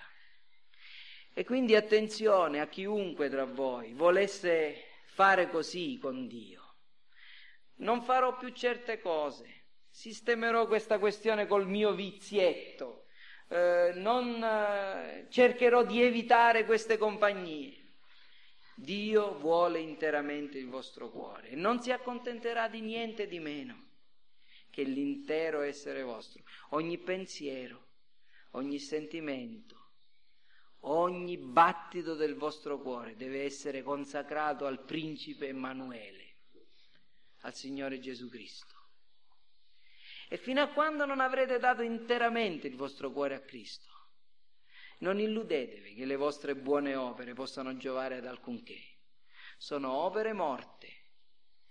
E 1.32 1.44
quindi 1.44 1.76
attenzione 1.76 2.60
a 2.60 2.66
chiunque 2.66 3.28
tra 3.28 3.44
voi 3.44 3.92
volesse 3.92 4.84
fare 5.06 5.48
così 5.48 5.98
con 6.00 6.26
Dio. 6.26 6.74
Non 7.76 8.02
farò 8.02 8.36
più 8.36 8.50
certe 8.50 9.00
cose, 9.00 9.64
sistemerò 9.88 10.66
questa 10.66 10.98
questione 10.98 11.46
col 11.46 11.66
mio 11.66 11.92
vizietto, 11.92 13.06
eh, 13.48 13.92
non 13.94 14.42
eh, 14.42 15.26
cercherò 15.30 15.84
di 15.84 16.02
evitare 16.02 16.64
queste 16.64 16.98
compagnie. 16.98 17.76
Dio 18.74 19.38
vuole 19.38 19.78
interamente 19.78 20.58
il 20.58 20.68
vostro 20.68 21.10
cuore 21.10 21.50
e 21.50 21.54
non 21.54 21.80
si 21.82 21.92
accontenterà 21.92 22.68
di 22.68 22.80
niente 22.80 23.26
di 23.26 23.38
meno 23.38 23.88
che 24.70 24.82
l'intero 24.84 25.60
essere 25.60 26.02
vostro, 26.02 26.42
ogni 26.70 26.96
pensiero, 26.96 27.88
ogni 28.52 28.78
sentimento, 28.78 29.76
ogni 30.80 31.36
battito 31.36 32.14
del 32.14 32.34
vostro 32.34 32.80
cuore 32.80 33.16
deve 33.16 33.44
essere 33.44 33.82
consacrato 33.82 34.66
al 34.66 34.84
principe 34.84 35.48
Emanuele, 35.48 36.36
al 37.40 37.54
Signore 37.54 38.00
Gesù 38.00 38.28
Cristo. 38.28 38.74
E 40.28 40.36
fino 40.36 40.62
a 40.62 40.68
quando 40.68 41.04
non 41.04 41.20
avrete 41.20 41.58
dato 41.58 41.82
interamente 41.82 42.66
il 42.66 42.76
vostro 42.76 43.10
cuore 43.10 43.34
a 43.34 43.40
Cristo, 43.40 43.88
non 44.98 45.18
illudetevi 45.18 45.94
che 45.94 46.04
le 46.04 46.16
vostre 46.16 46.54
buone 46.54 46.94
opere 46.94 47.34
possano 47.34 47.76
giovare 47.76 48.18
ad 48.18 48.26
alcunché. 48.26 48.78
Sono 49.56 49.92
opere 49.92 50.32
morte, 50.32 50.88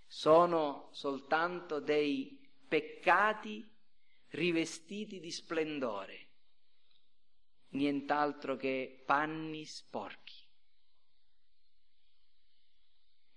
sono 0.06 0.88
soltanto 0.92 1.80
dei 1.80 2.38
peccati 2.68 3.68
rivestiti 4.28 5.20
di 5.20 5.30
splendore 5.30 6.29
nient'altro 7.70 8.56
che 8.56 9.02
panni 9.04 9.64
sporchi. 9.64 10.48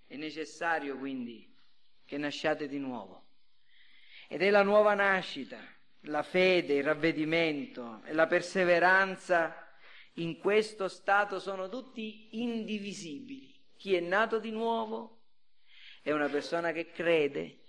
È 0.06 0.16
necessario 0.16 0.96
quindi 0.96 1.52
che 2.04 2.18
nasciate 2.18 2.68
di 2.68 2.78
nuovo. 2.78 3.22
Ed 4.28 4.42
è 4.42 4.50
la 4.50 4.62
nuova 4.62 4.94
nascita, 4.94 5.58
la 6.02 6.22
fede, 6.22 6.74
il 6.74 6.84
ravvedimento 6.84 8.02
e 8.04 8.12
la 8.12 8.26
perseveranza 8.26 9.54
in 10.14 10.38
questo 10.38 10.88
stato 10.88 11.38
sono 11.40 11.68
tutti 11.68 12.40
indivisibili. 12.40 13.52
Chi 13.76 13.94
è 13.94 14.00
nato 14.00 14.38
di 14.38 14.50
nuovo 14.50 15.22
è 16.02 16.12
una 16.12 16.28
persona 16.28 16.72
che 16.72 16.90
crede, 16.90 17.64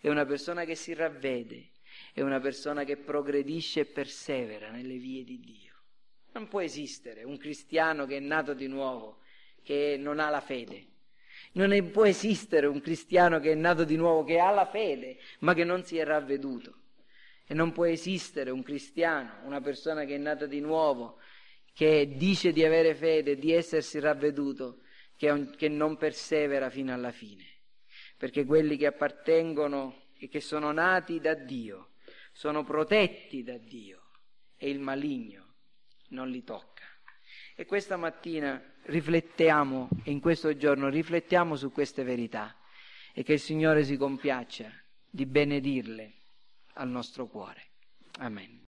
è 0.00 0.08
una 0.08 0.26
persona 0.26 0.64
che 0.64 0.74
si 0.74 0.92
ravvede, 0.92 1.70
è 2.12 2.20
una 2.20 2.40
persona 2.40 2.84
che 2.84 2.96
progredisce 2.96 3.80
e 3.80 3.86
persevera 3.86 4.70
nelle 4.70 4.96
vie 4.96 5.24
di 5.24 5.40
Dio. 5.40 5.65
Non 6.36 6.48
può 6.48 6.60
esistere 6.60 7.24
un 7.24 7.38
cristiano 7.38 8.04
che 8.04 8.18
è 8.18 8.20
nato 8.20 8.52
di 8.52 8.66
nuovo, 8.66 9.20
che 9.62 9.96
non 9.98 10.20
ha 10.20 10.28
la 10.28 10.42
fede. 10.42 10.84
Non 11.52 11.72
è, 11.72 11.82
può 11.82 12.04
esistere 12.04 12.66
un 12.66 12.82
cristiano 12.82 13.40
che 13.40 13.52
è 13.52 13.54
nato 13.54 13.84
di 13.84 13.96
nuovo, 13.96 14.22
che 14.22 14.38
ha 14.38 14.50
la 14.50 14.66
fede, 14.66 15.16
ma 15.38 15.54
che 15.54 15.64
non 15.64 15.82
si 15.82 15.96
è 15.96 16.04
ravveduto. 16.04 16.74
E 17.46 17.54
non 17.54 17.72
può 17.72 17.86
esistere 17.86 18.50
un 18.50 18.62
cristiano, 18.62 19.46
una 19.46 19.62
persona 19.62 20.04
che 20.04 20.16
è 20.16 20.18
nata 20.18 20.44
di 20.44 20.60
nuovo, 20.60 21.20
che 21.72 22.16
dice 22.18 22.52
di 22.52 22.62
avere 22.62 22.94
fede, 22.94 23.38
di 23.38 23.52
essersi 23.52 23.98
ravveduto, 23.98 24.80
che, 25.16 25.30
un, 25.30 25.54
che 25.56 25.70
non 25.70 25.96
persevera 25.96 26.68
fino 26.68 26.92
alla 26.92 27.12
fine. 27.12 27.44
Perché 28.18 28.44
quelli 28.44 28.76
che 28.76 28.84
appartengono 28.84 30.08
e 30.18 30.28
che 30.28 30.42
sono 30.42 30.70
nati 30.70 31.18
da 31.18 31.32
Dio, 31.32 31.92
sono 32.30 32.62
protetti 32.62 33.42
da 33.42 33.56
Dio 33.56 34.02
e 34.58 34.68
il 34.68 34.80
maligno 34.80 35.45
non 36.10 36.28
li 36.28 36.42
tocca. 36.42 36.84
E 37.54 37.64
questa 37.64 37.96
mattina 37.96 38.62
riflettiamo, 38.82 39.88
e 40.04 40.10
in 40.10 40.20
questo 40.20 40.56
giorno 40.56 40.88
riflettiamo 40.88 41.56
su 41.56 41.72
queste 41.72 42.02
verità 42.02 42.54
e 43.12 43.22
che 43.22 43.34
il 43.34 43.40
Signore 43.40 43.82
si 43.82 43.96
compiaccia 43.96 44.70
di 45.08 45.24
benedirle 45.24 46.12
al 46.74 46.88
nostro 46.88 47.26
cuore. 47.26 47.70
Amen. 48.18 48.64